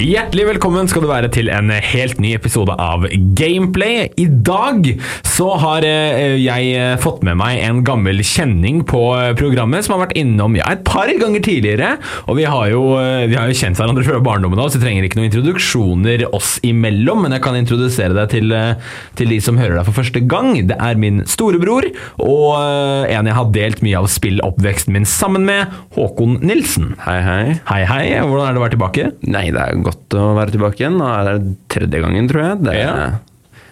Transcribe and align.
Hjertelig 0.00 0.46
velkommen 0.48 0.88
skal 0.88 1.04
du 1.04 1.06
være 1.10 1.28
til 1.30 1.50
en 1.52 1.68
helt 1.68 2.16
ny 2.22 2.30
episode 2.32 2.72
av 2.80 3.04
Gameplay. 3.36 4.06
I 4.18 4.24
dag 4.24 4.86
så 5.28 5.50
har 5.60 5.84
eh, 5.84 6.38
jeg 6.40 6.96
fått 7.02 7.20
med 7.26 7.36
meg 7.36 7.60
en 7.60 7.82
gammel 7.84 8.22
kjenning 8.24 8.80
på 8.88 9.02
programmet 9.36 9.84
som 9.84 9.94
har 9.94 10.06
vært 10.06 10.16
innom 10.18 10.56
ja, 10.56 10.70
et 10.72 10.80
par 10.88 11.12
ganger 11.20 11.44
tidligere. 11.44 11.90
Og 12.24 12.40
vi 12.40 12.46
har 12.48 12.70
jo, 12.72 12.80
eh, 13.02 13.26
vi 13.28 13.36
har 13.36 13.52
jo 13.52 13.58
kjent 13.60 13.78
hverandre 13.78 14.06
fra 14.06 14.22
barndommen 14.24 14.62
av, 14.64 14.70
så 14.72 14.80
vi 14.80 14.86
trenger 14.86 15.06
ikke 15.06 15.20
noen 15.20 15.28
introduksjoner 15.28 16.24
oss 16.32 16.54
imellom. 16.66 17.26
Men 17.26 17.36
jeg 17.36 17.44
kan 17.44 17.60
introdusere 17.60 18.16
deg 18.16 18.32
til, 18.32 18.48
eh, 18.56 18.96
til 19.20 19.36
de 19.36 19.42
som 19.44 19.60
hører 19.60 19.76
deg 19.76 19.90
for 19.90 20.00
første 20.00 20.24
gang. 20.24 20.54
Det 20.72 20.80
er 20.80 20.98
min 21.04 21.22
storebror, 21.28 21.90
og 22.16 22.48
eh, 22.56 23.12
en 23.12 23.28
jeg 23.28 23.38
har 23.38 23.54
delt 23.60 23.84
mye 23.84 24.00
av 24.00 24.10
spilloppveksten 24.10 24.96
min 24.96 25.06
sammen 25.06 25.44
med, 25.46 25.68
Håkon 25.94 26.40
Nilsen. 26.40 26.96
Hei, 27.04 27.20
hei. 27.28 27.44
Hei, 27.68 27.84
hei. 27.92 28.04
Hvordan 28.24 28.48
er 28.48 28.56
det 28.56 28.64
å 28.64 28.66
være 28.66 28.76
tilbake? 28.78 29.08
Nei, 29.28 29.46
det 29.52 29.68
er 29.68 29.81
godt 29.86 30.16
å 30.18 30.24
være 30.38 30.54
tilbake 30.54 30.82
igjen. 30.82 30.98
Nå 31.00 31.08
er 31.10 31.30
det 31.30 31.54
tredje 31.72 32.02
gangen, 32.04 32.28
tror 32.30 32.42
jeg. 32.46 32.62
Det 32.66 32.74
er, 32.74 32.82
Ja. 32.82 33.10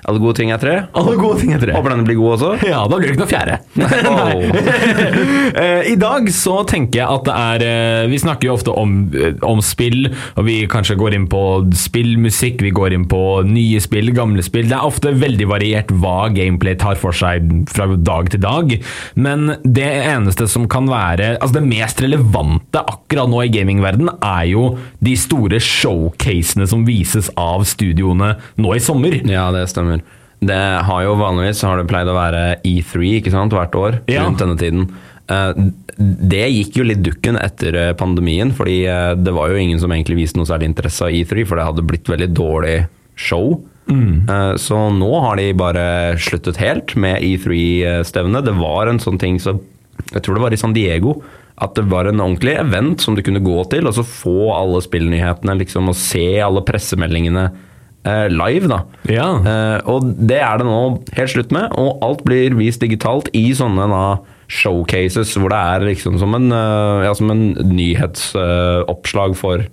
Alle 0.08 0.20
gode 0.22 0.38
ting 0.40 0.52
er 0.54 0.60
tre. 0.62 0.76
Alle 0.96 1.16
gode 1.20 1.40
ting 1.42 1.52
er 1.54 1.60
tre. 1.62 1.74
Håper 1.76 1.94
denne 1.94 2.06
blir 2.08 2.18
god 2.20 2.36
også. 2.38 2.52
Ja, 2.68 2.84
da 2.88 2.98
blir 3.00 3.10
det 3.10 3.16
ikke 3.16 3.24
noe 3.24 3.30
fjerde. 3.30 3.60
Oh. 4.20 4.42
I 5.90 5.94
dag 5.98 6.28
så 6.34 6.60
tenker 6.68 7.00
jeg 7.00 7.08
at 7.08 7.26
det 7.26 7.34
er 7.34 7.64
eh, 7.64 8.08
Vi 8.10 8.18
snakker 8.20 8.48
jo 8.48 8.54
ofte 8.56 8.72
om, 8.76 8.94
eh, 9.16 9.34
om 9.46 9.60
spill, 9.64 10.08
og 10.34 10.46
vi 10.46 10.56
kanskje 10.70 10.96
går 11.00 11.16
inn 11.16 11.26
på 11.30 11.42
spillmusikk, 11.76 12.62
vi 12.64 12.72
går 12.74 12.94
inn 12.96 13.06
på 13.10 13.20
nye 13.48 13.80
spill, 13.82 14.12
gamle 14.16 14.44
spill. 14.46 14.68
Det 14.70 14.76
er 14.76 14.86
ofte 14.86 15.12
veldig 15.16 15.48
variert 15.50 15.92
hva 16.02 16.28
gameplay 16.34 16.76
tar 16.80 16.98
for 17.00 17.16
seg 17.16 17.48
fra 17.70 17.88
dag 17.96 18.30
til 18.32 18.42
dag, 18.44 18.74
men 19.14 19.54
det 19.64 19.88
eneste 20.00 20.48
som 20.50 20.68
kan 20.70 20.88
være 20.90 21.32
Altså 21.40 21.58
det 21.58 21.68
mest 21.68 22.00
relevante 22.02 22.80
akkurat 22.80 23.30
nå 23.30 23.42
i 23.44 23.52
gamingverden 23.52 24.10
er 24.16 24.44
jo 24.50 24.64
de 25.04 25.14
store 25.18 25.60
showcasene 25.62 26.66
som 26.68 26.84
vises 26.88 27.30
av 27.40 27.64
studioene 27.68 28.34
nå 28.60 28.74
i 28.76 28.82
sommer. 28.82 29.20
Ja, 29.28 29.48
det 29.54 29.66
stemmer. 29.72 29.99
Det 30.40 30.56
har 30.86 31.02
jo 31.04 31.14
Vanligvis 31.20 31.58
så 31.60 31.68
har 31.68 31.80
det 31.82 31.88
pleid 31.90 32.08
å 32.08 32.16
være 32.16 32.42
E3 32.64 33.18
ikke 33.20 33.32
sant, 33.34 33.52
hvert 33.52 33.74
år 33.76 33.98
Ja. 34.08 34.24
rundt 34.24 34.38
denne 34.40 34.56
tiden. 34.60 34.86
Eh, 35.28 35.52
Det 36.00 36.46
gikk 36.48 36.76
jo 36.80 36.84
litt 36.88 37.02
dukken 37.04 37.36
etter 37.36 37.74
eh, 37.76 37.92
pandemien, 37.92 38.52
fordi 38.56 38.86
eh, 38.88 39.14
det 39.20 39.34
var 39.36 39.50
jo 39.52 39.56
ingen 39.60 39.78
som 39.82 39.90
egentlig 39.92 40.16
viste 40.22 40.38
noe 40.40 40.48
særlig 40.48 40.70
interesse 40.70 41.02
av 41.04 41.10
E3, 41.12 41.44
for 41.46 41.56
det 41.60 41.66
hadde 41.66 41.84
blitt 41.84 42.08
veldig 42.08 42.30
dårlig 42.32 42.86
show. 43.20 43.60
Eh, 43.90 44.54
Så 44.56 44.78
nå 44.96 45.10
har 45.20 45.36
de 45.36 45.52
bare 45.52 46.16
sluttet 46.16 46.56
helt 46.56 46.96
med 46.96 47.20
E3-stevnet. 47.20 48.44
Det 48.46 48.54
var 48.56 48.88
en 48.88 48.98
sånn 49.02 49.18
ting 49.20 49.38
som 49.38 49.60
Jeg 50.14 50.22
tror 50.22 50.34
det 50.38 50.42
var 50.42 50.52
i 50.52 50.56
San 50.56 50.72
Diego. 50.72 51.18
At 51.60 51.74
det 51.76 51.84
var 51.90 52.06
en 52.08 52.16
ordentlig 52.24 52.54
event 52.58 53.02
som 53.04 53.14
du 53.14 53.20
kunne 53.20 53.42
gå 53.44 53.68
til, 53.68 53.86
og 53.86 53.92
så 53.92 54.00
få 54.02 54.48
alle 54.56 54.80
spillnyhetene 54.80 55.58
liksom, 55.60 55.90
og 55.92 55.94
se 55.94 56.40
alle 56.40 56.62
pressemeldingene 56.64 57.50
live. 58.04 58.68
da. 58.70 58.82
Ja. 59.10 59.28
Eh, 59.44 59.78
og 59.90 60.06
det 60.16 60.40
er 60.40 60.60
det 60.60 60.68
nå 60.68 60.80
helt 61.16 61.32
slutt 61.34 61.52
med, 61.52 61.72
og 61.78 62.00
alt 62.06 62.24
blir 62.26 62.56
vist 62.58 62.80
digitalt 62.84 63.30
i 63.36 63.50
sånne 63.56 63.88
da, 63.90 64.04
showcases 64.50 65.36
hvor 65.38 65.52
det 65.52 65.60
er 65.60 65.84
liksom 65.92 66.16
som 66.18 66.34
en, 66.34 66.50
eh, 66.54 67.04
ja, 67.06 67.12
som 67.14 67.30
en 67.30 67.44
nyhetsoppslag 67.70 69.36
for, 69.38 69.66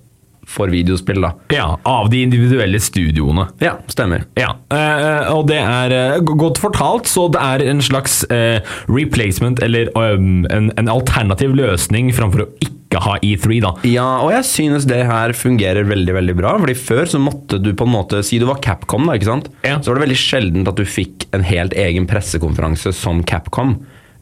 for 0.47 0.71
videospill. 0.71 1.21
da. 1.21 1.33
Ja, 1.53 1.79
av 1.83 2.09
de 2.09 2.21
individuelle 2.23 2.79
studioene. 2.79 3.47
Ja, 3.59 3.75
stemmer. 3.91 4.23
Ja, 4.39 4.53
eh, 4.73 5.27
og 5.33 5.47
det 5.51 5.59
er 5.59 5.95
eh, 5.95 6.21
godt 6.23 6.61
fortalt, 6.61 7.09
så 7.11 7.27
det 7.33 7.43
er 7.43 7.65
en 7.67 7.83
slags 7.83 8.21
eh, 8.33 8.63
replacement, 8.87 9.59
eller 9.63 9.91
um, 9.97 10.47
en, 10.53 10.71
en 10.79 10.91
alternativ 10.91 11.55
løsning 11.57 12.13
framfor 12.15 12.45
å 12.45 12.49
ikke 12.63 13.01
ha 13.03 13.17
E3, 13.19 13.59
da. 13.65 13.73
Ja, 13.89 14.07
og 14.23 14.31
jeg 14.31 14.47
synes 14.47 14.87
det 14.87 15.01
her 15.09 15.35
fungerer 15.35 15.87
veldig 15.89 16.15
veldig 16.15 16.37
bra. 16.39 16.55
fordi 16.61 16.77
Før 16.79 17.11
så 17.11 17.19
måtte 17.21 17.59
du 17.59 17.73
på 17.75 17.83
en 17.83 17.91
måte 17.91 18.21
Si 18.23 18.39
du 18.39 18.47
var 18.47 18.61
Capcom, 18.63 19.09
da, 19.09 19.17
ikke 19.19 19.27
sant? 19.27 19.51
Ja. 19.67 19.81
Så 19.81 19.91
var 19.91 19.99
det 19.99 20.07
veldig 20.07 20.21
sjeldent 20.21 20.71
at 20.71 20.79
du 20.79 20.87
fikk 20.87 21.27
en 21.35 21.43
helt 21.45 21.75
egen 21.77 22.07
pressekonferanse 22.09 22.95
som 22.95 23.19
Capcom. 23.27 23.75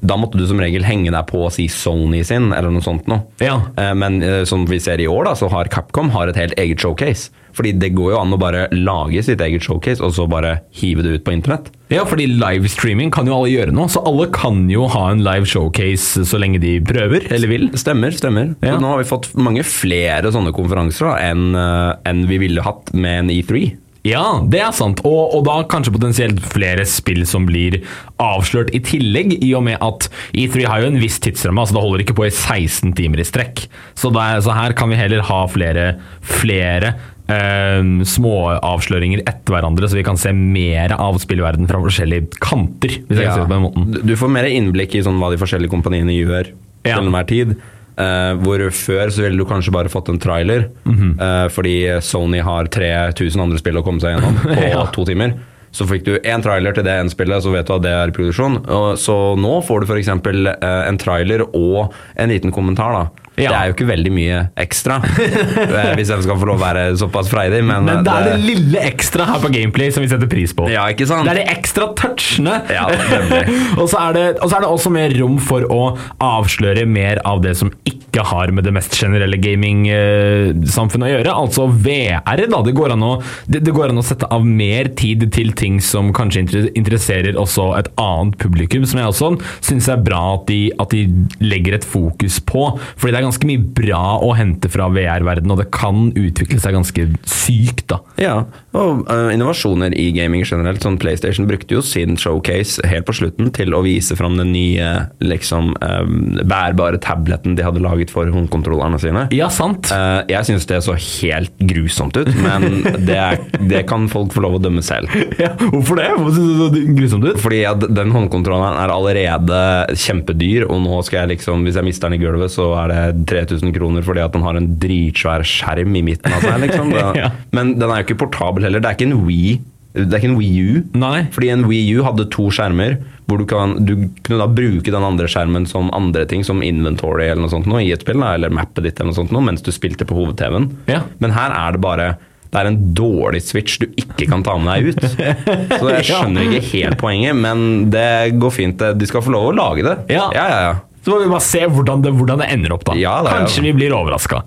Da 0.06 0.18
måtte 0.22 0.38
du 0.38 0.46
som 0.50 0.60
regel 0.62 0.86
henge 0.86 1.12
deg 1.14 1.26
på 1.30 1.46
å 1.48 1.52
si 1.54 1.66
Sony 1.72 2.22
sin, 2.28 2.52
eller 2.54 2.74
noe 2.74 2.86
sånt 2.86 3.08
noe. 3.12 3.24
Ja. 3.42 3.58
Eh, 3.80 3.94
Men 3.98 4.22
eh, 4.24 4.44
som 4.48 4.68
vi 4.70 4.80
ser 4.84 5.02
i 5.02 5.08
år, 5.10 5.26
da, 5.32 5.34
så 5.40 5.50
har 5.52 5.72
Capcom 5.74 6.12
har 6.16 6.30
et 6.32 6.38
helt 6.40 6.58
eget 6.62 6.84
showcase. 6.84 7.32
Fordi 7.56 7.72
det 7.80 7.94
går 7.96 8.12
jo 8.12 8.18
an 8.20 8.36
å 8.36 8.40
bare 8.40 8.66
lage 8.76 9.22
sitt 9.24 9.40
eget 9.42 9.64
showcase, 9.64 10.04
og 10.04 10.12
så 10.18 10.26
bare 10.28 10.58
hive 10.76 11.06
det 11.06 11.14
ut 11.16 11.24
på 11.24 11.32
internett. 11.32 11.70
Ja, 11.94 12.04
fordi 12.10 12.26
livestreaming 12.36 13.14
kan 13.16 13.30
jo 13.30 13.38
alle 13.38 13.54
gjøre 13.54 13.72
nå, 13.76 13.86
så 13.94 14.02
alle 14.10 14.28
kan 14.36 14.66
jo 14.72 14.90
ha 14.92 15.06
en 15.14 15.24
live 15.24 15.48
showcase 15.48 16.26
så 16.28 16.40
lenge 16.42 16.60
de 16.64 16.76
prøver, 16.84 17.30
eller 17.32 17.52
vil. 17.52 17.70
Stemmer, 17.80 18.12
stemmer. 18.18 18.52
Ja. 18.66 18.76
Nå 18.82 18.92
har 18.92 19.00
vi 19.00 19.08
fått 19.08 19.32
mange 19.40 19.64
flere 19.68 20.34
sånne 20.36 20.52
konferanser 20.58 21.08
da, 21.14 21.16
enn 21.32 21.56
eh, 21.56 21.96
enn 22.12 22.26
vi 22.28 22.42
ville 22.44 22.66
hatt 22.66 22.92
med 22.94 23.24
en 23.24 23.32
E 23.32 23.40
E3. 23.46 23.64
Ja, 24.06 24.24
det 24.46 24.60
er 24.62 24.74
sant. 24.78 25.02
Og, 25.08 25.34
og 25.34 25.46
da 25.48 25.56
kanskje 25.72 25.94
potensielt 25.96 26.40
flere 26.52 26.86
spill 26.90 27.24
som 27.26 27.48
blir 27.50 27.80
avslørt 28.22 28.70
i 28.78 28.82
tillegg, 28.86 29.34
i 29.42 29.50
og 29.58 29.64
med 29.66 29.82
at 29.82 30.08
E3 30.38 30.68
har 30.70 30.84
jo 30.84 30.92
en 30.92 31.00
viss 31.02 31.18
tidsramme, 31.26 31.64
altså 31.64 31.78
det 31.80 31.84
holder 31.88 32.04
ikke 32.06 32.18
på 32.20 32.28
i 32.28 32.32
16 32.34 32.94
timer 33.00 33.24
i 33.24 33.26
strekk. 33.28 33.66
Så, 33.98 34.14
det 34.14 34.22
er, 34.22 34.44
så 34.46 34.54
her 34.56 34.78
kan 34.78 34.94
vi 34.94 35.00
heller 35.00 35.26
ha 35.26 35.42
flere, 35.50 35.88
flere 36.22 36.94
eh, 37.26 37.82
små 38.06 38.36
avsløringer 38.60 39.24
etter 39.26 39.56
hverandre, 39.58 39.90
så 39.90 39.98
vi 39.98 40.06
kan 40.06 40.20
se 40.22 40.34
mer 40.38 40.94
av 41.00 41.18
spillverden 41.24 41.66
fra 41.72 41.82
forskjellige 41.84 42.38
kanter, 42.46 43.00
hvis 43.10 43.18
jeg 43.22 43.26
kan 43.26 43.40
si 43.40 43.42
det 43.42 43.50
på 43.50 43.56
den 43.58 43.66
måten. 43.66 43.90
Du- 44.06 44.18
får 44.22 44.36
mer 44.38 44.50
innblikk 44.52 44.96
i 45.00 45.06
sånn 45.06 45.18
hva 45.22 45.34
de 45.34 45.42
forskjellige 45.42 45.74
kompaniene 45.74 46.14
gjør 46.14 46.54
Ja. 46.86 47.00
til 47.00 47.08
enhver 47.10 47.26
tid. 47.34 47.56
Eh, 47.96 48.34
hvor 48.44 48.60
før 48.76 49.12
så 49.14 49.24
ville 49.24 49.40
du 49.40 49.48
kanskje 49.48 49.72
bare 49.72 49.92
fått 49.92 50.10
en 50.12 50.20
trailer, 50.20 50.70
mm 50.84 50.96
-hmm. 50.96 51.12
uh, 51.22 51.50
fordi 51.50 52.02
Sony 52.02 52.42
har 52.42 52.66
3000 52.68 53.42
andre 53.42 53.58
spill 53.58 53.78
å 53.78 53.84
komme 53.84 54.02
seg 54.02 54.16
gjennom 54.16 54.36
på 54.44 54.70
Ja. 54.70 54.86
to 54.92 55.06
timer. 55.06 55.34
Så 55.72 55.86
fikk 55.88 56.06
du 56.06 56.18
én 56.20 56.44
trailer 56.44 56.74
til 56.74 56.84
det 56.84 56.92
ene 56.92 57.10
spillet, 57.10 57.44
så 57.44 57.52
vet 57.52 57.68
du 57.68 57.74
at 57.74 57.82
det 57.82 57.92
er 57.92 58.08
i 58.08 58.12
produksjon. 58.12 58.58
Uh, 58.68 58.96
så 58.96 59.36
nå 59.36 59.62
får 59.64 59.80
du 59.80 59.86
f.eks. 59.86 60.08
Uh, 60.08 60.88
en 60.88 60.98
trailer 60.98 61.42
og 61.54 61.94
en 62.16 62.30
liten 62.30 62.52
kommentar. 62.52 62.92
da. 62.94 63.08
Ja. 63.36 63.50
Det 63.50 63.56
er 63.58 63.70
jo 63.70 63.76
ikke 63.76 63.88
veldig 63.90 64.12
mye 64.16 64.38
ekstra, 64.64 65.00
eh, 65.26 65.92
hvis 65.98 66.12
jeg 66.14 66.24
skal 66.24 66.40
få 66.40 66.48
lov 66.48 66.60
å 66.60 66.64
være 66.64 66.86
såpass 67.00 67.28
freidig. 67.32 67.62
Men, 67.68 67.88
Men 67.88 68.06
det 68.06 68.14
er 68.14 68.30
eh, 68.30 68.36
det 68.36 68.48
lille 68.48 68.84
ekstra 68.88 69.28
her 69.28 69.42
på 69.44 69.52
Gameplay 69.56 69.92
som 69.92 70.06
vi 70.06 70.12
setter 70.12 70.30
pris 70.32 70.56
på. 70.56 70.70
Ja, 70.72 70.86
ikke 70.92 71.08
sant? 71.10 71.28
Det 71.28 71.36
er 71.36 71.42
de 71.42 71.48
ekstra 71.56 71.90
touchene. 72.00 72.62
Ja, 72.72 72.86
og, 73.80 73.88
så 73.92 74.06
det, 74.16 74.26
og 74.40 74.48
så 74.48 74.60
er 74.60 74.66
det 74.66 74.72
også 74.72 74.94
mer 74.94 75.16
rom 75.20 75.40
for 75.44 75.68
å 75.68 75.82
avsløre 76.24 76.86
mer 76.88 77.20
av 77.28 77.44
det 77.44 77.58
som 77.60 77.74
ikke 77.84 77.95
har 78.24 78.52
med 78.56 78.64
det 78.68 78.74
mest 78.76 78.96
generelle 78.96 79.38
gaming-samfunnet 79.42 81.08
å 81.10 81.14
gjøre. 81.16 81.36
Altså 81.36 81.68
VR. 81.68 82.46
da. 82.52 82.62
Det 82.66 82.76
går, 82.78 82.96
å, 82.96 83.12
det, 83.52 83.64
det 83.66 83.74
går 83.76 83.92
an 83.92 84.02
å 84.02 84.06
sette 84.06 84.30
av 84.32 84.46
mer 84.46 84.92
tid 84.98 85.28
til 85.36 85.52
ting 85.58 85.82
som 85.84 86.14
kanskje 86.16 86.46
interesserer 86.78 87.40
også 87.40 87.72
et 87.80 87.90
annet 88.02 88.38
publikum, 88.42 88.86
som 88.88 89.02
jeg 89.02 89.12
også 89.12 89.32
syns 89.66 89.90
er 89.92 90.04
bra 90.06 90.22
at 90.36 90.48
de, 90.50 90.60
at 90.82 90.94
de 90.94 91.06
legger 91.44 91.78
et 91.78 91.88
fokus 91.88 92.40
på. 92.46 92.68
Fordi 92.96 93.14
det 93.14 93.22
er 93.22 93.28
ganske 93.28 93.50
mye 93.50 93.66
bra 93.82 94.04
å 94.24 94.34
hente 94.38 94.72
fra 94.72 94.90
VR-verdenen, 94.94 95.56
og 95.56 95.62
det 95.64 95.70
kan 95.76 96.10
utvikle 96.16 96.62
seg 96.62 96.78
ganske 96.78 97.08
sykt. 97.30 97.88
da. 97.92 98.02
Ja, 98.22 98.36
og 98.76 99.06
uh, 99.10 99.32
innovasjoner 99.34 99.96
i 99.98 100.10
gaming 100.16 100.46
generelt. 100.46 100.84
Sånn 100.86 101.00
PlayStation 101.02 101.48
brukte 101.50 101.78
jo 101.78 101.84
sin 101.86 102.20
showcase 102.20 102.84
helt 102.88 103.08
på 103.08 103.16
slutten 103.16 103.52
til 103.56 103.76
å 103.76 103.84
vise 103.86 104.18
fram 104.20 104.38
den 104.40 104.54
nye 104.56 104.90
liksom, 105.24 105.74
um, 105.82 106.40
bærbare 106.44 107.00
tableten 107.04 107.58
de 107.58 107.66
hadde 107.66 107.84
laget 107.84 108.05
for 108.14 108.30
håndkontrollerne 108.34 109.00
sine. 109.02 109.26
Ja, 109.36 109.48
sant. 109.54 109.90
Eh, 109.94 110.22
jeg 110.32 110.48
syns 110.50 110.68
det 110.70 110.82
så 110.86 110.96
helt 110.98 111.54
grusomt 111.72 112.18
ut, 112.18 112.32
men 112.44 112.82
det, 113.08 113.18
er, 113.18 113.42
det 113.70 113.86
kan 113.90 114.08
folk 114.12 114.34
få 114.36 114.44
lov 114.46 114.60
å 114.60 114.64
dømme 114.64 114.84
selv. 114.86 115.12
Ja, 115.36 115.50
hvorfor 115.60 115.98
det? 116.00 116.06
Hvorfor 116.16 116.36
synes 116.38 116.48
du 116.48 116.62
det 116.62 116.82
så 116.86 116.94
grusomt 116.96 117.26
ut? 117.28 117.40
Fordi 117.44 117.60
den 117.98 118.14
håndkontrolleren 118.14 118.78
er 118.80 118.94
allerede 118.94 119.60
kjempedyr, 120.00 120.66
og 120.70 120.80
nå 120.86 121.02
skal 121.06 121.24
jeg 121.24 121.36
liksom, 121.36 121.66
hvis 121.68 121.78
jeg 121.80 121.88
mister 121.88 122.10
den 122.10 122.18
i 122.20 122.24
gulvet, 122.24 122.54
så 122.54 122.70
er 122.84 122.94
det 122.94 123.28
3000 123.32 123.74
kroner 123.76 124.06
fordi 124.06 124.24
at 124.24 124.34
den 124.36 124.46
har 124.46 124.58
en 124.60 124.70
dritsvær 124.82 125.44
skjerm 125.48 125.98
i 126.00 126.04
midten 126.12 126.36
av 126.36 126.46
seg. 126.46 126.60
Liksom. 126.66 126.94
Ja. 127.16 127.30
Men 127.56 127.76
den 127.78 127.92
er 127.92 128.02
jo 128.02 128.06
ikke 128.08 128.18
portabel 128.26 128.66
heller. 128.66 128.82
Det 128.82 128.90
er 128.90 128.98
ikke 128.98 129.08
en 129.08 129.26
Wii. 129.28 129.58
Det 129.96 130.12
er 130.12 130.20
ikke 130.20 130.32
en 130.34 130.40
Wii 130.40 130.62
U. 130.62 130.80
Nei. 131.00 131.26
Fordi 131.32 131.50
en 131.54 131.66
Wii 131.70 131.96
U 131.96 132.04
hadde 132.06 132.28
to 132.34 132.50
skjermer, 132.54 132.98
hvor 133.26 133.40
du, 133.42 133.46
kan, 133.50 133.78
du 133.88 133.94
kunne 134.26 134.42
da 134.44 134.48
bruke 134.52 134.92
den 134.92 135.08
andre 135.08 135.30
skjermen 135.32 135.66
som 135.70 135.90
andre 135.96 136.28
ting, 136.30 136.44
som 136.46 136.64
inventory 136.66 137.30
eller 137.30 137.46
noe 137.46 137.54
sånt 137.54 137.70
nå, 137.70 137.80
i 137.82 137.94
et 137.96 138.04
spill, 138.06 138.24
eller 138.26 138.54
mappet 138.54 138.86
ditt 138.86 139.00
eller 139.00 139.14
noe 139.14 139.20
sånt 139.22 139.34
nå, 139.34 139.42
mens 139.48 139.66
du 139.66 139.72
spilte 139.74 140.08
på 140.08 140.18
hoved-TV-en. 140.18 140.70
Ja. 140.92 141.06
Men 141.24 141.36
her 141.38 141.56
er 141.56 141.78
det 141.78 141.84
bare 141.86 142.16
det 142.56 142.62
er 142.62 142.70
en 142.70 142.78
dårlig 142.96 143.42
switch 143.44 143.82
du 143.82 143.90
ikke 144.00 144.30
kan 144.32 144.44
ta 144.46 144.54
med 144.62 144.86
deg 144.86 144.94
ut. 144.94 145.08
Så 145.82 145.90
jeg 145.92 146.06
skjønner 146.08 146.46
ikke 146.46 146.68
helt 146.70 147.00
poenget, 147.02 147.36
men 147.36 147.90
det 147.92 148.38
går 148.40 148.54
fint. 148.56 148.86
De 148.96 149.10
skal 149.10 149.26
få 149.26 149.34
lov 149.34 149.50
å 149.50 149.56
lage 149.58 149.84
det. 149.84 149.96
Ja. 150.16 150.30
ja, 150.36 150.46
ja. 150.52 150.62
ja. 150.70 150.76
Så 151.04 151.12
må 151.12 151.20
vi 151.22 151.28
bare 151.30 151.44
se 151.46 151.66
hvordan 151.70 152.06
det, 152.06 152.14
hvordan 152.16 152.40
det 152.42 152.48
ender 152.56 152.78
opp, 152.78 152.86
da. 152.88 152.96
Ja, 152.98 153.18
ja. 153.26 153.34
Kanskje 153.42 153.66
vi 153.68 153.76
blir 153.76 153.94
overraska. 153.94 154.40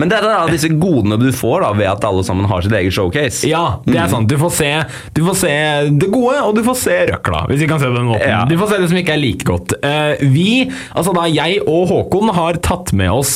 Men 0.00 0.08
det 0.08 0.16
er 0.18 0.24
da 0.24 0.46
disse 0.48 0.70
godene 0.72 1.18
du 1.20 1.28
får 1.36 1.60
da, 1.66 1.70
ved 1.76 1.88
at 1.90 2.04
alle 2.08 2.22
sammen 2.24 2.48
har 2.48 2.62
sitt 2.64 2.72
eget 2.76 2.94
showcase. 2.96 3.44
Ja, 3.48 3.78
det 3.84 3.98
er 4.00 4.08
sant. 4.08 4.28
Du 4.30 4.38
får, 4.40 4.52
se, 4.56 4.70
du 5.16 5.20
får 5.26 5.36
se 5.42 5.52
det 6.00 6.08
gode, 6.12 6.38
og 6.46 6.54
du 6.56 6.62
får 6.64 6.78
se 6.80 6.96
røkla, 7.10 7.42
hvis 7.50 7.60
vi 7.60 7.68
kan 7.70 7.80
se 7.82 7.88
det 7.90 7.92
på 7.94 8.00
den 8.00 8.08
måten. 8.08 8.30
Ja. 8.30 8.42
Du 8.48 8.56
får 8.60 8.72
se 8.72 8.78
det 8.82 8.88
som 8.92 9.00
ikke 9.02 9.14
er 9.16 9.20
like 9.20 9.46
godt. 9.48 9.74
Eh, 9.84 10.24
vi, 10.32 10.48
altså 10.96 11.12
da 11.16 11.26
jeg 11.28 11.60
og 11.68 11.90
Håkon, 11.92 12.32
har 12.36 12.58
tatt 12.64 12.94
med 12.96 13.12
oss 13.12 13.34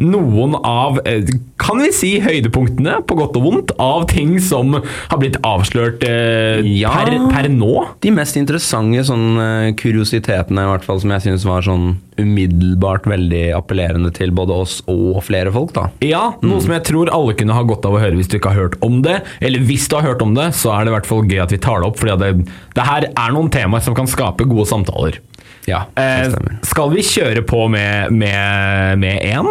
noen 0.00 0.54
av, 0.66 1.00
eh, 1.10 1.26
kan 1.60 1.82
vi 1.82 1.90
si, 1.94 2.12
høydepunktene, 2.22 3.00
på 3.06 3.18
godt 3.18 3.36
og 3.40 3.48
vondt, 3.48 3.74
av 3.82 4.06
ting 4.10 4.36
som 4.42 4.78
har 4.78 5.18
blitt 5.20 5.40
avslørt 5.46 6.06
eh, 6.06 6.62
Ja. 6.80 6.94
per, 6.94 7.16
per 7.34 7.50
nå. 7.52 7.72
De 8.04 8.14
mest 8.14 8.38
interessante 8.40 9.02
sånn, 9.10 9.26
eh, 9.42 9.72
kuriositetene, 9.80 10.64
i 10.64 10.70
hvert 10.70 10.86
fall, 10.86 11.02
som 11.02 11.10
jeg 11.16 11.26
syns 11.26 11.44
var 11.48 11.66
sånn 11.66 11.90
umiddelbart 12.22 13.06
veldig 13.10 13.42
appellerende 13.56 14.12
til 14.16 14.30
både 14.36 14.54
oss 14.62 14.78
og 14.90 15.18
flere 15.26 15.52
folk, 15.54 15.72
da. 15.76 15.88
Ja, 16.04 16.22
noe 16.44 16.60
som 16.62 16.74
jeg 16.76 16.84
tror 16.88 17.10
alle 17.14 17.34
kunne 17.38 17.56
ha 17.56 17.64
godt 17.66 17.86
av 17.88 17.96
å 17.96 18.02
høre 18.02 18.16
hvis 18.18 18.30
du 18.30 18.38
ikke 18.38 18.52
har 18.54 18.62
hørt 18.68 18.78
om 18.86 19.00
det. 19.06 19.18
Eller 19.40 19.64
hvis 19.66 19.88
du 19.90 19.96
har 19.98 20.06
hørt 20.10 20.22
om 20.24 20.34
det, 20.38 20.50
så 20.58 20.72
er 20.76 20.84
det 20.86 20.92
i 20.92 20.96
hvert 20.98 21.10
fall 21.10 21.26
gøy 21.30 21.42
at 21.44 21.52
vi 21.54 21.60
tar 21.62 21.80
det 21.82 21.90
opp, 21.90 21.98
for 22.00 22.12
det, 22.20 22.32
det 22.76 22.86
her 22.86 23.08
er 23.10 23.34
noen 23.36 23.50
temaer 23.52 23.84
som 23.84 23.96
kan 23.98 24.08
skape 24.10 24.46
gode 24.50 24.68
samtaler. 24.70 25.20
Ja, 25.68 25.84
Eh, 26.00 26.22
det 26.24 26.32
stemmer. 26.32 26.54
skal 26.66 26.90
vi 26.94 27.02
kjøre 27.04 27.42
på 27.46 27.66
med, 27.70 28.12
med, 28.16 28.98
med 29.02 29.20
én? 29.28 29.50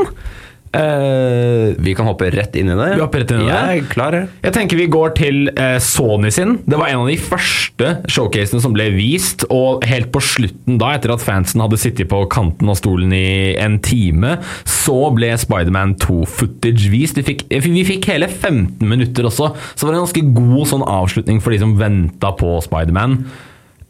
Eh, 0.71 1.73
Vi 1.79 1.95
kan 1.97 2.05
hoppe 2.05 2.29
rett 2.29 2.55
inn 2.59 2.69
i 2.69 2.75
det. 2.77 2.89
Vi 2.95 3.01
hopper 3.01 3.23
rett 3.23 3.31
inn 3.33 3.41
i 3.41 3.47
det. 3.49 3.59
Jeg 3.73 3.85
klar, 3.89 4.13
jeg. 4.13 4.29
jeg 4.43 4.55
tenker 4.55 4.79
vi 4.79 4.87
går 4.91 5.15
til 5.17 5.49
uh, 5.57 5.77
Sony 5.81 6.29
sin. 6.33 6.57
Det 6.69 6.77
var 6.77 6.91
en 6.91 7.03
av 7.03 7.09
de 7.09 7.17
første 7.21 7.89
showcasene 8.11 8.61
som 8.61 8.75
ble 8.75 8.89
vist. 8.93 9.47
Og 9.53 9.85
helt 9.89 10.11
på 10.13 10.21
slutten, 10.23 10.77
da, 10.81 10.93
etter 10.97 11.15
at 11.15 11.25
fansen 11.25 11.63
hadde 11.63 11.79
sittet 11.81 12.11
på 12.11 12.21
kanten 12.31 12.69
av 12.69 12.77
stolen 12.79 13.13
i 13.15 13.55
en 13.57 13.79
time, 13.81 14.37
så 14.69 15.09
ble 15.15 15.33
Spiderman 15.41 15.97
2-footage 16.01 16.93
vist. 16.93 17.17
Vi 17.17 17.25
fikk, 17.31 17.47
vi 17.49 17.85
fikk 17.87 18.09
hele 18.11 18.29
15 18.29 18.85
minutter 18.85 19.29
også, 19.29 19.53
så 19.73 19.79
det 19.81 19.89
var 19.89 19.97
en 19.97 20.05
ganske 20.05 20.25
god 20.37 20.69
sånn 20.69 20.85
avslutning 20.85 21.41
for 21.41 21.55
de 21.55 21.63
som 21.63 21.77
venta 21.79 22.33
på 22.37 22.57
Spiderman. 22.65 23.23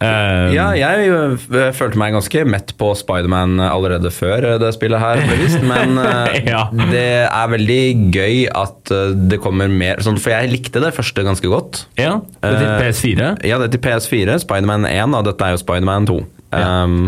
Eh, 0.01 0.53
Ja, 0.55 0.69
jeg 0.79 1.09
øh, 1.11 1.33
følte 1.75 1.99
meg 1.99 2.13
ganske 2.15 2.45
mett 2.47 2.71
på 2.79 2.93
Spiderman 2.95 3.59
allerede 3.59 4.11
før 4.15 4.45
øh, 4.53 4.57
det 4.61 4.69
spillet 4.77 4.99
her 5.01 5.19
ble 5.25 5.35
vist, 5.41 5.59
men 5.61 5.97
uh, 5.99 6.31
Ja. 6.53 6.61
det 6.71 7.03
er 7.27 7.51
veldig 7.51 7.81
gøy 8.15 8.45
at 8.55 8.93
det 9.29 9.41
kommer 9.43 9.67
mer 9.71 9.99
sånn, 10.05 10.17
For 10.23 10.31
jeg 10.37 10.51
likte 10.53 10.79
det 10.83 10.93
første 10.95 11.23
ganske 11.27 11.51
godt. 11.51 11.83
ja, 11.99 12.15
det 12.41 12.53
er 12.53 12.59
til 12.59 12.69
Eh, 12.69 12.83
PS4. 12.85 13.31
Ja, 13.49 13.57
det 13.59 13.67
er 13.69 13.73
til 13.77 13.83
PS4, 13.89 14.39
Spiderman 14.45 14.85
1, 14.87 15.15
og 15.19 15.25
dette 15.27 15.45
er 15.49 15.55
jo 15.57 15.61
Spiderman 15.65 16.07
2. 16.07 16.19
Um, 16.55 17.01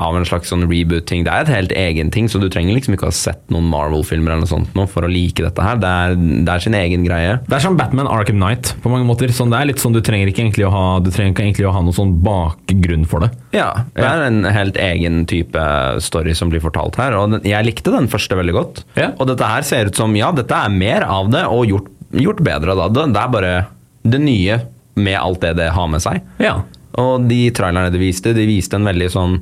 av 0.00 0.16
en 0.16 0.24
slags 0.24 0.48
sånn 0.52 0.64
reboot-ting. 0.70 1.24
Det 1.26 1.32
er 1.32 1.44
et 1.44 1.52
helt 1.52 1.72
egen 1.76 2.10
ting, 2.14 2.28
så 2.30 2.40
du 2.40 2.48
trenger 2.52 2.76
liksom 2.76 2.96
ikke 2.96 3.10
ha 3.10 3.14
sett 3.14 3.42
noen 3.52 3.68
Marvel-filmer 3.72 4.32
eller 4.32 4.46
noe 4.46 4.50
sånt 4.50 4.76
nå 4.78 4.86
for 4.90 5.04
å 5.04 5.10
like 5.10 5.44
dette 5.44 5.66
her. 5.66 5.80
Det 5.82 5.90
er, 5.90 6.16
det 6.16 6.54
er 6.54 6.64
sin 6.64 6.76
egen 6.78 7.04
greie. 7.06 7.36
Det 7.44 7.58
er 7.58 7.64
som 7.64 7.76
Batman 7.78 8.08
Arkham 8.10 8.40
Knight 8.40 8.72
på 8.82 8.92
mange 8.92 9.06
måter. 9.08 9.32
Sånn, 9.36 9.52
det 9.52 9.60
er 9.60 9.68
litt 9.70 9.82
sånn 9.82 9.94
Du 9.96 10.00
trenger 10.04 10.30
ikke 10.30 10.44
egentlig 10.46 10.66
å 10.68 10.72
ha 10.72 10.84
egentlig 11.02 11.68
å 11.68 11.74
ha 11.74 11.84
noen 11.84 11.96
sånn 11.96 12.16
bakgrunn 12.24 13.06
for 13.08 13.26
det. 13.26 13.32
Ja, 13.56 13.68
det 13.96 14.08
er 14.08 14.26
en 14.26 14.42
helt 14.48 14.78
egen 14.80 15.22
type 15.30 15.62
story 16.04 16.34
som 16.38 16.52
blir 16.52 16.64
fortalt 16.64 16.96
her, 17.00 17.16
og 17.18 17.40
jeg 17.46 17.68
likte 17.68 17.92
den 17.94 18.08
første 18.12 18.38
veldig 18.38 18.56
godt. 18.56 18.84
Ja. 18.96 19.12
Og 19.18 19.28
dette 19.30 19.48
her 19.48 19.66
ser 19.66 19.90
ut 19.90 19.98
som, 19.98 20.16
ja, 20.16 20.32
dette 20.36 20.56
er 20.56 20.72
mer 20.72 21.04
av 21.04 21.30
det, 21.32 21.44
og 21.52 21.68
gjort, 21.68 21.90
gjort 22.16 22.44
bedre 22.44 22.76
da. 22.78 22.88
Det, 22.92 23.10
det 23.12 23.22
er 23.22 23.34
bare 23.36 23.56
det 24.02 24.22
nye 24.22 24.62
med 24.94 25.18
alt 25.18 25.40
det 25.44 25.56
det 25.60 25.72
har 25.72 25.88
med 25.88 26.02
seg. 26.04 26.22
Ja. 26.42 26.60
Og 27.00 27.24
de 27.28 27.46
trailerne 27.54 27.92
de 27.92 28.00
viste, 28.00 28.34
de 28.36 28.46
viste 28.48 28.76
en 28.76 28.88
veldig 28.88 29.08
sånn 29.12 29.38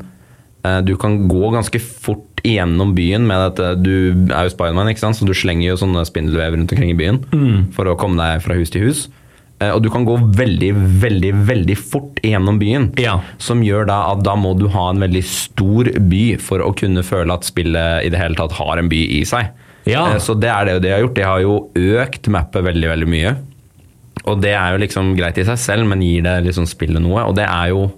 Du 0.85 0.93
kan 1.01 1.15
gå 1.29 1.51
ganske 1.55 1.81
fort 1.81 2.27
igjennom 2.45 2.95
byen 2.97 3.25
med 3.29 3.41
dette 3.51 3.71
Du 3.83 3.91
er 4.33 4.47
jo 4.47 4.53
Spiderman, 4.53 4.89
ikke 4.93 5.01
sant? 5.03 5.17
så 5.17 5.25
du 5.29 5.33
slenger 5.37 5.71
jo 5.71 5.79
sånne 5.81 6.03
spindelvev 6.09 6.55
rundt 6.57 6.73
omkring 6.75 6.91
i 6.93 6.99
byen 6.99 7.19
for 7.77 7.89
å 7.89 7.97
komme 8.01 8.21
deg 8.21 8.43
fra 8.45 8.57
hus 8.59 8.71
til 8.73 8.85
hus. 8.89 9.07
Eh, 9.61 9.71
Og 9.73 9.83
du 9.85 9.91
kan 9.93 10.05
gå 10.09 10.15
veldig, 10.37 10.71
veldig, 11.03 11.33
veldig 11.49 11.77
fort 11.81 12.21
gjennom 12.25 12.59
byen. 12.61 12.91
Ja. 13.01 13.19
Som 13.39 13.61
gjør 13.65 13.87
da 13.89 13.99
at 14.12 14.23
da 14.25 14.35
må 14.41 14.55
du 14.59 14.67
ha 14.73 14.87
en 14.93 15.01
veldig 15.05 15.23
stor 15.29 15.91
by 16.12 16.23
for 16.41 16.65
å 16.65 16.73
kunne 16.77 17.05
føle 17.05 17.33
at 17.37 17.45
spillet 17.49 18.06
i 18.09 18.13
det 18.13 18.21
hele 18.21 18.37
tatt 18.41 18.56
har 18.61 18.81
en 18.81 18.89
by 18.93 19.03
i 19.21 19.23
seg. 19.29 19.53
Ja. 19.89 20.06
Eh, 20.15 20.19
Så 20.21 20.37
det 20.41 20.49
er 20.53 20.65
det 20.69 20.79
de 20.85 20.93
har 20.93 21.01
gjort. 21.05 21.17
De 21.17 21.29
har 21.29 21.41
jo 21.45 21.59
økt 21.77 22.29
mappet 22.33 22.65
veldig, 22.69 22.89
veldig 22.95 23.09
mye. 23.17 23.37
Og 24.29 24.41
det 24.45 24.53
er 24.56 24.73
jo 24.75 24.81
liksom 24.85 25.15
greit 25.17 25.39
i 25.41 25.45
seg 25.49 25.56
selv, 25.61 25.87
men 25.89 26.03
gir 26.05 26.25
det 26.25 26.39
liksom 26.49 26.67
spillet 26.69 27.01
noe. 27.01 27.25
Og 27.29 27.37
det 27.37 27.45
er 27.49 27.69
jo 27.73 27.91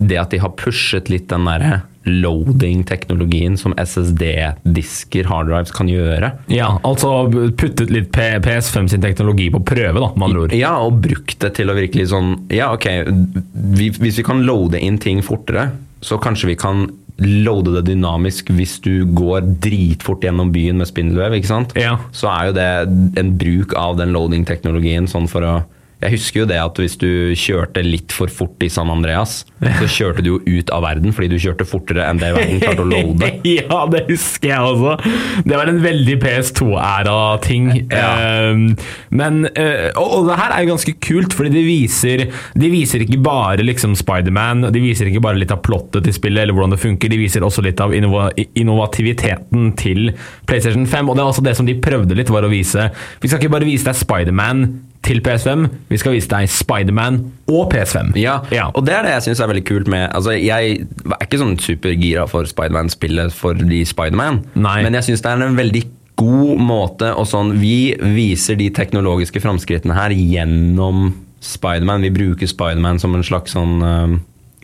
det 0.00 0.16
at 0.20 0.30
de 0.32 0.40
har 0.40 0.52
pushet 0.56 1.08
litt 1.12 1.28
den 1.28 1.44
derre 1.48 1.82
loading-teknologien 2.08 3.58
som 3.60 3.74
SSD-disker, 3.76 5.28
harddrives, 5.28 5.72
kan 5.76 5.88
gjøre. 5.90 6.32
Ja, 6.52 6.72
altså 6.86 7.28
puttet 7.30 7.92
litt 7.92 8.08
PS5 8.14 8.88
sin 8.94 9.04
teknologi 9.04 9.50
på 9.52 9.60
prøve, 9.68 10.00
da, 10.00 10.08
med 10.14 10.26
andre 10.30 10.46
ord. 10.46 10.56
Ja, 10.56 10.72
og 10.86 11.02
brukt 11.04 11.36
det 11.42 11.52
til 11.58 11.70
å 11.70 11.76
virkelig 11.76 12.08
sånn 12.14 12.32
Ja, 12.54 12.70
ok, 12.74 12.88
vi, 13.76 13.90
hvis 14.00 14.20
vi 14.22 14.26
kan 14.26 14.44
loade 14.46 14.80
inn 14.80 14.98
ting 15.02 15.20
fortere, 15.24 15.70
så 16.00 16.16
kanskje 16.22 16.54
vi 16.54 16.58
kan 16.60 16.86
loade 17.20 17.74
det 17.76 17.90
dynamisk 17.90 18.48
hvis 18.56 18.78
du 18.80 19.04
går 19.04 19.44
dritfort 19.60 20.24
gjennom 20.24 20.54
byen 20.54 20.80
med 20.80 20.88
spindelvev, 20.88 21.36
ikke 21.36 21.50
sant? 21.50 21.74
Ja. 21.76 21.98
Så 22.16 22.30
er 22.32 22.48
jo 22.48 22.56
det 22.56 22.70
en 23.20 23.34
bruk 23.40 23.76
av 23.76 24.00
den 24.00 24.14
loading-teknologien 24.16 25.10
sånn 25.10 25.28
for 25.28 25.44
å 25.44 25.54
jeg 26.00 26.14
husker 26.14 26.42
jo 26.42 26.48
det 26.48 26.56
at 26.56 26.78
hvis 26.80 26.96
du 27.00 27.08
kjørte 27.36 27.82
litt 27.84 28.14
for 28.14 28.32
fort 28.32 28.62
i 28.64 28.70
San 28.72 28.88
Andreas, 28.92 29.42
så 29.60 29.88
kjørte 29.90 30.24
du 30.24 30.30
jo 30.30 30.38
ut 30.40 30.70
av 30.72 30.84
verden 30.86 31.12
fordi 31.12 31.28
du 31.34 31.40
kjørte 31.42 31.66
fortere 31.68 32.06
enn 32.08 32.20
det 32.20 32.30
verden 32.32 32.62
klarte 32.62 32.84
å 32.84 32.88
loade. 32.88 33.28
ja, 33.58 33.80
det 33.92 34.06
husker 34.08 34.48
jeg 34.48 34.70
også. 34.70 34.94
Det 35.44 35.58
var 35.58 35.68
en 35.68 35.82
veldig 35.84 36.16
PS2-æra-ting. 36.22 37.68
Ja. 37.92 38.12
Ehm, 38.16 38.64
men 39.12 39.42
eh, 39.52 39.90
og, 39.92 40.16
og 40.22 40.30
det 40.30 40.38
her 40.40 40.54
er 40.56 40.64
jo 40.64 40.72
ganske 40.72 40.96
kult, 41.04 41.36
fordi 41.36 41.52
de 41.58 41.64
viser, 41.68 42.24
de 42.64 42.72
viser 42.72 43.04
ikke 43.04 43.20
bare 43.24 43.66
liksom 43.66 43.96
Spiderman, 43.98 44.70
de 44.72 44.82
viser 44.82 45.10
ikke 45.10 45.24
bare 45.24 45.40
litt 45.40 45.52
av 45.52 45.60
plottet 45.66 46.08
til 46.08 46.16
spillet, 46.16 46.46
eller 46.46 46.56
hvordan 46.56 46.76
det 46.76 46.80
funker, 46.80 47.12
de 47.12 47.20
viser 47.20 47.44
også 47.44 47.64
litt 47.66 47.80
av 47.84 47.92
innova 47.96 48.30
innovativiteten 48.56 49.74
til 49.76 50.14
PlayStation 50.48 50.88
5. 50.88 51.12
Og 51.12 51.18
det 51.18 51.26
er 51.26 51.34
også 51.34 51.44
det 51.44 51.58
som 51.60 51.68
de 51.68 51.76
prøvde 51.82 52.16
litt, 52.16 52.32
var 52.32 52.46
å 52.46 52.52
vise 52.52 52.88
Vi 53.20 53.28
skal 53.28 53.40
ikke 53.40 53.52
bare 53.52 53.68
vise 53.68 53.84
deg 53.84 53.98
Spiderman 53.98 54.64
til 55.02 55.20
PS5, 55.24 55.62
vi 55.88 55.96
skal 55.96 56.12
vise 56.12 56.28
deg 56.28 56.48
Spiderman 56.52 57.32
og 57.48 57.70
PS5. 57.72 58.12
Ja, 58.20 58.40
Ja. 58.52 58.66
og 58.74 58.84
det 58.84 58.94
er 58.94 59.02
det 59.02 59.12
jeg 59.14 59.22
syns 59.30 59.40
er 59.40 59.48
veldig 59.48 59.64
kult 59.64 59.88
med 59.88 60.10
altså 60.12 60.34
Jeg 60.36 60.80
er 60.84 61.24
ikke 61.24 61.38
sånn 61.40 61.56
supergira 61.58 62.26
for 62.28 62.44
Spiderman-spillet 62.44 63.32
fordi 63.32 63.84
Spiderman, 63.88 64.42
men 64.54 64.92
jeg 64.94 65.02
syns 65.08 65.22
det 65.22 65.30
er 65.32 65.42
en 65.46 65.56
veldig 65.56 65.84
god 66.20 66.58
måte 66.60 67.14
og 67.16 67.24
sånn 67.26 67.54
Vi 67.58 67.94
viser 67.96 68.56
de 68.60 68.68
teknologiske 68.70 69.40
framskrittene 69.40 69.94
her 69.96 70.10
gjennom 70.12 71.14
Spiderman. 71.40 72.02
Vi 72.04 72.10
bruker 72.12 72.46
Spiderman 72.46 72.98
som 73.00 73.14
en 73.16 73.22
slags 73.24 73.54
sånn 73.56 73.80
uh, 73.80 74.18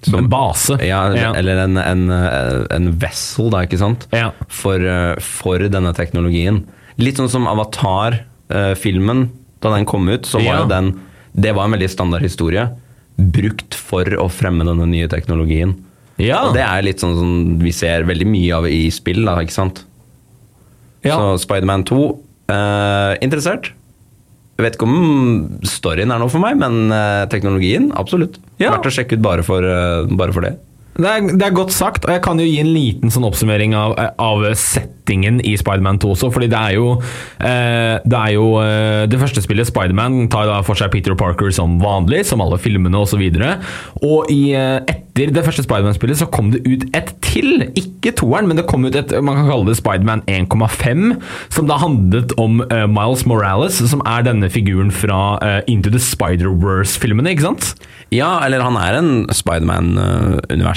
Som 0.04 0.18
en 0.18 0.28
base. 0.28 0.76
Ja, 0.84 1.06
Ja. 1.16 1.32
eller 1.32 1.62
en, 1.64 1.78
en, 1.78 2.10
eh, 2.12 2.66
en 2.76 2.90
vessel, 3.00 3.48
da, 3.50 3.62
ikke 3.64 3.78
sant? 3.80 4.04
Ja. 4.12 4.32
For, 4.52 4.76
eh, 4.76 5.16
for 5.18 5.58
denne 5.58 5.94
teknologien. 5.96 6.66
Litt 7.00 7.16
sånn 7.16 7.30
som 7.32 7.46
Avatar-filmen. 7.48 9.30
Da 9.66 9.74
den 9.74 9.86
kom 9.88 10.08
ut, 10.08 10.26
så 10.28 10.38
var 10.40 10.46
Ja. 10.52 10.58
jo 10.62 10.68
den 10.70 10.92
Det 11.36 11.52
var 11.52 11.66
en 11.66 11.74
veldig 11.76 11.90
standard 11.92 12.22
historie. 12.24 12.62
Brukt 13.18 13.74
for 13.76 14.04
å 14.04 14.28
fremme 14.32 14.64
denne 14.64 14.86
nye 14.88 15.08
teknologien. 15.08 15.74
Ja. 16.16 16.46
Og 16.48 16.54
det 16.56 16.62
er 16.64 16.80
litt 16.86 17.02
sånn 17.02 17.16
som 17.18 17.58
vi 17.60 17.72
ser 17.76 18.06
veldig 18.08 18.26
mye 18.26 18.54
av 18.56 18.66
i 18.70 18.86
spill, 18.94 19.24
da, 19.28 19.34
ikke 19.44 19.52
sant? 19.52 19.82
Ja. 21.04 21.18
Så 21.18 21.42
Spiderman 21.44 21.84
2 21.84 21.98
eh, 22.48 23.18
Interessert. 23.20 23.72
Jeg 24.56 24.64
vet 24.64 24.78
ikke 24.78 24.88
om 24.88 25.58
storyen 25.68 26.08
er 26.14 26.18
noe 26.22 26.32
for 26.32 26.40
meg, 26.40 26.56
men 26.56 26.90
eh, 26.90 27.26
teknologien, 27.28 27.90
absolutt. 27.92 28.38
Ja. 28.56 28.70
Verdt 28.72 28.88
å 28.88 28.94
sjekke 28.96 29.18
ut 29.18 29.24
bare 29.24 29.44
for, 29.44 29.60
eh, 29.60 30.08
bare 30.16 30.32
for 30.32 30.46
det. 30.46 30.54
Det 30.96 31.08
er, 31.08 31.26
det 31.28 31.44
er 31.44 31.52
godt 31.52 31.74
sagt, 31.76 32.06
og 32.08 32.12
jeg 32.14 32.22
kan 32.24 32.38
jo 32.40 32.46
gi 32.46 32.56
en 32.62 32.72
liten 32.72 33.12
sånn 33.12 33.26
oppsummering 33.28 33.74
av, 33.76 33.92
av 34.16 34.44
settingen 34.56 35.42
i 35.44 35.52
Spiderman 35.60 36.00
2 36.00 36.12
også, 36.14 36.30
fordi 36.32 36.48
det 36.52 36.56
er 36.56 36.76
jo 36.78 36.86
eh, 37.44 37.96
Det 38.00 38.16
er 38.16 38.32
jo 38.32 38.46
eh, 38.62 39.04
det 39.10 39.20
første 39.20 39.44
spillet, 39.44 39.68
Spiderman, 39.68 40.24
tar 40.32 40.48
da 40.48 40.62
for 40.64 40.78
seg 40.78 40.94
Peter 40.94 41.16
Parker 41.18 41.52
som 41.52 41.76
vanlig, 41.82 42.22
som 42.28 42.40
alle 42.40 42.58
filmene 42.60 43.02
osv. 43.02 43.20
Og, 43.20 43.36
så 43.36 44.06
og 44.08 44.32
i, 44.32 44.54
eh, 44.56 44.78
etter 44.88 45.32
det 45.36 45.44
første 45.44 45.64
Spiderman-spillet 45.66 46.20
så 46.20 46.30
kom 46.32 46.48
det 46.54 46.62
ut 46.64 46.86
et 46.96 47.12
til, 47.24 47.66
ikke 47.76 48.14
toeren, 48.16 48.48
men 48.48 48.56
det 48.58 48.66
kom 48.68 48.88
ut 48.88 48.96
et 48.96 49.12
man 49.20 49.36
kan 49.36 49.50
kalle 49.50 49.68
det 49.68 49.76
Spiderman 49.78 50.24
1,5, 50.30 51.20
som 51.52 51.68
da 51.68 51.76
handlet 51.80 52.32
om 52.40 52.62
Miles 52.92 53.26
Morales, 53.28 53.80
som 53.92 54.04
er 54.08 54.24
denne 54.26 54.48
figuren 54.52 54.92
fra 54.94 55.38
Into 55.68 55.92
the 55.92 56.00
Spider-Verse-filmene, 56.00 57.32
ikke 57.32 57.48
sant? 57.48 57.74
Ja, 58.14 58.36
eller 58.46 58.62
han 58.62 58.76
er 58.78 59.00
en 59.00 59.12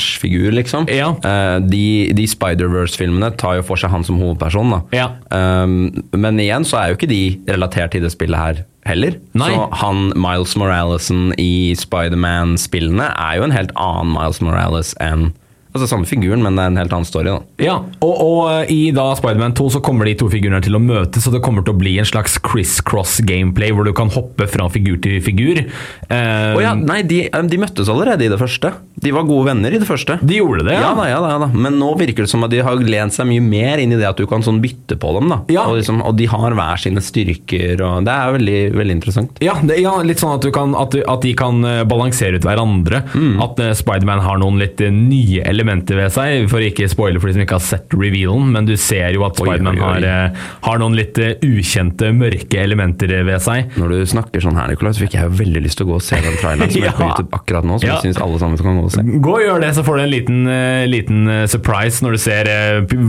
Spiderman-universfigur, 0.09 0.51
liksom. 0.51 0.87
Ja. 0.89 1.13
Uh, 1.23 1.59
de 1.67 2.13
de 2.13 2.27
Spider-Verse-filmene 2.27 3.31
tar 3.37 3.59
jo 3.59 3.63
for 3.63 3.77
seg 3.77 3.91
han 3.91 4.03
som 4.03 4.19
hovedperson, 4.19 4.73
da. 4.73 4.81
Ja. 4.95 5.07
Um, 5.29 6.03
men 6.11 6.39
igjen 6.39 6.65
så 6.65 6.79
er 6.79 6.89
jo 6.89 6.97
ikke 6.97 7.09
de 7.09 7.39
relatert 7.49 7.91
til 7.91 8.03
det 8.03 8.11
spillet 8.13 8.39
her 8.39 8.63
heller. 8.87 9.19
Nei. 9.37 9.51
Så 9.51 9.67
han 9.81 10.13
Miles 10.15 10.55
Moralesen 10.57 11.33
i 11.37 11.75
Spiderman-spillene 11.77 13.11
er 13.13 13.37
jo 13.37 13.45
en 13.47 13.55
helt 13.55 13.73
annen 13.75 14.15
Miles 14.15 14.41
Morales 14.41 14.95
enn 15.03 15.31
Altså 15.69 15.85
samme 15.91 16.07
figuren, 16.09 16.41
men 16.41 16.55
det 16.57 16.63
er 16.63 16.71
en 16.71 16.79
helt 16.81 16.93
annen 16.95 17.05
story, 17.05 17.29
da. 17.29 17.41
Ja, 17.61 17.75
og, 18.01 18.13
og 18.23 18.39
eh, 18.49 18.71
i 18.73 18.77
da 18.95 19.03
Spiderman 19.17 19.53
2 19.53 19.67
så 19.75 19.81
kommer 19.85 20.07
de 20.09 20.15
to 20.17 20.25
figurene 20.31 20.63
til 20.65 20.73
å 20.73 20.81
møtes, 20.81 21.27
og 21.29 21.35
det 21.35 21.43
kommer 21.45 21.61
til 21.65 21.75
å 21.75 21.77
bli 21.77 21.91
en 22.01 22.07
slags 22.09 22.39
criss-cross 22.41 23.19
gameplay 23.29 23.69
hvor 23.75 23.85
du 23.85 23.91
kan 23.93 24.09
hoppe 24.09 24.47
fra 24.49 24.65
figur 24.73 24.97
til 25.03 25.19
figur. 25.21 25.61
Eh, 25.61 26.55
oh 26.57 26.63
ja, 26.63 26.71
nei, 26.73 27.03
de, 27.05 27.19
eh, 27.29 27.45
de 27.51 27.59
møttes 27.61 27.91
allerede 27.93 28.25
i 28.25 28.31
det 28.33 28.39
første. 28.41 28.71
De 28.99 29.13
var 29.13 29.27
gode 29.29 29.51
venner 29.51 29.75
i 29.77 29.81
det 29.83 29.85
første. 29.85 30.17
De 30.25 30.39
gjorde 30.39 30.65
det, 30.65 30.73
Ja 30.73 30.87
ja? 30.89 30.95
da, 30.97 31.05
ja 31.11 31.19
da, 31.21 31.35
ja 31.35 31.43
da. 31.45 31.51
Men 31.53 31.77
nå 31.77 31.91
virker 32.01 32.25
det 32.25 32.33
som 32.33 32.47
at 32.47 32.53
de 32.55 32.63
har 32.65 32.81
lent 32.81 33.13
seg 33.13 33.29
mye 33.29 33.45
mer 33.45 33.83
inn 33.83 33.93
i 33.93 34.01
det 34.01 34.09
at 34.09 34.17
du 34.17 34.25
kan 34.27 34.41
sånn 34.43 34.63
bytte 34.65 34.97
på 34.97 35.13
dem. 35.19 35.29
da. 35.29 35.39
Ja. 35.53 35.67
Og, 35.69 35.77
liksom, 35.83 36.01
og 36.01 36.17
de 36.17 36.25
har 36.33 36.57
hver 36.57 36.81
sine 36.81 37.05
styrker, 37.05 37.77
og 37.85 38.09
det 38.09 38.17
er 38.17 38.35
veldig, 38.39 38.57
veldig 38.73 38.97
interessant. 38.97 39.37
Ja, 39.45 39.53
det, 39.61 39.77
ja, 39.85 39.93
litt 40.01 40.25
sånn 40.25 40.33
at, 40.39 40.49
du 40.49 40.49
kan, 40.55 40.73
at, 40.81 40.97
at 40.97 41.29
de 41.29 41.37
kan 41.37 41.61
balansere 41.85 42.41
ut 42.41 42.49
hverandre. 42.49 43.05
Mm. 43.13 43.37
At 43.45 43.61
uh, 43.61 43.71
Spiderman 43.77 44.25
har 44.25 44.41
noen 44.41 44.57
litt 44.65 44.81
nye 44.81 45.45
elementer 45.45 45.58
ved 45.65 46.11
seg, 46.13 46.45
for 46.49 46.59
ikke 46.63 46.87
spoile 46.89 47.19
for 47.19 47.27
de 47.29 47.33
som 47.35 47.41
ikke 47.43 47.57
har 47.57 47.63
sett 47.65 47.93
revealen, 47.93 48.51
men 48.53 48.65
du 48.65 48.75
ser 48.77 49.11
jo 49.15 49.23
at 49.27 49.35
Spiderman 49.39 49.77
har, 49.79 50.03
eh, 50.03 50.29
har 50.65 50.79
noen 50.79 50.95
litt 50.95 51.17
eh, 51.19 51.35
ukjente, 51.43 52.11
mørke 52.15 52.59
elementer 52.61 53.11
ved 53.25 53.41
seg. 53.41 53.69
Når 53.77 53.89
du 53.89 54.05
snakker 54.05 54.41
sånn 54.43 54.55
her, 54.57 54.67
Nikolai, 54.71 54.93
så 54.93 55.03
fikk 55.05 55.13
jeg 55.17 55.23
jo 55.27 55.35
veldig 55.39 55.63
lyst 55.65 55.77
til 55.77 55.85
å 55.87 55.89
gå 55.91 55.95
og 55.99 56.05
se 56.05 56.15
den 56.21 56.37
traileren 56.39 56.71
som 56.71 56.83
er 56.83 56.95
på 56.99 57.03
Ja. 57.03 57.09
YouTube 57.15 57.29
akkurat 57.39 57.63
nå, 57.67 57.79
som 57.79 57.87
Ja. 57.89 57.95
jeg 57.99 58.09
syns 58.13 58.21
alle 58.21 58.39
sammen 58.39 58.57
kan 58.57 58.77
gå 58.79 58.83
og 58.85 58.91
se. 58.91 59.01
Gå 59.03 59.33
og 59.35 59.43
gjør 59.45 59.61
det, 59.61 59.71
så 59.75 59.83
får 59.87 59.95
du 59.97 60.03
en 60.03 60.13
liten, 60.13 60.39
eh, 60.47 60.85
liten 60.87 61.47
surprise 61.47 62.01
når 62.05 62.11
du 62.11 62.17
ser 62.17 62.49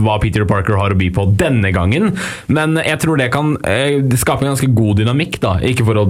hva 0.01 0.19
Peter 0.21 0.45
Parker 0.45 0.77
har 0.77 0.91
å 0.91 0.97
by 0.97 1.09
på 1.11 1.25
denne 1.37 1.71
gangen. 1.73 2.15
Men 2.47 2.75
jeg 2.77 2.99
tror 3.03 3.17
det 3.17 3.31
kan 3.33 3.55
skape 3.61 4.41
en 4.45 4.51
ganske 4.53 4.69
god 4.75 4.97
dynamikk, 5.01 5.39
da. 5.43 5.55
Ikke 5.59 5.85
for 5.85 5.95
å 5.95 6.05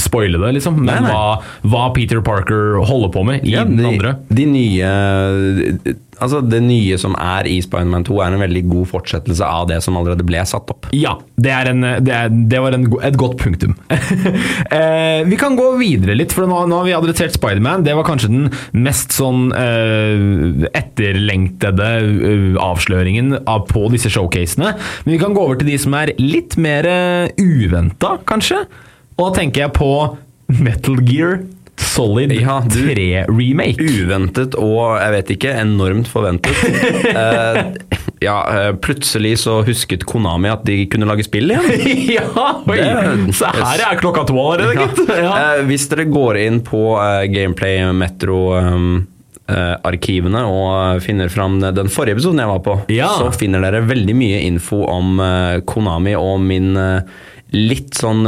spoile 0.00 0.38
det, 0.40 0.54
liksom, 0.58 0.76
men 0.82 0.86
Nei, 0.86 1.00
nei. 1.06 1.10
Hva, 1.12 1.42
hva 1.66 1.84
Peter 1.94 2.20
Parker 2.24 2.78
holder 2.86 3.10
på 3.14 3.24
med 3.26 3.44
i 3.46 3.52
Ja, 3.56 3.64
den 3.64 3.76
de, 3.76 3.84
andre. 3.90 4.14
de 4.32 4.46
nye 4.46 5.75
Altså, 6.16 6.40
det 6.40 6.62
nye 6.64 6.96
som 7.00 7.12
er 7.20 7.46
i 7.50 7.58
Spiderman 7.60 8.06
2, 8.06 8.14
er 8.24 8.34
en 8.34 8.42
veldig 8.42 8.62
god 8.70 8.86
fortsettelse 8.88 9.44
av 9.44 9.66
det 9.68 9.82
som 9.84 9.98
allerede 9.98 10.24
ble 10.26 10.40
satt 10.48 10.70
opp. 10.72 10.88
Ja, 10.96 11.16
det, 11.36 11.52
en, 11.72 11.84
det, 12.06 12.12
er, 12.14 12.30
det 12.32 12.62
var 12.64 12.76
en, 12.76 12.86
et 13.04 13.18
godt 13.20 13.36
punktum. 13.42 13.74
eh, 14.78 15.20
vi 15.28 15.38
kan 15.40 15.58
gå 15.58 15.68
videre 15.80 16.16
litt, 16.16 16.32
for 16.32 16.48
nå, 16.48 16.62
nå 16.70 16.80
har 16.80 16.88
vi 16.88 16.96
adressert 16.96 17.36
Spiderman. 17.36 17.84
Det 17.86 17.96
var 17.98 18.08
kanskje 18.08 18.32
den 18.32 18.48
mest 18.86 19.12
sånn 19.16 19.50
eh, 19.56 20.66
etterlengtede 20.72 21.90
eh, 22.00 22.46
avsløringen 22.64 23.36
av, 23.44 23.66
på 23.68 23.86
disse 23.92 24.12
showcasene. 24.12 24.72
Men 25.04 25.16
vi 25.16 25.20
kan 25.20 25.36
gå 25.36 25.44
over 25.44 25.60
til 25.60 25.74
de 25.74 25.80
som 25.82 25.96
er 25.98 26.14
litt 26.20 26.56
mer 26.60 26.86
uh, 26.86 27.28
uventa, 27.36 28.16
kanskje. 28.28 28.62
Og 29.16 29.28
da 29.28 29.40
tenker 29.40 29.66
jeg 29.66 29.76
på 29.76 29.90
Metal 30.62 31.00
Gear 31.04 31.40
Solid 31.96 32.32
Ja, 32.36 32.58
du- 32.60 32.82
3-remake. 32.92 33.80
Uventet 34.04 34.54
og 34.60 34.98
jeg 35.00 35.12
vet 35.14 35.30
ikke, 35.36 35.54
enormt 35.62 36.10
forventet. 36.12 36.52
uh, 37.16 37.72
ja, 38.26 38.36
eh, 38.52 38.70
plutselig 38.84 39.34
så 39.42 39.58
husket 39.66 40.04
Konami 40.08 40.50
at 40.52 40.64
de 40.68 40.82
kunne 40.92 41.08
lage 41.08 41.24
spill 41.26 41.50
igjen. 41.54 41.66
ja, 42.18 42.26
oi! 42.68 42.76
Det- 42.78 43.34
Så 43.38 43.48
her 43.56 43.82
er 43.88 44.00
klokka 44.00 44.26
to 44.28 44.36
allerede, 44.36 44.76
gitt. 44.84 45.02
Ja. 45.16 45.32
Uh, 45.56 45.64
hvis 45.70 45.88
dere 45.92 46.04
går 46.12 46.40
inn 46.44 46.60
på 46.66 46.82
uh, 47.00 47.24
Gameplay 47.32 47.80
Metro 47.96 48.40
um, 48.60 48.88
arkivene 49.46 50.40
og 50.50 50.98
finner 51.04 51.28
fram 51.30 51.60
den 51.62 51.86
forrige 51.92 52.16
episoden 52.16 52.40
jeg 52.42 52.50
var 52.50 52.62
på, 52.66 52.72
Ja. 52.90 53.12
så 53.14 53.28
finner 53.30 53.62
dere 53.62 53.84
veldig 53.86 54.16
mye 54.18 54.40
info 54.42 54.80
om 54.90 55.20
Konami 55.70 56.16
og 56.18 56.40
min 56.42 56.72
litt 57.54 57.94
sånn 57.94 58.24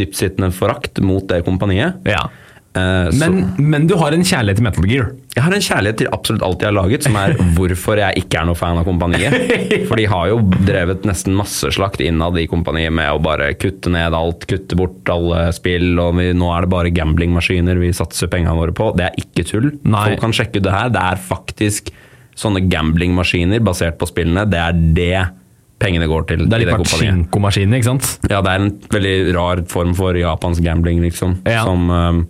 dyptsittende 0.00 0.50
forakt 0.56 0.98
mot 0.98 1.28
det 1.30 1.44
kompaniet. 1.46 2.02
ja. 2.10 2.24
Så- 2.76 3.18
Men, 3.32 3.54
men 3.58 3.86
du 3.88 3.94
har 3.96 4.12
en 4.12 4.22
kjærlighet 4.26 4.58
til 4.60 4.64
Metal 4.66 4.86
Gear. 4.90 5.06
Jeg 5.36 5.42
har 5.44 5.52
en 5.56 5.64
kjærlighet 5.64 5.96
til 6.00 6.08
absolutt 6.12 6.42
alt 6.46 6.58
de 6.60 6.66
har 6.68 6.74
laget, 6.76 7.02
som 7.06 7.16
er 7.20 7.34
hvorfor 7.56 7.98
jeg 8.00 8.22
ikke 8.22 8.40
er 8.40 8.46
noe 8.48 8.56
fan 8.58 8.78
av 8.80 8.84
kompaniet. 8.88 9.36
For 9.88 9.96
de 10.00 10.06
har 10.10 10.28
jo 10.30 10.38
drevet 10.66 11.04
nesten 11.08 11.36
masseslakt 11.36 12.00
innad 12.04 12.38
i 12.40 12.46
kompaniet 12.50 12.92
med 12.92 13.10
å 13.12 13.20
bare 13.22 13.50
kutte 13.60 13.92
ned 13.92 14.14
alt, 14.16 14.46
kutte 14.50 14.76
bort 14.78 15.08
alle 15.12 15.46
spill, 15.56 15.94
og 16.02 16.16
vi, 16.20 16.30
nå 16.36 16.50
er 16.56 16.66
det 16.66 16.72
bare 16.72 16.92
gamblingmaskiner 16.96 17.78
vi 17.80 17.92
satser 17.96 18.28
pengene 18.32 18.56
våre 18.56 18.72
på. 18.76 18.90
Det 18.96 19.08
er 19.10 19.20
ikke 19.24 19.44
tull. 19.48 19.70
Nei. 19.84 20.04
Folk 20.12 20.24
kan 20.26 20.36
sjekke 20.36 20.60
ut 20.60 20.66
det 20.68 20.76
her. 20.76 20.92
Det 20.96 21.02
er 21.12 21.24
faktisk 21.32 21.92
sånne 22.36 22.64
gamblingmaskiner 22.68 23.62
basert 23.64 23.96
på 24.00 24.08
spillene. 24.10 24.44
Det 24.52 24.60
er 24.60 24.72
det 24.96 25.26
pengene 25.80 26.06
går 26.08 26.22
til. 26.30 26.42
Det 26.48 26.56
er 26.56 26.62
litt 26.64 26.72
pachinko-maskiner, 26.72 27.76
ikke 27.80 27.90
sant? 27.90 28.06
Ja, 28.32 28.38
det 28.44 28.52
er 28.54 28.62
en 28.62 28.70
veldig 28.92 29.16
rar 29.36 29.60
form 29.68 29.92
for 29.96 30.16
japansk 30.16 30.64
gambling, 30.64 31.02
liksom. 31.04 31.34
Ja. 31.44 31.64
Som 31.68 31.90
er 31.92 32.22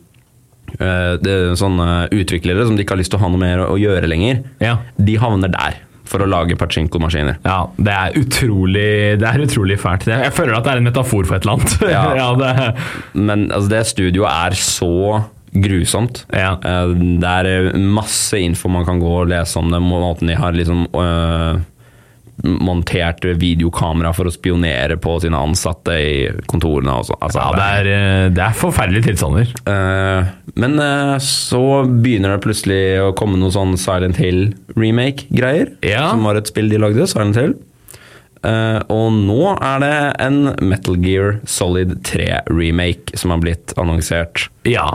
sånne 1.56 2.08
utviklere 2.12 2.66
som 2.66 2.76
de 2.76 2.85
ikke 2.85 2.94
har 2.96 3.00
lyst 3.02 3.11
til 3.14 3.20
å 3.20 3.25
ha 3.25 3.28
noe 3.32 3.40
mer 3.40 3.64
å 3.66 3.76
gjøre 3.80 4.08
lenger, 4.11 4.42
Ja. 4.61 4.78
de 4.99 5.16
havner 5.16 5.49
der 5.52 5.76
for 6.06 6.23
å 6.23 6.26
lage 6.30 6.54
pachinko-maskiner. 6.56 7.38
Ja, 7.44 7.66
det 7.82 7.92
er 7.92 8.12
utrolig 8.20 9.18
Det 9.18 9.26
er 9.26 9.42
utrolig 9.42 9.78
fælt. 9.82 10.04
Jeg 10.06 10.32
føler 10.37 10.54
at 10.54 10.64
det 10.64 10.73
er 10.73 10.76
en 10.78 10.85
metafor 10.87 11.26
for 11.26 11.35
et 11.37 11.42
eller 11.42 11.56
annet. 11.56 11.78
Ja. 11.90 12.35
det, 12.38 12.76
Men 13.14 13.49
altså, 13.50 13.68
det 13.73 13.87
studioet 13.87 14.30
er 14.30 14.50
så 14.54 15.25
grusomt. 15.56 16.25
Ja. 16.32 16.52
Eh, 16.62 16.92
Det 16.94 17.25
er 17.32 17.46
eh, 17.73 17.73
masse 17.78 18.38
info 18.38 18.68
man 18.70 18.85
kan 18.87 19.00
gå 19.02 19.11
og 19.23 19.28
lese 19.32 19.56
om 19.58 19.70
det, 19.73 19.80
måten 19.82 20.28
de 20.30 20.37
har 20.38 20.52
liksom 20.52 20.87
øh, 20.94 21.58
montert 22.45 23.25
videokamera 23.25 24.12
for 24.16 24.28
å 24.28 24.35
spionere 24.35 24.99
på 25.00 25.16
sine 25.23 25.38
ansatte 25.40 25.95
i 25.97 26.16
kontorene. 26.50 26.99
Altså, 27.00 27.16
ja, 27.40 27.47
det, 27.57 27.69
er, 27.81 27.90
eh, 27.93 28.25
det 28.37 28.43
er 28.45 28.59
forferdelige 28.59 29.11
tilstander. 29.11 29.52
Uh, 29.69 30.28
men 30.61 30.76
uh, 30.81 31.16
så 31.23 31.85
begynner 31.88 32.37
det 32.37 32.45
plutselig 32.45 32.83
å 33.02 33.14
komme 33.16 33.40
noe 33.40 33.55
sånn 33.55 33.76
Silent 33.81 34.21
Hill-remake-greier. 34.21 35.73
Ja. 35.87 36.11
Som 36.12 36.28
var 36.28 36.40
et 36.40 36.52
spill 36.52 36.71
de 36.73 36.83
lagde, 36.83 37.09
Silent 37.11 37.40
Hill. 37.40 37.57
Uh, 38.47 38.78
og 38.93 39.16
nå 39.16 39.40
er 39.57 39.83
det 39.83 39.95
en 40.23 40.40
Metal 40.62 40.99
Gear 41.02 41.40
Solid 41.50 41.97
3-remake 42.07 43.16
som 43.19 43.33
har 43.33 43.43
blitt 43.43 43.75
annonsert. 43.81 44.47
Ja. 44.69 44.90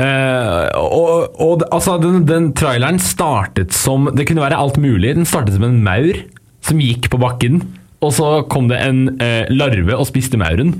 Uh, 0.00 0.66
og 0.80 1.38
og 1.40 1.64
altså, 1.68 1.98
den, 2.00 2.24
den 2.24 2.50
traileren 2.56 2.96
startet 3.02 3.74
som 3.76 4.06
Det 4.16 4.24
kunne 4.28 4.44
være 4.46 4.56
alt 4.56 4.78
mulig. 4.80 5.14
Den 5.16 5.28
startet 5.28 5.58
som 5.58 5.66
en 5.66 5.82
maur 5.84 6.18
som 6.66 6.80
gikk 6.82 7.10
på 7.12 7.20
bakken. 7.20 7.62
Og 8.00 8.14
så 8.16 8.40
kom 8.52 8.70
det 8.70 8.80
en 8.80 9.04
eh, 9.20 9.44
larve 9.52 9.96
og 9.96 10.08
spiste 10.08 10.40
mauren. 10.40 10.78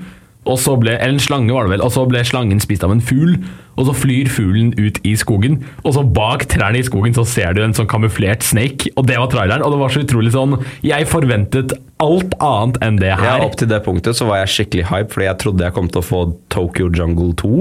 Og 0.48 0.56
så 0.56 0.72
ble, 0.80 0.94
eller 0.96 1.18
en 1.18 1.20
slange 1.20 1.52
var 1.52 1.66
det 1.66 1.74
vel, 1.74 1.82
og 1.84 1.92
så 1.92 2.06
ble 2.08 2.22
slangen 2.24 2.62
spist 2.64 2.84
av 2.86 2.94
en 2.94 3.02
fugl. 3.04 3.34
Og 3.76 3.86
så 3.88 3.94
flyr 3.96 4.28
fuglen 4.32 4.72
ut 4.80 4.98
i 5.06 5.12
skogen, 5.16 5.60
og 5.84 5.94
så 5.96 6.02
bak 6.04 6.46
trærne 6.52 6.80
i 6.80 6.84
skogen 6.84 7.14
så 7.16 7.26
ser 7.28 7.54
du 7.56 7.62
en 7.64 7.76
sånn 7.76 7.88
kamuflert 7.88 8.44
snake. 8.44 8.90
Og 8.96 9.06
det 9.08 9.18
var 9.20 9.30
traileren, 9.32 9.64
og 9.64 9.74
det 9.74 9.80
var 9.82 9.92
så 9.92 10.02
utrolig 10.04 10.32
sånn 10.34 10.58
Jeg 10.84 11.08
forventet 11.08 11.76
alt 12.00 12.34
annet 12.40 12.80
enn 12.84 12.98
det 13.00 13.12
her. 13.12 13.38
Ja. 13.40 13.46
Opp 13.46 13.56
til 13.60 13.68
det 13.70 13.82
punktet 13.84 14.16
så 14.16 14.28
var 14.28 14.42
jeg 14.42 14.52
skikkelig 14.56 14.88
hype, 14.88 15.12
fordi 15.12 15.28
jeg 15.28 15.40
trodde 15.44 15.68
jeg 15.68 15.76
kom 15.76 15.92
til 15.92 16.02
å 16.02 16.08
få 16.08 16.24
Tokyo 16.52 16.88
Jungle 16.88 17.36
2. 17.40 17.52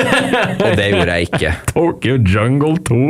og 0.66 0.70
det 0.78 0.90
gjorde 0.92 1.16
jeg 1.16 1.30
ikke. 1.30 1.56
Tokyo 1.70 2.18
Jungle 2.18 2.76
2. 2.90 3.02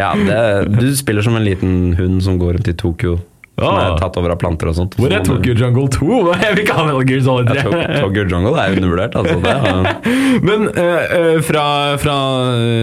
Ja, 0.00 0.12
det, 0.16 0.40
Du 0.76 0.88
spiller 0.96 1.24
som 1.24 1.36
en 1.40 1.44
liten 1.44 1.94
hund 1.96 2.20
som 2.24 2.40
går 2.40 2.58
rundt 2.58 2.68
i 2.68 2.76
Tokyo. 2.76 3.18
Som 3.58 3.68
Ah. 3.76 3.92
er 3.92 3.98
tatt 4.00 4.16
over 4.16 4.32
av 4.32 4.38
planter 4.40 4.70
og 4.70 4.74
sånt. 4.78 4.94
Hvor 4.96 5.12
er 5.12 5.20
Tokyo 5.26 5.52
Jungle 5.54 5.84
2? 5.92 6.06
Jeg 6.42 6.54
vil 6.56 6.62
ikke 6.64 6.76
ha 6.78 6.84
Metal 6.88 7.04
Gear 7.10 7.20
Solid 7.26 7.50
3. 7.52 7.64
Ja, 7.68 8.00
Tokyo 8.00 8.24
Jungle 8.30 8.54
er 8.62 8.76
undervurdert. 8.78 9.16
Altså, 9.20 9.36
det 9.44 9.56
Men 10.48 10.64
eh, 10.72 11.16
eh, 11.18 11.40
fra, 11.44 11.64
fra 12.00 12.16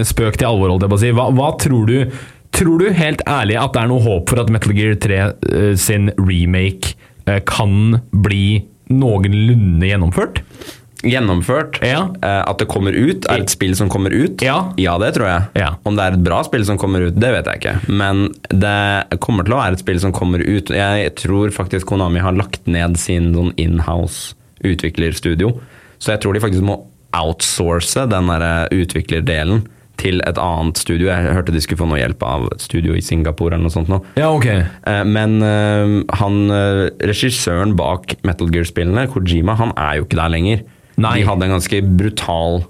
spøk 0.06 0.38
til 0.38 0.46
alvor, 0.48 0.70
holdt 0.72 0.86
jeg 0.86 0.92
på 0.94 0.98
å 1.00 1.02
si. 1.02 1.10
Hva, 1.18 1.26
hva 1.36 1.50
tror 1.60 1.90
du 1.90 1.96
Tror 2.50 2.80
du 2.82 2.88
helt 2.90 3.20
ærlig 3.30 3.54
at 3.60 3.76
det 3.76 3.82
er 3.84 3.88
noe 3.92 4.02
håp 4.02 4.30
for 4.32 4.40
at 4.42 4.48
Metal 4.50 4.72
Gear 4.74 4.96
3 4.98 5.18
uh, 5.30 5.74
sin 5.78 6.08
remake 6.18 6.96
uh, 7.30 7.38
kan 7.46 8.00
bli 8.10 8.64
noenlunde 8.90 9.86
gjennomført? 9.86 10.40
Gjennomført. 11.06 11.78
Ja. 11.86 12.02
Eh, 12.22 12.42
At 12.50 12.58
det 12.60 12.68
kommer 12.70 12.92
ut, 12.96 13.26
er 13.30 13.42
et 13.44 13.52
spill 13.52 13.74
som 13.78 13.88
kommer 13.92 14.12
ut. 14.12 14.42
Ja. 14.44 14.72
det 14.76 15.14
tror 15.16 15.26
jeg. 15.28 15.42
Ja. 15.62 15.74
Om 15.84 15.96
det 15.96 16.04
er 16.04 16.16
et 16.18 16.24
bra 16.24 16.42
spill 16.44 16.64
som 16.68 16.78
kommer 16.80 17.06
ut, 17.08 17.16
det 17.20 17.32
vet 17.32 17.46
jeg 17.48 17.60
ikke. 17.62 17.74
Men 17.88 18.28
det 18.50 19.20
kommer 19.24 19.46
til 19.46 19.56
å 19.56 19.62
være 19.62 19.78
et 19.78 19.84
spill 19.84 20.00
som 20.02 20.12
kommer 20.12 20.42
ut. 20.44 20.70
Jeg 20.70 21.14
tror 21.20 21.50
faktisk 21.54 21.86
Konami 21.90 22.20
har 22.20 22.36
lagt 22.36 22.66
ned 22.66 22.98
sin 23.00 23.32
sånn 23.36 23.52
inhouse 23.60 24.34
utviklerstudio. 24.64 25.54
Så 26.00 26.14
jeg 26.14 26.22
tror 26.22 26.36
de 26.36 26.42
faktisk 26.44 26.64
må 26.64 26.82
outsource 27.16 28.06
den 28.10 28.28
der 28.30 28.44
eh, 28.46 28.82
utviklerdelen 28.82 29.64
til 30.00 30.22
et 30.24 30.38
annet 30.40 30.78
studio. 30.80 31.10
Jeg 31.10 31.32
hørte 31.36 31.52
de 31.52 31.60
skulle 31.60 31.80
få 31.82 31.88
noe 31.90 31.98
hjelp 32.00 32.22
av 32.24 32.46
et 32.54 32.62
studio 32.64 32.94
i 32.96 33.02
Singapore 33.04 33.52
eller 33.56 33.66
noe 33.68 33.74
sånt 33.74 33.90
nå. 33.92 33.98
Ja, 34.16 34.30
ok. 34.32 34.46
Eh, 34.48 35.02
Men 35.04 35.40
han, 36.20 36.38
regissøren 37.04 37.74
bak 37.76 38.14
Metal 38.24 38.48
Gear-spillene, 38.52 39.08
Kojima, 39.12 39.56
han 39.60 39.74
er 39.76 39.98
jo 40.00 40.06
ikke 40.06 40.20
der 40.20 40.32
lenger. 40.32 40.62
Nei. 41.00 41.16
De 41.20 41.26
hadde 41.28 41.46
en 41.48 41.56
ganske 41.56 41.80
brutal 41.96 42.60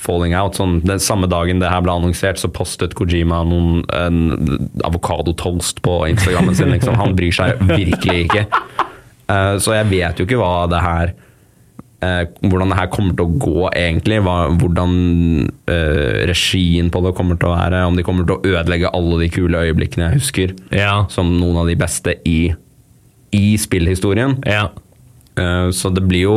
falling 0.00 0.34
out. 0.34 0.56
Sånn, 0.58 0.80
den 0.86 1.02
samme 1.02 1.28
dagen 1.30 1.60
det 1.62 1.70
her 1.70 1.82
ble 1.84 1.92
annonsert, 1.94 2.40
så 2.40 2.50
postet 2.52 2.96
Kojima 2.98 3.42
noen, 3.46 3.84
en 3.94 4.80
avokadotoast 4.86 5.82
på 5.84 6.00
Instagrammen 6.10 6.56
sin. 6.58 6.72
Liksom. 6.74 6.96
Han 6.98 7.14
bryr 7.18 7.34
seg 7.36 7.60
virkelig 7.68 8.24
ikke. 8.26 8.46
Uh, 9.30 9.54
så 9.62 9.76
jeg 9.78 9.90
vet 9.92 10.18
jo 10.20 10.26
ikke 10.26 10.40
hva 10.40 10.66
det 10.68 10.80
her 10.84 11.14
eh, 12.04 12.26
hvordan 12.44 12.68
det 12.68 12.76
her 12.76 12.90
kommer 12.92 13.14
til 13.16 13.24
å 13.24 13.38
gå, 13.40 13.62
egentlig. 13.70 14.18
Hva, 14.26 14.34
hvordan 14.60 14.98
uh, 15.70 16.26
regien 16.28 16.90
på 16.92 17.00
det 17.06 17.14
kommer 17.16 17.38
til 17.40 17.48
å 17.48 17.54
være. 17.54 17.86
Om 17.88 17.96
de 17.96 18.04
kommer 18.04 18.26
til 18.28 18.36
å 18.36 18.54
ødelegge 18.58 18.92
alle 18.98 19.22
de 19.22 19.30
kule 19.32 19.62
øyeblikkene 19.68 20.10
jeg 20.10 20.18
husker, 20.20 20.56
Ja. 20.74 21.04
som 21.08 21.32
noen 21.38 21.62
av 21.62 21.70
de 21.70 21.78
beste 21.80 22.18
i, 22.28 22.38
i 23.32 23.46
spillhistorien. 23.60 24.40
ja. 24.48 24.70
Så 25.74 25.90
det 25.90 26.04
blir 26.06 26.28
jo 26.28 26.34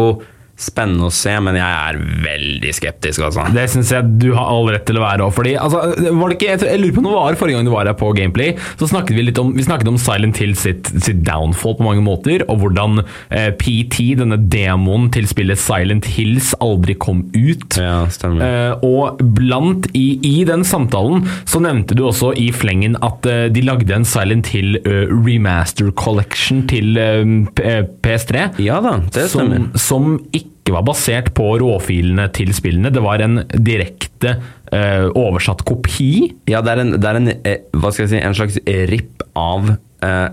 spennende 0.58 1.08
å 1.08 1.14
se, 1.14 1.34
men 1.44 1.58
jeg 1.60 1.64
er 1.92 1.98
veldig 2.26 2.72
skeptisk, 2.74 3.22
altså. 3.28 3.44
Det 3.54 3.68
syns 3.70 3.92
jeg 3.94 4.08
du 4.22 4.32
har 4.34 4.48
all 4.50 4.70
rett 4.74 4.86
til 4.90 4.98
å 4.98 5.04
være. 5.04 5.28
Fordi 5.36 5.54
altså, 5.62 5.84
var 6.18 6.32
det 6.32 6.38
ikke, 6.40 6.48
jeg, 6.50 6.62
tror- 6.64 6.72
jeg 6.74 6.82
lurer 6.82 6.96
på 6.98 7.04
det 7.08 7.14
var 7.14 7.38
forrige 7.38 7.58
gang 7.60 7.68
du 7.68 7.74
var 7.76 7.90
her 7.92 7.98
på 8.00 8.10
Gameplay, 8.18 8.56
så 8.80 8.90
snakket 8.90 9.18
vi 9.20 9.26
litt 9.28 9.42
om, 9.42 9.52
vi 9.58 9.66
snakket 9.68 9.92
om 9.92 10.00
Silent 10.02 10.40
Hill 10.42 10.56
sitt, 10.58 10.90
sitt 11.06 11.22
downfall 11.28 11.78
på 11.78 11.86
mange 11.86 12.02
måter, 12.06 12.42
og 12.50 12.64
hvordan 12.64 13.04
eh, 13.30 13.52
PT, 13.60 14.08
denne 14.20 14.40
demoen 14.50 15.10
til 15.14 15.28
spillet 15.30 15.62
Silent 15.62 16.10
Hills, 16.16 16.54
aldri 16.64 16.98
kom 16.98 17.26
ut. 17.38 17.78
Ja. 17.78 18.02
Eh, 18.10 18.74
og 18.88 19.22
blant 19.38 19.88
i, 19.98 20.08
i 20.26 20.36
den 20.48 20.66
samtalen 20.68 21.26
så 21.48 21.62
nevnte 21.64 21.96
du 21.98 22.02
også 22.10 22.34
i 22.40 22.50
flengen 22.56 22.98
at 23.06 23.26
eh, 23.30 23.46
de 23.54 23.62
lagde 23.68 23.94
en 23.94 24.08
Silent 24.08 24.50
Hill 24.56 24.80
eh, 24.82 25.06
remaster 25.14 25.94
collection 25.98 26.64
til 26.70 26.98
eh, 26.98 27.22
eh, 27.62 27.84
PS3 28.04 28.48
Ja 28.66 28.82
da, 28.84 28.98
det 29.14 29.28
stemmer. 29.32 29.68
som, 29.78 30.18
som 30.18 30.20
ikke 30.34 30.47
var 30.72 30.86
basert 30.88 31.34
på 31.38 31.50
råfilene 31.62 32.28
til 32.36 32.54
spillene. 32.56 32.92
Det 32.94 33.04
var 33.04 33.24
en 33.24 33.42
direkte 33.54 34.38
uh, 34.74 35.08
oversatt 35.14 35.64
kopi. 35.68 36.34
Ja, 36.50 36.62
det 36.66 36.74
er 36.76 36.84
en, 36.84 36.96
det 36.98 37.10
er 37.10 37.20
en 37.22 37.34
eh, 37.36 37.60
hva 37.78 37.92
skal 37.94 38.06
jeg 38.06 38.14
si, 38.16 38.22
en 38.22 38.38
slags 38.38 38.60
rip 38.92 39.24
av 39.38 39.72
eh, 40.04 40.28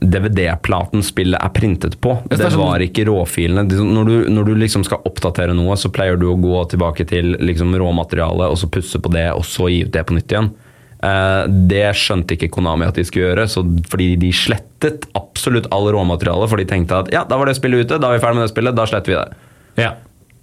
DVD-platen 0.00 1.02
spillet 1.04 1.40
er 1.40 1.52
printet 1.56 1.98
på. 2.00 2.18
det 2.28 2.38
sånn- 2.40 2.58
var 2.60 2.84
ikke 2.84 3.06
råfilene. 3.08 3.64
Når 3.66 4.04
du, 4.04 4.16
når 4.30 4.50
du 4.50 4.54
liksom 4.62 4.84
skal 4.86 5.02
oppdatere 5.04 5.54
noe, 5.56 5.76
så 5.76 5.92
pleier 5.92 6.16
du 6.20 6.28
å 6.30 6.38
gå 6.40 6.64
tilbake 6.70 7.06
til 7.08 7.36
liksom 7.40 7.74
råmaterialet, 7.76 8.50
og 8.50 8.58
så 8.60 8.70
pusse 8.70 9.00
på 9.00 9.12
det, 9.12 9.30
og 9.32 9.44
så 9.44 9.70
gi 9.72 9.84
ut 9.86 9.92
det 9.92 10.06
på 10.06 10.16
nytt 10.16 10.34
igjen. 10.34 10.52
Uh, 11.00 11.48
det 11.48 11.94
skjønte 11.96 12.36
ikke 12.36 12.50
Konami 12.52 12.84
at 12.84 12.98
de 12.98 13.06
skulle 13.08 13.30
gjøre, 13.30 13.46
så 13.48 13.64
fordi 13.88 14.12
de 14.20 14.34
slettet 14.36 15.06
absolutt 15.16 15.70
all 15.72 15.88
råmateriale. 15.88 16.48
for 16.48 16.60
de 16.60 16.68
tenkte 16.68 16.98
at 16.98 17.12
ja, 17.12 17.24
da 17.24 17.38
var 17.40 17.48
det 17.48 17.56
spillet 17.56 17.86
ute, 17.86 18.00
da 18.00 18.10
er 18.10 18.18
vi 18.18 18.24
ferdig 18.24 18.36
med 18.36 18.44
det 18.44 18.52
spillet, 18.52 18.76
da 18.76 18.84
sletter 18.84 19.14
vi 19.14 19.16
det. 19.16 19.46
Ja. 19.80 19.94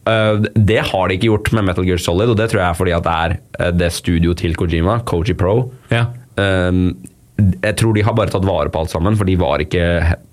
Uh, 0.07 0.45
det 0.55 0.79
har 0.87 1.09
de 1.09 1.17
ikke 1.17 1.27
gjort 1.27 1.51
med 1.55 1.67
Metal 1.67 1.85
Gear 1.87 1.99
Solid, 1.99 2.31
og 2.31 2.39
det 2.39 2.47
tror 2.51 2.63
jeg 2.63 2.69
er 2.69 2.79
fordi 2.79 2.95
at 2.95 3.05
det 3.07 3.15
er 3.25 3.35
uh, 3.59 3.71
det 3.75 3.91
studio 3.95 4.35
til 4.37 4.55
Kojima, 4.55 5.01
Koji 5.07 5.35
Pro. 5.37 5.59
ja. 5.93 6.07
Um, 6.37 6.91
jeg 7.37 7.75
tror 7.77 7.93
de 7.93 8.01
har 8.01 8.15
bare 8.17 8.31
tatt 8.33 8.45
vare 8.47 8.71
på 8.73 8.81
alt 8.81 8.89
sammen, 8.89 9.17
for 9.17 9.29
de 9.29 9.35
var 9.37 9.61
ikke, 9.61 9.83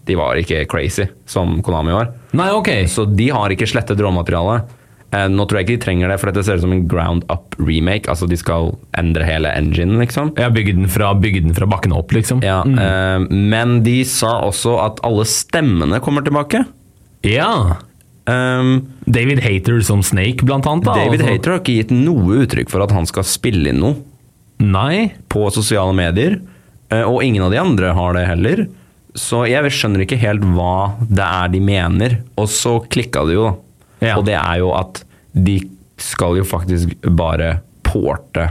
de 0.08 0.14
var 0.16 0.38
ikke 0.40 0.62
crazy 0.70 1.04
som 1.28 1.58
Konami 1.64 1.92
var. 1.92 2.14
Nei, 2.36 2.48
okay. 2.56 2.86
Så 2.88 3.04
de 3.04 3.26
har 3.34 3.52
ikke 3.52 3.68
slettet 3.68 4.00
råmaterialet. 4.00 4.70
Uh, 5.12 5.26
nå 5.30 5.44
tror 5.44 5.60
jeg 5.60 5.66
ikke 5.66 5.76
de 5.76 5.84
trenger 5.84 6.10
det, 6.10 6.18
for 6.22 6.30
dette 6.30 6.46
ser 6.46 6.58
ut 6.58 6.64
som 6.64 6.72
en 6.72 6.86
ground 6.88 7.26
up 7.32 7.56
remake. 7.60 8.08
Altså 8.08 8.28
de 8.30 8.38
skal 8.40 8.72
endre 8.96 9.26
hele 9.28 9.52
engine, 9.52 9.98
liksom. 10.00 10.32
Ja, 10.40 10.48
bygge 10.52 10.76
den 10.78 10.88
fra, 10.92 11.12
den 11.20 11.52
fra 11.56 11.68
bakken 11.70 11.92
opp, 11.96 12.14
liksom. 12.16 12.40
Ja, 12.44 12.62
uh, 12.64 13.28
men 13.28 13.82
de 13.84 14.00
sa 14.08 14.38
også 14.48 14.78
at 14.86 15.04
alle 15.04 15.28
stemmene 15.28 16.00
kommer 16.04 16.24
tilbake. 16.24 16.64
Ja. 17.24 17.76
Um, 18.24 18.88
David 19.04 19.42
Hater 19.44 19.82
som 19.84 20.02
Snake, 20.02 20.46
blant 20.46 20.66
annet. 20.66 20.86
Da, 20.86 20.96
David 20.96 21.20
altså. 21.20 21.32
Hater 21.32 21.52
har 21.52 21.62
ikke 21.62 21.76
gitt 21.80 21.92
noe 21.94 22.40
uttrykk 22.44 22.72
for 22.72 22.84
at 22.84 22.94
han 22.94 23.08
skal 23.08 23.26
spille 23.28 23.72
inn 23.72 23.82
noe. 23.84 24.00
Nei. 24.64 25.10
på 25.28 25.42
sosiale 25.52 25.92
medier, 25.96 26.38
eh, 26.88 27.02
og 27.02 27.24
ingen 27.26 27.42
av 27.42 27.50
de 27.52 27.58
andre 27.60 27.90
har 27.96 28.14
det 28.16 28.22
heller. 28.28 28.64
Så 29.18 29.44
jeg 29.50 29.70
skjønner 29.74 30.04
ikke 30.04 30.18
helt 30.22 30.46
hva 30.54 30.94
det 31.02 31.26
er 31.26 31.50
de 31.52 31.60
mener. 31.62 32.16
Og 32.40 32.48
så 32.50 32.78
klikka 32.86 33.26
det 33.28 33.36
jo, 33.36 33.48
da. 33.50 33.54
Ja. 34.04 34.16
Og 34.18 34.26
det 34.26 34.36
er 34.38 34.60
jo 34.62 34.72
at 34.76 35.02
de 35.34 35.58
skal 36.00 36.38
jo 36.38 36.44
faktisk 36.46 36.94
bare 37.16 37.58
porte 37.86 38.50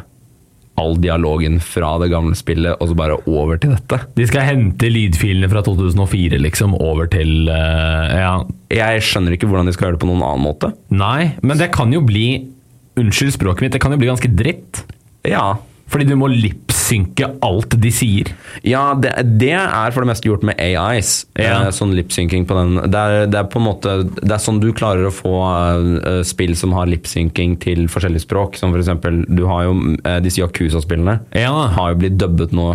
all 0.79 0.95
dialogen 1.01 1.59
fra 1.61 1.91
det 2.01 2.09
gamle 2.13 2.37
spillet 2.37 2.79
og 2.81 2.89
så 2.89 2.97
bare 2.97 3.19
over 3.29 3.59
til 3.61 3.75
dette. 3.75 3.99
De 4.17 4.25
skal 4.29 4.47
hente 4.47 4.89
lydfilene 4.89 5.49
fra 5.51 5.61
2004 5.65 6.39
liksom 6.41 6.77
over 6.79 7.09
til 7.13 7.49
uh, 7.51 8.09
Ja. 8.13 8.35
Jeg 8.73 9.03
skjønner 9.05 9.35
ikke 9.35 9.45
hvordan 9.51 9.67
de 9.69 9.75
skal 9.75 9.85
gjøre 9.85 9.99
det 9.99 10.01
på 10.01 10.09
noen 10.09 10.23
annen 10.25 10.47
måte. 10.47 10.71
Nei, 10.89 11.35
men 11.45 11.59
det 11.59 11.69
kan 11.75 11.93
jo 11.93 12.01
bli 12.05 12.49
Unnskyld 12.97 13.33
språket 13.33 13.65
mitt, 13.65 13.73
det 13.73 13.79
kan 13.81 13.93
jo 13.93 13.97
bli 13.97 14.09
ganske 14.09 14.29
dritt. 14.37 14.83
Ja, 15.25 15.55
Fordi 15.91 16.07
du 16.07 16.15
må 16.17 16.29
lipsynke 16.31 17.27
alt 17.43 17.75
de 17.81 17.91
sier. 17.93 18.31
Ja, 18.65 18.93
det, 18.97 19.11
det 19.41 19.51
er 19.53 19.93
for 19.93 20.03
det 20.03 20.09
meste 20.09 20.29
gjort 20.29 20.45
med 20.47 20.57
AIs. 20.61 21.11
Ja. 21.37 21.67
Eh, 21.67 21.69
sånn 21.75 21.93
lipsynking 21.97 22.47
på 22.49 22.57
den. 22.57 22.79
Det 22.89 23.01
er, 23.01 23.27
det 23.29 23.41
er 23.41 23.49
på 23.51 23.61
en 23.61 23.67
måte 23.67 23.97
Det 24.07 24.31
er 24.31 24.41
sånn 24.41 24.61
du 24.63 24.71
klarer 24.75 25.09
å 25.09 25.13
få 25.13 25.35
eh, 25.43 26.21
spill 26.27 26.55
som 26.59 26.73
har 26.77 26.89
lipsynking 26.89 27.57
til 27.63 27.85
forskjellige 27.91 28.25
språk. 28.25 28.57
Som 28.59 28.73
for 28.73 28.81
eksempel, 28.81 29.21
du 29.27 29.45
har 29.51 29.67
jo 29.67 29.75
eh, 29.99 30.19
disse 30.23 30.41
Yakuza-spillene. 30.41 31.19
Ja. 31.37 31.53
Har 31.77 31.93
jo 31.93 32.01
blitt 32.05 32.17
dubbet 32.21 32.55
nå 32.55 32.73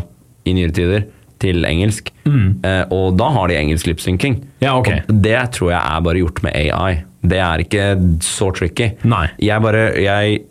i 0.48 0.54
nyere 0.56 0.76
tider 0.76 1.08
til 1.42 1.62
engelsk. 1.66 2.10
Mm. 2.28 2.60
og 2.92 3.14
da 3.16 3.28
har 3.32 3.48
de 3.48 3.54
engelsk 3.56 3.86
lipsynking. 3.86 4.40
Ja, 4.60 4.74
okay. 4.76 5.04
Og 5.06 5.20
det 5.22 5.36
tror 5.54 5.70
jeg 5.70 5.78
er 5.78 6.02
bare 6.04 6.20
gjort 6.20 6.42
med 6.44 6.56
AI. 6.58 7.04
Det 7.22 7.38
er 7.42 7.62
ikke 7.62 7.84
så 8.26 8.50
tricky. 8.54 8.92
Nei. 9.06 9.28
Jeg 9.42 9.62
bare 9.62 9.84
Jeg 10.02 10.42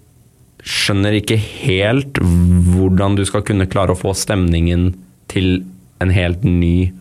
skjønner 0.67 1.15
ikke 1.17 1.38
helt 1.39 2.19
hvordan 2.19 3.15
du 3.17 3.23
skal 3.27 3.45
kunne 3.47 3.69
klare 3.71 3.95
å 3.95 3.99
få 3.99 4.13
stemningen 4.17 4.91
til 5.32 5.62
en 6.03 6.12
helt 6.13 6.43
ny 6.45 6.91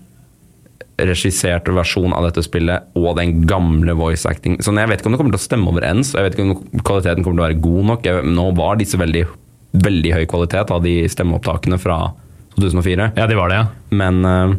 regissert 0.96 1.68
versjon 1.76 2.14
av 2.16 2.24
dette 2.29 2.44
spillet 2.46 2.96
og 2.96 3.18
den 3.18 3.42
gamle 3.48 3.92
voice 3.98 4.24
acting. 4.29 4.57
Så 4.64 4.72
jeg 4.72 4.88
vet 4.88 5.02
ikke 5.02 5.11
om 5.11 5.16
det 5.16 5.20
kommer 5.20 5.35
til 5.35 5.42
å 5.42 5.44
stemme 5.44 5.72
overens, 5.72 6.14
jeg 6.16 6.24
vet 6.24 6.37
ikke 6.37 6.46
om 6.46 6.87
kvaliteten 6.87 7.26
kommer 7.26 7.37
til 7.37 7.42
å 7.42 7.48
være 7.48 7.64
god 7.66 7.90
nok. 7.90 8.09
Jeg, 8.09 8.31
nå 8.38 8.46
var 8.57 8.81
disse 8.81 9.00
veldig, 9.00 9.26
veldig 9.85 10.14
høy 10.16 10.24
kvalitet 10.31 10.72
av 10.72 10.87
de 10.87 10.94
stemmeopptakene 11.12 11.81
fra 11.83 11.98
2004. 12.57 13.12
Ja, 13.18 13.29
det 13.29 13.37
var 13.37 13.52
det, 13.52 13.61
ja. 13.61 13.68
Men 14.00 14.24
eh, 14.24 14.57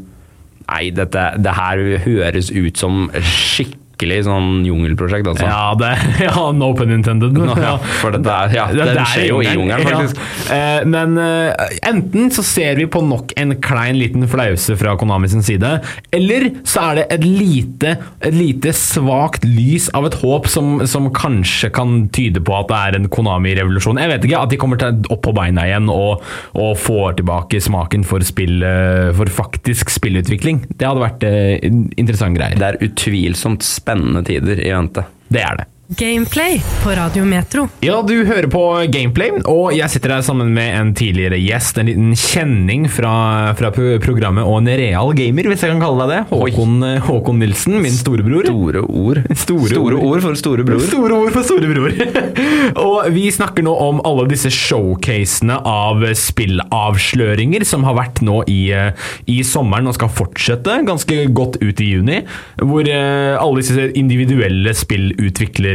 nei, 0.67 0.83
dette, 0.93 1.25
det 1.41 1.57
her 1.57 1.83
høres 2.05 2.53
ut 2.53 2.77
som 2.77 3.07
skikkelig 3.17 3.85
sånn 4.01 4.65
jungelprosjekt, 4.67 5.27
altså. 5.27 5.45
Ja, 5.47 5.73
det, 5.79 5.91
ja 6.27 6.51
no 6.53 6.73
pun 6.77 6.91
intended. 6.91 7.33
No, 7.47 7.53
ja, 7.55 7.77
for 8.01 8.11
det 8.11 8.23
der, 8.25 8.51
ja, 8.53 8.65
Det- 8.67 8.85
det, 8.93 8.97
er 8.97 9.05
skjer 9.05 9.27
jo 9.29 9.41
i 9.41 9.47
jungelen, 9.53 9.83
faktisk. 9.87 10.17
Ja. 10.49 10.55
Eh, 10.81 10.85
Men 10.85 11.17
eh, 11.17 11.69
enten 11.87 12.29
så 12.33 12.43
ser 12.43 12.75
vi 12.75 12.85
på 12.85 13.01
nok 13.05 13.31
en 13.37 13.55
klein 13.61 13.97
liten 13.97 14.27
flause 14.27 14.75
fra 14.77 14.95
Konami 14.99 15.27
sin 15.31 15.41
side, 15.45 15.81
eller 16.11 16.49
så 16.67 16.81
er 16.91 16.95
det 16.95 17.05
et 17.17 17.23
lite, 17.25 17.95
et 18.21 18.33
lite 18.35 18.73
svakt 18.75 19.45
lys 19.47 19.89
av 19.95 20.05
et 20.09 20.17
håp 20.21 20.47
som, 20.51 20.81
som 20.87 21.09
kanskje 21.15 21.69
kan 21.73 22.09
tyde 22.15 22.41
på 22.43 22.55
at 22.57 22.67
det 22.71 22.77
er 22.77 22.97
en 22.99 23.07
Konami-revolusjon. 23.09 23.99
Jeg 24.01 24.11
vet 24.11 24.27
ikke, 24.27 24.41
at 24.43 24.51
de 24.53 24.57
kommer 24.61 24.77
til 24.81 24.99
opp 25.13 25.23
på 25.25 25.33
beina 25.37 25.65
igjen 25.69 25.89
og, 25.93 26.23
og 26.57 26.75
får 26.81 27.17
tilbake 27.21 27.61
smaken 27.63 28.03
for, 28.07 28.23
spill, 28.27 28.61
eh, 28.65 29.11
for 29.17 29.31
faktisk 29.31 29.89
spillutvikling. 29.93 30.65
Det 30.75 30.87
hadde 30.87 31.03
vært 31.05 31.23
eh, 31.27 31.55
interessant 31.97 32.37
greier. 32.37 32.57
Det 32.59 32.67
er 32.73 32.79
utvilsomt 32.89 33.63
spennende 33.87 34.23
tider 34.23 34.59
i 34.67 34.71
vente. 34.71 35.03
Det 35.27 35.41
er 35.41 35.55
det. 35.55 35.65
Gameplay 35.89 36.61
på 36.83 36.89
Radio 36.89 37.25
Metro. 37.25 37.67
Ja, 37.79 38.01
du 38.01 38.25
hører 38.27 38.49
på 38.51 38.61
Gameplay, 38.91 39.29
og 39.47 39.69
jeg 39.71 39.87
sitter 39.87 40.17
her 40.17 40.23
sammen 40.25 40.49
med 40.51 40.73
en 40.75 40.89
tidligere 40.97 41.37
gjest. 41.39 41.77
En 41.79 41.87
liten 41.87 42.09
kjenning 42.19 42.89
fra, 42.91 43.53
fra 43.55 43.69
programmet 43.71 44.43
og 44.43 44.57
en 44.59 44.67
real 44.67 45.13
gamer, 45.15 45.47
hvis 45.47 45.63
jeg 45.63 45.71
kan 45.71 45.79
kalle 45.79 46.03
deg 46.03 46.11
det. 46.11 46.17
Håkon, 46.33 46.73
eh, 46.83 47.05
Håkon 47.07 47.39
Nilsen, 47.39 47.77
min 47.85 47.95
storebror. 47.95 48.49
Store 48.49 48.81
ord. 48.83 49.21
Store 49.39 49.79
ord. 49.79 49.95
ord 50.09 50.25
for 50.25 50.39
storebror. 50.41 50.83
Store 50.89 51.21
ord 51.21 51.31
for 51.37 51.47
storebror. 51.47 51.95
og 52.89 53.07
vi 53.15 53.29
snakker 53.31 53.63
nå 53.63 53.77
om 53.87 54.03
alle 54.03 54.27
disse 54.33 54.51
showcasene 54.51 55.61
av 55.63 56.03
spillavsløringer 56.19 57.63
som 57.63 57.87
har 57.87 57.95
vært 58.01 58.19
nå 58.27 58.41
i, 58.51 58.59
eh, 58.75 59.07
i 59.31 59.39
sommeren 59.47 59.87
og 59.87 59.95
skal 59.95 60.11
fortsette 60.11 60.81
ganske 60.91 61.23
godt 61.31 61.61
ut 61.63 61.79
i 61.79 61.89
juni. 61.93 62.19
Hvor 62.59 62.83
eh, 62.83 63.39
alle 63.39 63.63
disse 63.63 63.87
individuelle 63.95 64.75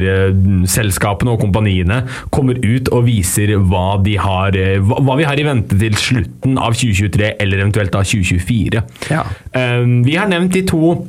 spillutviklerselskapene 0.03 1.33
og 1.35 1.41
kompaniene 1.43 2.03
kommer 2.35 2.59
ut 2.63 2.91
og 2.93 3.07
viser 3.07 3.55
hva, 3.59 3.99
de 4.03 4.17
har, 4.21 4.57
eh, 4.57 4.79
hva, 4.83 5.01
hva 5.03 5.17
vi 5.19 5.27
har 5.29 5.39
i 5.41 5.47
vente 5.47 5.79
til 5.79 5.97
slutten 5.99 6.59
av 6.59 6.75
2023, 6.77 7.35
eller 7.43 7.63
eventuelt 7.63 7.93
da 7.93 8.03
2024. 8.03 8.83
Ja. 9.11 9.25
Eh, 9.53 9.83
Vi 10.03 10.17
har 10.17 10.29
nevnt 10.29 10.53
de 10.53 10.63
to 10.67 11.07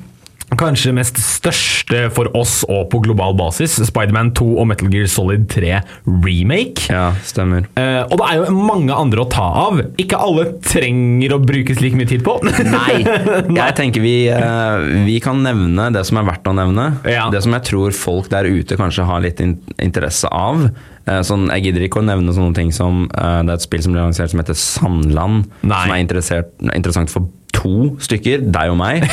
kanskje 0.59 0.93
mest 0.95 1.17
største 1.23 2.07
for 2.13 2.29
oss 2.37 2.61
og 2.69 2.87
på 2.91 3.01
global 3.05 3.35
basis, 3.37 3.75
Spiderman 3.89 4.31
2 4.37 4.47
og 4.61 4.67
Metal 4.69 4.91
Gear 4.93 5.09
Solid 5.11 5.47
3 5.51 5.79
Remake. 6.07 6.87
Ja, 6.91 7.11
stemmer. 7.25 7.67
Eh, 7.79 8.01
og 8.05 8.17
det 8.19 8.29
er 8.29 8.41
jo 8.41 8.55
mange 8.55 8.95
andre 8.95 9.23
å 9.25 9.29
ta 9.31 9.47
av. 9.65 9.81
Ikke 10.01 10.19
alle 10.21 10.47
trenger 10.65 11.35
å 11.35 11.41
brukes 11.43 11.81
like 11.83 11.97
mye 11.99 12.09
tid 12.09 12.23
på. 12.25 12.37
Nei, 12.77 13.01
jeg 13.03 13.77
tenker 13.79 14.03
vi, 14.03 14.15
eh, 14.31 14.87
vi 15.07 15.19
kan 15.23 15.41
nevne 15.45 15.89
det 15.95 16.05
som 16.09 16.21
er 16.21 16.29
verdt 16.29 16.49
å 16.49 16.55
nevne. 16.57 16.89
Ja. 17.09 17.27
Det 17.33 17.43
som 17.45 17.55
jeg 17.57 17.67
tror 17.69 17.95
folk 17.97 18.31
der 18.33 18.49
ute 18.49 18.79
kanskje 18.79 19.07
har 19.07 19.23
litt 19.23 19.41
in 19.43 19.57
interesse 19.81 20.29
av. 20.31 20.67
Eh, 21.07 21.21
Sånn, 21.27 21.49
jeg 21.51 21.67
gidder 21.67 21.87
ikke 21.87 21.99
å 22.01 22.05
nevne 22.07 22.33
sånne 22.35 22.55
ting 22.55 22.69
som 22.75 23.05
eh, 23.11 23.39
Det 23.43 23.51
er 23.51 23.57
et 23.57 23.65
spill 23.65 23.81
som 23.83 23.95
ble 23.95 24.03
lansert 24.05 24.31
som 24.31 24.39
heter 24.39 24.57
Sandland. 24.57 25.49
Nei. 25.61 25.81
Som 25.83 25.95
er 25.95 26.03
interessert, 26.03 26.53
interessant 26.71 27.11
for 27.11 27.27
to 27.63 27.93
stykker, 28.03 28.43
deg 28.53 28.73
og 28.73 28.79
meg. 28.79 29.07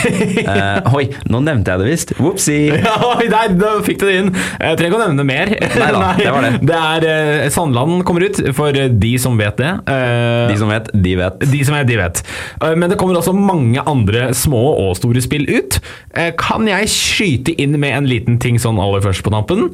Eh, 0.51 0.95
oi, 0.97 1.05
nå 1.31 1.39
nevnte 1.45 1.71
jeg 1.71 1.81
det 1.83 1.87
visst. 1.91 2.13
Whoopsie! 2.19 2.75
Ja, 2.81 2.95
oi, 3.15 3.27
nei, 3.31 3.45
da 3.61 3.77
fikk 3.87 4.01
du 4.01 4.07
det 4.09 4.15
inn. 4.19 4.31
Jeg 4.35 4.79
trenger 4.79 4.91
ikke 4.91 4.99
å 4.99 5.03
nevne 5.07 5.25
mer. 5.29 5.51
Nei 5.55 5.91
da, 5.95 6.01
det 6.19 6.31
var 6.35 6.47
det. 6.47 6.53
det 6.67 6.79
er 6.81 7.07
eh, 7.11 7.49
Sandland 7.55 8.03
kommer 8.09 8.25
ut, 8.27 8.41
for 8.57 8.75
de 8.75 9.13
som 9.23 9.37
vet 9.39 9.61
det. 9.61 9.71
Eh, 9.91 10.51
De 10.51 10.57
som 10.59 10.71
vet, 10.73 10.91
de 10.95 11.13
vet. 11.21 11.45
De 11.53 11.61
som 11.67 11.77
vet, 11.77 11.87
de 11.89 11.99
vet. 12.01 12.23
Eh, 12.65 12.75
Men 12.81 12.91
det 12.93 12.99
kommer 13.01 13.19
også 13.21 13.35
mange 13.37 13.83
andre 13.89 14.31
små 14.37 14.63
og 14.81 14.97
store 14.99 15.23
spill 15.25 15.47
ut. 15.51 15.79
Eh, 16.17 16.33
Kan 16.41 16.67
jeg 16.71 16.91
skyte 16.91 17.55
inn 17.63 17.77
med 17.81 17.95
en 18.01 18.09
liten 18.11 18.41
ting 18.43 18.59
sånn 18.63 18.81
aller 18.83 19.05
først 19.05 19.23
på 19.27 19.33
tampen? 19.35 19.69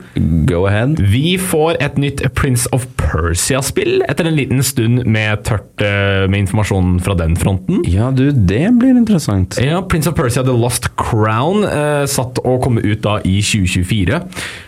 Go 0.50 0.64
ahead. 0.68 0.98
Vi 1.12 1.36
får 1.40 1.78
et 1.84 1.96
nytt 2.02 2.24
Prince 2.36 2.68
of 2.76 2.84
Persia-spill 3.00 4.02
etter 4.10 4.28
en 4.28 4.36
liten 4.36 4.62
stund 4.66 5.04
med 5.08 5.44
tørt 5.48 5.82
eh, 5.84 6.26
med 6.28 6.44
informasjon 6.44 6.98
fra 7.06 7.16
den 7.18 7.36
fronten. 7.40 7.82
Ja, 7.88 8.10
du, 8.14 8.28
det 8.32 8.65
blir 8.74 8.96
interessant. 8.96 9.56
Ja, 9.62 9.80
Prince 9.82 10.08
of 10.10 10.14
Persia 10.18 10.42
The 10.46 10.52
Lost 10.56 10.88
Crown 10.96 11.64
eh, 11.64 12.04
satt 12.10 12.40
å 12.44 12.56
komme 12.62 12.80
ut 12.82 13.02
da 13.04 13.18
i 13.24 13.36
2024. 13.44 14.20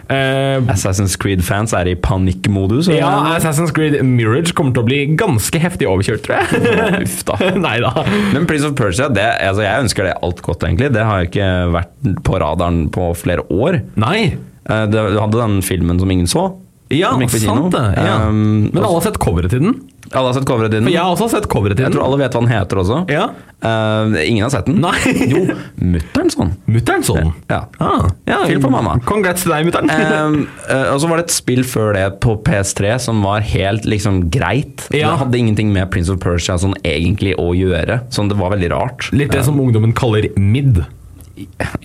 Eh, 0.08 0.62
Assassin's 0.72 1.16
Creed-fans 1.20 1.74
er 1.76 1.90
i 1.90 1.94
panikkmodus. 1.94 2.88
ja, 2.92 3.10
Assassin's 3.36 3.72
Creed 3.76 3.98
Mirage 4.04 4.54
kommer 4.56 4.72
til 4.76 4.84
å 4.84 4.88
bli 4.88 5.00
ganske 5.20 5.60
heftig 5.60 5.88
overkjørt, 5.90 6.22
tror 6.26 6.38
jeg. 6.38 7.02
Uff 7.04 7.24
da. 7.28 7.38
Nei 7.66 7.76
da. 7.84 7.92
Men 8.34 8.46
Prince 8.48 8.68
of 8.70 8.76
Persia, 8.78 9.08
det, 9.12 9.26
altså 9.48 9.64
jeg 9.66 9.84
ønsker 9.88 10.08
det 10.08 10.14
alt 10.22 10.40
godt, 10.46 10.64
egentlig. 10.68 10.92
Det 10.96 11.04
har 11.04 11.24
jo 11.24 11.30
ikke 11.32 11.50
vært 11.76 12.22
på 12.28 12.40
radaren 12.44 12.86
på 12.94 13.10
flere 13.18 13.44
år. 13.52 13.82
Nei. 14.00 14.20
Eh, 14.68 14.86
det- 14.92 15.10
Du 15.14 15.20
hadde 15.20 15.38
den 15.42 15.60
filmen 15.64 15.98
som 16.00 16.10
ingen 16.10 16.26
så. 16.30 16.48
Ja, 16.94 17.12
sant 17.28 17.72
det. 17.74 17.84
Ja. 17.96 18.16
Um, 18.28 18.70
Men 18.72 18.82
alle 18.82 18.96
har 18.96 19.04
sett 19.04 19.18
coveret 19.20 19.52
til 19.52 19.60
den. 19.60 19.74
alle 20.08 20.30
har 20.30 20.36
sett 20.38 20.46
coveret 20.48 20.72
til 20.72 20.80
den. 20.80 20.88
For 20.88 20.94
jeg 20.94 21.02
har 21.04 21.12
også 21.12 21.28
sett 21.34 21.48
coveret 21.52 21.76
til 21.76 21.84
Jeg 21.84 21.94
tror 21.94 22.06
alle 22.06 22.18
vet 22.22 22.36
hva 22.36 22.42
den 22.44 22.50
heter 22.52 22.80
også. 22.80 23.00
Ja. 23.12 23.26
Uh, 23.58 24.14
ingen 24.22 24.46
har 24.46 24.52
sett 24.54 24.68
den. 24.70 24.80
Nei. 24.80 24.94
Jo, 25.32 25.42
mutter'n 25.82 26.32
sånn. 26.32 26.54
Mutter'n 26.70 27.04
sånn? 27.04 27.32
Ja. 27.50 27.60
Ah, 27.82 28.08
ja. 28.30 28.40
Film 28.48 28.64
for 28.64 28.72
mamma. 28.72 28.96
Congrats 29.08 29.44
til 29.44 29.52
deg, 29.52 29.68
mutter'n. 29.68 29.92
Um, 29.92 30.38
uh, 30.70 30.88
og 30.94 31.02
så 31.02 31.10
var 31.10 31.20
det 31.20 31.28
et 31.28 31.36
spill 31.36 31.64
før 31.68 31.92
det 31.98 32.06
på 32.24 32.38
PS3 32.46 32.96
som 33.08 33.20
var 33.26 33.44
helt 33.44 33.88
liksom 33.88 34.24
greit. 34.32 34.86
Ja. 34.88 35.12
Det 35.12 35.24
hadde 35.24 35.42
ingenting 35.42 35.74
med 35.74 35.90
Prince 35.92 36.14
of 36.14 36.22
Persia 36.24 36.56
sånn 36.60 36.76
egentlig 36.86 37.36
å 37.40 37.50
gjøre. 37.58 38.02
Sånn, 38.14 38.32
det 38.32 38.38
var 38.40 38.54
veldig 38.56 38.72
rart. 38.72 39.10
Litt 39.12 39.34
det 39.34 39.44
som 39.48 39.60
ungdommen 39.60 39.92
kaller 39.96 40.30
mid. 40.40 40.84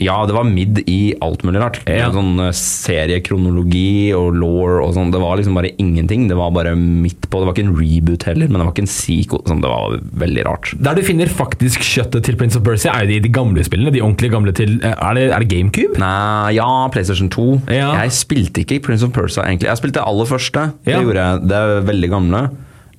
Ja, 0.02 0.18
det 0.28 0.34
var 0.36 0.48
midd 0.48 0.82
i 0.90 1.14
alt 1.24 1.44
mulig 1.46 1.62
rart. 1.62 1.80
Ja. 1.90 2.10
Sånn 2.14 2.38
eh, 2.42 2.52
seriekronologi 2.56 4.14
og 4.18 4.36
law 4.38 4.80
og 4.84 4.94
sånn. 4.96 5.12
Det 5.14 5.22
var 5.22 5.38
liksom 5.40 5.58
bare 5.58 5.72
ingenting. 5.82 6.28
Det 6.30 6.38
var 6.40 6.52
bare 6.56 6.74
midt 6.80 7.28
på. 7.30 7.40
Det 7.42 7.50
var 7.50 7.56
ikke 7.56 7.66
en 7.68 7.76
reboot 7.78 8.26
heller, 8.30 8.50
men 8.50 8.60
det 8.60 8.68
var 8.68 8.74
ikke 8.76 8.86
en 8.86 8.92
sequel. 8.94 9.44
Sånn, 9.50 9.62
det 9.64 9.72
var 9.72 9.98
veldig 10.24 10.46
rart. 10.48 10.74
Der 10.84 10.98
du 11.00 11.04
finner 11.06 11.32
faktisk 11.32 11.86
kjøttet 11.86 12.28
til 12.28 12.38
Prince 12.40 12.60
of 12.60 12.66
Persia, 12.68 12.94
er 12.96 13.08
jo 13.08 13.14
de, 13.16 13.22
de 13.28 13.34
gamle 13.34 13.66
spillene. 13.68 13.94
De 13.94 14.04
ordentlig 14.04 14.34
gamle 14.34 14.56
til 14.58 14.78
eh, 14.82 14.94
Er 14.98 15.18
det, 15.20 15.28
er 15.36 15.46
det 15.46 15.52
GameCube? 15.54 16.00
Nei, 16.02 16.56
ja, 16.60 16.70
PlayStation 16.94 17.32
2. 17.34 17.48
Ja. 17.74 17.94
Jeg 18.04 18.16
spilte 18.18 18.64
ikke 18.66 18.82
Prince 18.90 19.06
of 19.08 19.14
Persia, 19.16 19.46
egentlig. 19.48 19.70
Jeg 19.72 19.82
spilte 19.82 20.00
det 20.02 20.08
aller 20.10 20.30
første. 20.30 20.70
Det 20.86 20.96
Ja. 20.98 21.02
gjorde 21.04 21.24
jeg. 21.28 21.48
Det 21.50 21.58
er 21.64 21.88
veldig 21.90 22.10
gamle. 22.14 22.44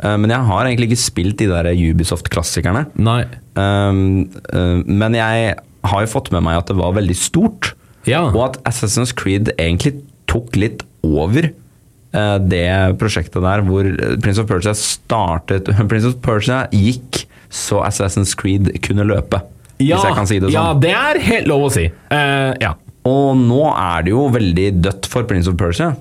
Eh, 0.03 0.17
Men 0.19 0.31
jeg 0.31 0.49
har 0.51 0.67
egentlig 0.67 0.91
ikke 0.91 1.05
spilt 1.05 1.39
de 1.39 1.47
der 1.51 1.71
Ubisoft-klassikerne. 1.75 2.87
Nei. 2.99 3.23
Um, 3.55 4.29
uh, 4.51 4.81
men 4.83 5.15
jeg 5.15 5.55
har 5.85 6.05
jo 6.05 6.13
fått 6.15 6.31
med 6.35 6.45
meg 6.47 6.61
at 6.61 6.71
det 6.71 6.79
var 6.79 6.97
veldig 6.97 7.17
stort. 7.19 7.73
Ja. 8.09 8.27
Og 8.31 8.41
at 8.49 8.59
Assassin's 8.69 9.15
Creed 9.17 9.53
egentlig 9.57 9.97
tok 10.31 10.57
litt 10.59 10.85
over 11.05 11.51
uh, 11.51 12.39
det 12.41 12.67
prosjektet 13.01 13.45
der 13.45 13.65
hvor 13.67 13.89
Prince 14.25 14.43
of 14.43 14.49
Persia 14.51 14.75
startet 14.79 15.69
Prince 15.91 16.11
of 16.11 16.21
Persia 16.25 16.65
gikk 16.73 17.25
så 17.55 17.85
Assassin's 17.87 18.35
Creed 18.39 18.73
kunne 18.85 19.07
løpe. 19.07 19.41
Ja, 19.79 19.99
hvis 19.99 20.09
jeg 20.09 20.17
kan 20.17 20.29
si 20.31 20.39
det 20.41 20.49
sånn. 20.49 20.57
ja, 20.57 20.67
det 20.79 20.95
er 20.95 21.21
helt 21.23 21.51
lov 21.51 21.69
å 21.69 21.73
si. 21.75 21.87
Uh, 22.11 22.53
ja. 22.63 22.75
Og 23.05 23.35
nå 23.37 23.63
er 23.69 24.07
det 24.07 24.15
jo 24.15 24.29
veldig 24.33 24.69
dødt 24.85 25.09
for 25.13 25.27
Prince 25.29 25.51
of 25.51 25.59
Persia. 25.61 25.93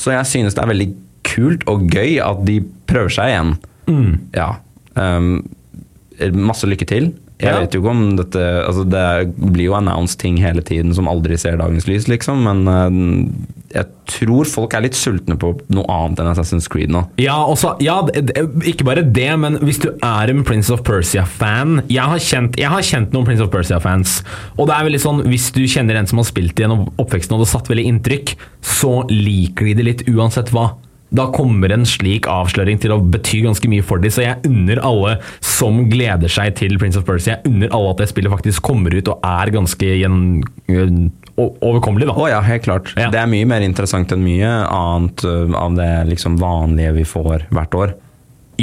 Så 0.00 0.14
jeg 0.14 0.28
synes 0.30 0.56
det 0.56 0.62
er 0.62 0.70
veldig 0.70 0.88
kult 1.26 1.64
og 1.70 1.88
gøy 1.90 2.18
at 2.22 2.44
de 2.46 2.60
prøver 2.88 3.14
seg 3.16 3.32
igjen. 3.32 3.52
Mm. 3.90 4.12
Ja. 4.36 4.48
Um, 4.94 5.32
masse 6.46 6.68
lykke 6.68 6.86
til. 6.88 7.10
Jeg 7.42 7.50
Ja. 7.50 7.60
vet 7.60 7.74
jo 7.74 7.80
ikke 7.82 7.90
om 7.90 8.16
dette 8.16 8.38
altså 8.38 8.84
Det 8.88 9.34
blir 9.52 9.66
jo 9.66 9.74
announced 9.74 10.20
ting 10.20 10.36
hele 10.38 10.62
tiden 10.62 10.94
som 10.94 11.08
aldri 11.10 11.36
ser 11.36 11.56
dagens 11.58 11.88
lys, 11.90 12.06
liksom. 12.06 12.44
Men 12.46 12.68
uh, 12.68 13.26
jeg 13.74 13.88
tror 14.06 14.46
folk 14.46 14.74
er 14.76 14.84
litt 14.84 14.94
sultne 14.94 15.34
på 15.40 15.50
noe 15.74 15.84
annet 15.90 16.20
enn 16.22 16.30
Assassin's 16.30 16.68
Creed 16.70 16.92
nå. 16.94 17.02
Ja, 17.18 17.40
også, 17.42 17.74
ja 17.82 17.96
ikke 18.62 18.86
bare 18.86 19.02
det, 19.02 19.32
men 19.42 19.58
hvis 19.66 19.80
du 19.82 19.88
er 19.98 20.30
en 20.30 20.44
Prince 20.46 20.70
of 20.70 20.84
Persia-fan 20.86 21.82
jeg, 21.90 22.22
jeg 22.54 22.70
har 22.70 22.86
kjent 22.86 23.12
noen 23.16 23.26
Prince 23.26 23.42
of 23.42 23.50
Persia-fans. 23.50 24.20
Og 24.54 24.68
det 24.70 24.76
er 24.76 24.86
veldig 24.86 25.02
sånn, 25.02 25.22
Hvis 25.26 25.50
du 25.56 25.64
kjenner 25.66 25.98
en 25.98 26.06
som 26.06 26.22
har 26.22 26.28
spilt 26.30 26.54
gjennom 26.54 26.86
oppveksten 27.02 27.34
og 27.34 27.42
det 27.42 27.48
har 27.50 27.54
satt 27.58 27.70
veldig 27.72 27.88
inntrykk, 27.90 28.36
så 28.62 28.94
liker 29.10 29.72
de 29.72 29.74
det 29.80 29.88
litt 29.90 30.08
uansett 30.08 30.54
hva. 30.54 30.76
Da 31.14 31.28
kommer 31.34 31.72
en 31.74 31.86
slik 31.86 32.26
avsløring 32.30 32.80
til 32.82 32.94
å 32.94 33.00
bety 33.00 33.44
ganske 33.44 33.68
mye 33.70 33.84
for 33.86 34.02
dem. 34.02 34.12
Så 34.12 34.24
jeg 34.24 34.40
unner 34.48 34.80
alle 34.82 35.16
som 35.44 35.84
gleder 35.90 36.32
seg 36.32 36.56
til 36.58 36.78
Prince 36.80 36.98
of 36.98 37.06
Percy, 37.06 37.30
jeg 37.32 37.50
unner 37.50 37.70
alle 37.74 37.92
at 37.94 38.02
det 38.02 38.10
spillet 38.10 38.34
faktisk 38.34 38.64
kommer 38.66 38.94
ut 38.94 39.10
og 39.12 39.22
er 39.28 39.52
ganske 39.54 39.92
gjen, 40.00 40.18
overkommelig. 41.38 42.10
da. 42.10 42.16
Å 42.18 42.30
ja, 42.32 42.40
helt 42.46 42.66
klart. 42.66 42.94
Ja. 42.98 43.10
Det 43.14 43.20
er 43.22 43.30
mye 43.30 43.46
mer 43.48 43.64
interessant 43.66 44.14
enn 44.14 44.24
mye 44.26 44.50
annet 44.66 45.24
av 45.24 45.78
det 45.78 45.92
liksom 46.10 46.38
vanlige 46.42 46.96
vi 46.98 47.06
får 47.08 47.46
hvert 47.54 47.78
år. 47.78 47.94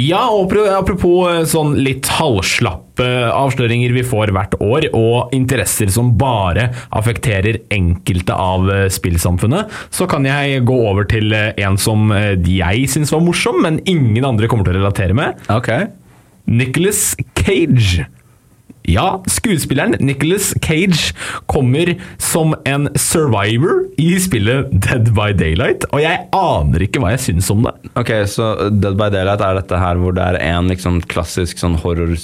Ja, 0.00 0.22
og 0.32 0.54
apropos 0.72 1.28
eh, 1.28 1.42
sånn 1.48 1.74
litt 1.84 2.08
halvslappe 2.16 3.08
avsløringer 3.32 3.92
vi 3.92 4.04
får 4.06 4.32
hvert 4.32 4.56
år, 4.62 4.88
og 4.96 5.34
interesser 5.36 5.90
som 5.92 6.14
bare 6.20 6.70
affekterer 6.96 7.60
enkelte 7.74 8.36
av 8.36 8.70
eh, 8.72 8.86
spillsamfunnet, 8.92 9.72
så 9.92 10.08
kan 10.10 10.26
jeg 10.28 10.64
gå 10.68 10.78
over 10.88 11.08
til 11.10 11.34
eh, 11.36 11.52
en 11.66 11.76
som 11.80 12.12
eh, 12.16 12.34
jeg 12.40 12.88
syns 12.92 13.12
var 13.12 13.24
morsom, 13.24 13.60
men 13.66 13.82
ingen 13.84 14.24
andre 14.28 14.48
kommer 14.48 14.68
til 14.68 14.78
å 14.78 14.80
relatere 14.80 15.16
med. 15.18 15.44
Ok. 15.52 15.70
Nicholas 16.48 17.12
Cage. 17.38 18.08
Ja, 18.88 19.20
skuespilleren 19.30 19.94
Nicholas 20.00 20.52
Cage 20.62 21.12
kommer 21.46 21.94
som 22.18 22.54
en 22.66 22.88
survivor 22.98 23.84
i 23.98 24.16
spillet 24.18 24.70
Dead 24.72 25.12
by 25.14 25.30
Daylight, 25.38 25.84
og 25.92 26.00
jeg 26.02 26.18
aner 26.34 26.82
ikke 26.86 26.98
hva 27.02 27.12
jeg 27.14 27.22
syns 27.28 27.50
om 27.54 27.62
det. 27.62 27.72
Ok, 27.94 28.10
så 28.26 28.70
Dead 28.74 28.96
by 28.98 29.08
Daylight 29.14 29.40
er 29.46 29.60
dette 29.60 29.78
her 29.78 30.00
hvor 30.02 30.16
det 30.16 30.24
er 30.32 30.40
en 30.52 30.68
liksom 30.72 31.00
klassisk 31.06 31.58
sånn 31.62 31.76
horror, 31.82 32.16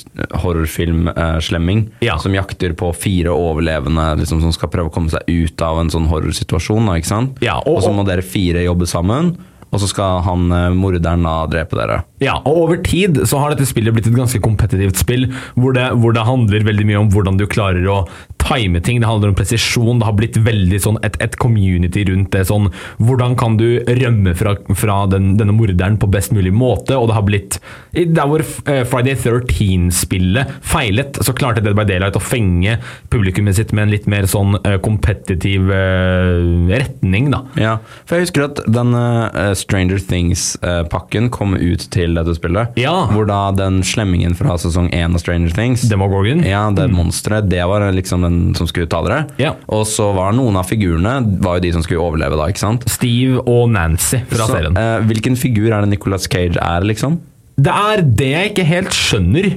horrorfilm-slemming 0.42 1.88
Ja. 2.00 2.18
som 2.18 2.34
jakter 2.34 2.72
på 2.74 2.90
fire 2.94 3.30
overlevende 3.34 4.16
liksom, 4.20 4.40
som 4.42 4.52
skal 4.52 4.68
prøve 4.72 4.90
å 4.90 4.94
komme 4.94 5.10
seg 5.12 5.22
ut 5.28 5.62
av 5.62 5.78
en 5.80 5.90
sånn 5.90 6.08
horrorsituasjon. 6.10 6.88
ikke 6.98 7.06
sant? 7.06 7.38
Ja, 7.40 7.58
og- 7.58 7.78
og 7.78 7.82
så 7.82 7.92
må 7.94 8.04
dere 8.06 8.22
fire 8.22 8.64
jobbe 8.64 8.86
sammen, 8.86 9.36
og 9.68 9.82
så 9.82 9.88
skal 9.90 10.22
han 10.26 10.48
eh, 10.54 10.68
morderen 10.76 11.26
da 11.26 11.34
drepe 11.50 11.78
dere. 11.78 12.00
Ja, 12.24 12.38
og 12.42 12.62
over 12.64 12.80
tid 12.84 13.20
så 13.28 13.42
har 13.42 13.52
dette 13.52 13.68
spillet 13.68 13.94
blitt 13.94 14.08
et 14.10 14.16
ganske 14.16 14.40
kompetitivt 14.44 15.00
spill, 15.00 15.28
hvor 15.58 15.76
det, 15.76 15.90
hvor 16.00 16.16
det 16.16 16.26
handler 16.28 16.66
veldig 16.66 16.88
mye 16.88 17.02
om 17.02 17.12
hvordan 17.12 17.38
du 17.40 17.46
klarer 17.50 17.84
å 17.88 18.00
time 18.48 18.80
ting, 18.80 19.00
det 19.00 19.08
handler 19.08 19.32
om 19.32 19.38
presisjon, 19.38 20.00
det 20.00 20.08
har 20.08 20.16
blitt 20.16 20.38
veldig 20.40 20.80
sånn 20.82 20.98
et, 21.06 21.18
et 21.24 21.36
community 21.40 22.04
rundt 22.08 22.32
det, 22.34 22.46
sånn 22.48 22.70
hvordan 23.02 23.36
kan 23.38 23.58
du 23.60 23.80
rømme 23.84 24.34
fra, 24.38 24.54
fra 24.78 25.02
den, 25.10 25.34
denne 25.40 25.54
morderen 25.56 25.98
på 26.00 26.08
best 26.10 26.32
mulig 26.34 26.52
måte, 26.54 26.96
og 26.96 27.10
det 27.10 27.18
har 27.18 27.26
blitt, 27.26 27.58
der 27.92 28.30
hvor 28.30 28.44
eh, 28.44 28.84
Friday 28.88 29.18
13-spillet 29.18 30.58
feilet, 30.64 31.20
så 31.24 31.34
klarte 31.36 31.62
Dead 31.64 31.76
by 31.76 31.86
Daylight 31.88 32.16
å 32.18 32.22
fenge 32.22 32.78
publikummet 33.12 33.58
sitt 33.58 33.74
med 33.76 33.88
en 33.88 33.94
litt 33.94 34.08
mer 34.10 34.28
sånn 34.30 34.56
eh, 34.62 34.78
kompetitiv 34.82 35.68
uh, 35.68 36.68
retning 36.70 37.30
da. 37.32 37.42
Ja, 37.58 37.74
for 38.06 38.16
jeg 38.16 38.28
husker 38.28 38.46
at 38.48 38.62
den 38.68 38.94
uh, 38.96 39.52
Stranger 39.58 40.00
Things-pakken 40.00 41.28
kom 41.34 41.56
ut 41.58 41.88
til 41.94 42.16
dette 42.18 42.36
spillet. 42.38 42.76
Ja. 42.80 42.94
Hvor 43.12 43.28
da 43.28 43.40
den 43.56 43.82
slemmingen 43.86 44.36
fra 44.38 44.56
sesong 44.60 44.90
én 44.94 45.16
av 45.16 45.22
Stranger 45.22 45.54
Things 45.54 45.84
Demogorgon. 45.90 46.44
Ja, 46.46 46.66
det 46.74 46.88
monsteret, 46.92 47.48
det 47.50 47.64
var 47.68 47.84
liksom 47.94 48.24
den 48.24 48.37
som 48.58 48.68
skulle 48.70 48.88
ta 48.90 49.00
dere. 49.06 49.20
Ja. 49.42 49.54
Og 49.68 49.86
så 49.90 50.10
var 50.16 50.32
noen 50.36 50.56
av 50.60 50.68
figurene 50.70 51.16
var 51.44 51.58
jo 51.58 51.64
de 51.66 51.72
som 51.76 51.84
skulle 51.86 52.02
overleve 52.04 52.38
da, 52.40 52.46
ikke 52.52 52.62
sant? 52.64 52.86
Steve 52.90 53.40
og 53.44 53.68
Nancy 53.74 54.20
fra 54.30 54.46
Så, 54.48 54.52
serien. 54.56 54.76
eh, 54.78 54.98
hvilken 55.08 55.36
figur 55.40 55.70
er 55.72 55.84
det 55.86 55.92
Nicolas 55.96 56.28
Cage 56.30 56.56
er, 56.60 56.86
liksom? 56.88 57.18
Det 57.58 57.72
er 57.74 58.02
det 58.02 58.28
jeg 58.30 58.50
ikke 58.52 58.64
helt 58.68 58.94
skjønner. 58.94 59.48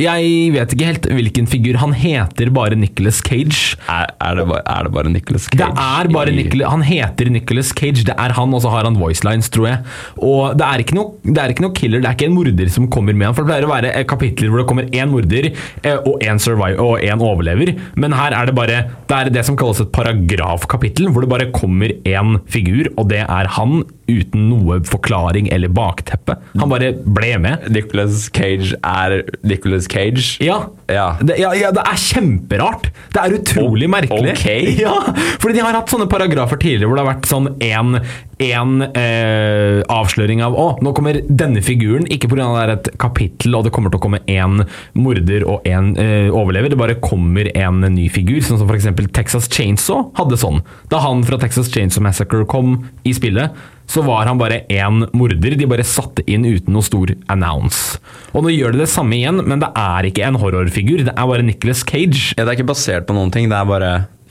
Jeg 0.00 0.52
vet 0.54 0.72
ikke 0.74 0.88
helt 0.88 1.06
hvilken 1.10 1.48
figur. 1.50 1.78
Han 1.82 1.92
heter 1.96 2.50
bare 2.54 2.78
Nicholas 2.78 3.20
Cage. 3.24 3.76
Er, 3.84 4.08
er, 4.16 4.38
det, 4.38 4.46
bare, 4.48 4.62
er 4.64 4.86
det 4.86 4.92
bare 4.94 5.12
Nicolas 5.12 5.48
Cage? 5.50 5.60
Det 5.60 5.68
er 5.68 6.10
bare 6.14 6.34
Nicolas, 6.34 6.70
Han 6.72 6.84
heter 6.86 7.30
Nicholas 7.30 7.72
Cage, 7.76 8.06
det 8.08 8.16
er 8.16 8.34
han, 8.36 8.54
og 8.56 8.62
så 8.64 8.72
har 8.72 8.88
han 8.88 8.96
voicelines, 9.00 9.50
tror 9.52 9.68
jeg. 9.68 9.84
Og 10.16 10.56
det 10.58 10.66
er, 10.66 10.84
noe, 10.96 11.20
det 11.26 11.42
er 11.42 11.54
ikke 11.54 11.66
noe 11.66 11.76
killer, 11.76 12.02
det 12.02 12.10
er 12.10 12.18
ikke 12.18 12.30
en 12.30 12.36
morder 12.38 12.72
som 12.72 12.88
kommer 12.92 13.16
med 13.16 13.28
han. 13.28 13.36
For 13.36 13.44
det 13.44 13.52
pleier 13.52 13.68
å 13.68 13.72
være 13.74 14.06
kapitler 14.10 14.52
hvor 14.52 14.62
det 14.62 14.68
kommer 14.70 14.88
én 14.90 15.12
morder 15.12 15.50
eh, 15.50 15.96
og 15.98 16.24
én 16.24 16.40
og 16.80 17.04
én 17.04 17.24
overlever. 17.30 17.74
Men 18.00 18.16
her 18.16 18.36
er 18.36 18.48
det 18.48 18.56
bare 18.56 18.80
Det 19.10 19.16
er 19.16 19.30
det 19.34 19.44
som 19.46 19.56
kalles 19.58 19.82
et 19.82 19.92
paragrafkapittel, 19.92 21.10
hvor 21.10 21.26
det 21.26 21.32
bare 21.32 21.50
kommer 21.52 21.92
én 22.06 22.38
figur, 22.50 22.88
og 22.96 23.10
det 23.12 23.24
er 23.26 23.50
han. 23.58 23.82
Uten 24.10 24.48
noe 24.50 24.80
forklaring 24.88 25.48
eller 25.54 25.70
bakteppe. 25.74 26.36
Han 26.58 26.70
bare 26.72 26.92
ble 27.04 27.32
med. 27.42 27.68
Nicholas 27.72 28.26
Cage 28.34 28.74
er 28.80 29.20
Nicholas 29.46 29.88
Cage. 29.90 30.36
Ja. 30.44 30.60
Ja. 30.90 31.12
Det, 31.22 31.38
ja, 31.40 31.52
ja, 31.56 31.70
det 31.76 31.84
er 31.86 32.00
kjemperart. 32.02 32.90
Det 33.14 33.22
er 33.22 33.36
utrolig 33.38 33.90
merkelig. 33.92 34.34
ok. 34.36 34.48
Ja, 34.80 34.94
fordi 35.42 35.58
de 35.58 35.62
har 35.64 35.76
hatt 35.76 35.90
sånne 35.92 36.06
paragrafer 36.10 36.58
tidligere 36.60 36.88
hvor 36.90 36.98
det 36.98 37.04
har 37.04 37.12
vært 37.14 37.28
sånn 37.30 37.48
en, 37.62 37.98
en 38.40 38.84
eh, 38.88 39.80
avsløring 39.92 40.40
av 40.44 40.56
Å, 40.56 40.66
nå 40.80 40.92
kommer 40.96 41.20
denne 41.28 41.62
figuren. 41.64 42.06
Ikke 42.12 42.30
pga. 42.30 42.46
det 42.48 42.62
er 42.62 42.72
et 42.74 42.90
kapittel 43.00 43.56
og 43.58 43.66
det 43.66 43.72
kommer 43.74 43.92
til 43.92 44.00
å 44.00 44.04
komme 44.06 44.22
én 44.30 44.62
morder 44.96 45.44
og 45.44 45.66
én 45.68 45.92
eh, 46.00 46.28
overlever. 46.32 46.72
Det 46.72 46.80
bare 46.80 47.00
kommer 47.04 47.50
en 47.52 47.84
ny 47.94 48.08
figur, 48.12 48.40
sånn 48.44 48.62
som 48.62 48.70
f.eks. 48.70 48.88
Texas 49.16 49.50
Chainsaw 49.52 50.08
hadde 50.18 50.40
sånn. 50.40 50.62
Da 50.92 51.02
han 51.04 51.24
fra 51.26 51.40
Texas 51.40 51.70
Chainsaw 51.72 52.04
Massacre 52.04 52.46
kom 52.48 52.78
i 53.04 53.14
spillet, 53.16 53.52
så 53.90 54.04
var 54.06 54.28
han 54.30 54.38
bare 54.38 54.62
én 54.70 55.02
morder. 55.16 55.56
De 55.58 55.68
bare 55.68 55.86
satte 55.86 56.24
inn 56.30 56.46
uten 56.46 56.72
noe 56.76 56.86
stor 56.86 57.10
announce. 57.32 57.98
Og 58.32 58.46
nå 58.46 58.54
gjør 58.54 58.76
de 58.76 58.84
det 58.84 58.92
samme 58.92 59.18
igjen, 59.18 59.42
men 59.42 59.62
det 59.62 59.72
er 59.76 60.06
ikke 60.08 60.28
en 60.28 60.38
horrorfigur. 60.40 61.04
Det 61.08 61.14
er 61.16 61.30
bare 61.32 61.46
Nicholas 61.46 61.82
Cage. 61.84 62.30
Ja, 62.36 62.44
det 62.44 62.52
er 62.52 62.60
ikke 62.60 62.70
basert 62.70 63.08
på 63.08 63.16
noen 63.16 63.34
ting, 63.34 63.50
det 63.50 63.58
er 63.58 63.68
bare 63.68 63.90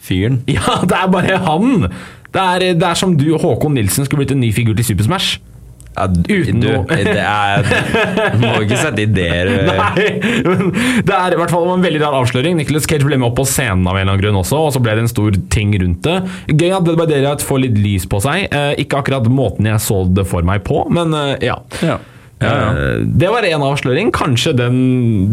fyren. 0.09 0.41
Ja, 0.49 0.79
det 0.87 0.95
er 0.95 1.11
bare 1.11 1.41
han! 1.45 1.89
Det 2.33 2.41
er, 2.41 2.67
det 2.77 2.85
er 2.91 2.97
som 2.99 3.15
du, 3.17 3.27
og 3.33 3.41
Håkon 3.41 3.73
Nilsen, 3.77 4.05
skulle 4.05 4.23
blitt 4.25 4.35
en 4.35 4.43
ny 4.43 4.51
figur 4.53 4.75
til 4.77 4.85
Super 4.91 5.07
Smash. 5.07 5.39
Ja, 5.97 6.05
Uten 6.05 6.59
du, 6.61 6.67
noe- 6.69 6.85
det 7.03 7.15
er 7.17 7.63
Du 8.35 8.43
må 8.43 8.51
ikke 8.61 8.77
sette 8.77 9.01
ideer 9.03 9.49
Nei, 9.67 10.03
men 10.45 10.69
det 11.03 11.15
er 11.17 11.33
i 11.33 11.39
hvert 11.41 11.51
fall 11.51 11.65
en 11.73 11.81
veldig 11.83 11.99
rar 12.03 12.15
avsløring. 12.21 12.55
Nicholas 12.59 12.85
Cage 12.87 13.03
ble 13.07 13.17
med 13.19 13.27
opp 13.31 13.39
på 13.41 13.45
scenen 13.49 13.83
av 13.89 13.97
en 13.97 14.03
eller 14.05 14.13
annen 14.13 14.21
grunn 14.21 14.37
også, 14.39 14.61
og 14.67 14.71
så 14.77 14.79
ble 14.85 14.93
det 14.95 15.07
en 15.07 15.11
stor 15.11 15.35
ting 15.51 15.73
rundt 15.81 16.05
det. 16.05 16.19
Gøy 16.53 16.69
at 16.77 16.85
Dead 16.87 16.95
by 17.01 17.09
Daylight 17.09 17.43
får 17.43 17.63
litt 17.65 17.81
lys 17.81 18.05
på 18.07 18.21
seg. 18.23 18.45
Eh, 18.53 18.71
ikke 18.85 19.01
akkurat 19.01 19.27
måten 19.33 19.67
jeg 19.73 19.81
så 19.83 20.03
det 20.13 20.27
for 20.29 20.45
meg 20.47 20.61
på, 20.69 20.85
men 20.93 21.17
eh, 21.17 21.33
ja. 21.49 21.57
Ja. 21.83 21.97
Ja, 22.39 22.51
ja. 22.53 22.69
Eh, 22.71 23.01
Det 23.19 23.29
var 23.31 23.43
en 23.47 23.65
avsløring. 23.67 24.11
Kanskje 24.15 24.53
den, 24.57 24.79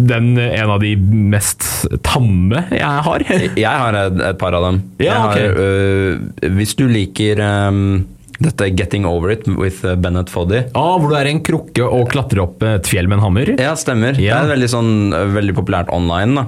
den 0.09 0.35
en 0.39 0.73
av 0.75 0.81
de 0.83 0.95
mest 0.97 1.65
tamme 2.07 2.65
jeg 2.73 3.07
har. 3.07 3.25
Jeg 3.67 3.71
har 3.85 3.97
et, 4.01 4.21
et 4.33 4.39
par 4.41 4.57
av 4.59 4.67
dem. 4.67 4.83
Ja, 4.99 5.15
jeg 5.15 5.23
har, 5.23 5.63
øh, 5.63 6.51
hvis 6.59 6.75
du 6.79 6.87
liker 6.91 7.41
um, 7.69 8.07
dette 8.43 8.69
'Getting 8.75 9.07
Over 9.09 9.33
It' 9.33 9.47
with 9.57 9.85
uh, 9.87 9.95
Bennett 9.97 10.29
Foddy 10.29 10.65
Ah, 10.75 10.97
hvor 10.99 11.09
du 11.09 11.17
er 11.17 11.31
en 11.31 11.41
krukke 11.41 11.85
og 11.87 12.11
klatrer 12.13 12.43
opp 12.45 12.63
et 12.67 12.89
fjell 12.91 13.09
med 13.09 13.19
en 13.21 13.25
hammer. 13.29 13.55
Ja, 13.57 13.75
stemmer. 13.79 14.19
Yeah. 14.19 14.37
Det 14.37 14.51
er 14.51 14.55
veldig, 14.57 14.71
sånn, 14.73 14.95
veldig 15.37 15.55
populært 15.57 15.93
online. 15.95 16.37
Da. 16.37 16.47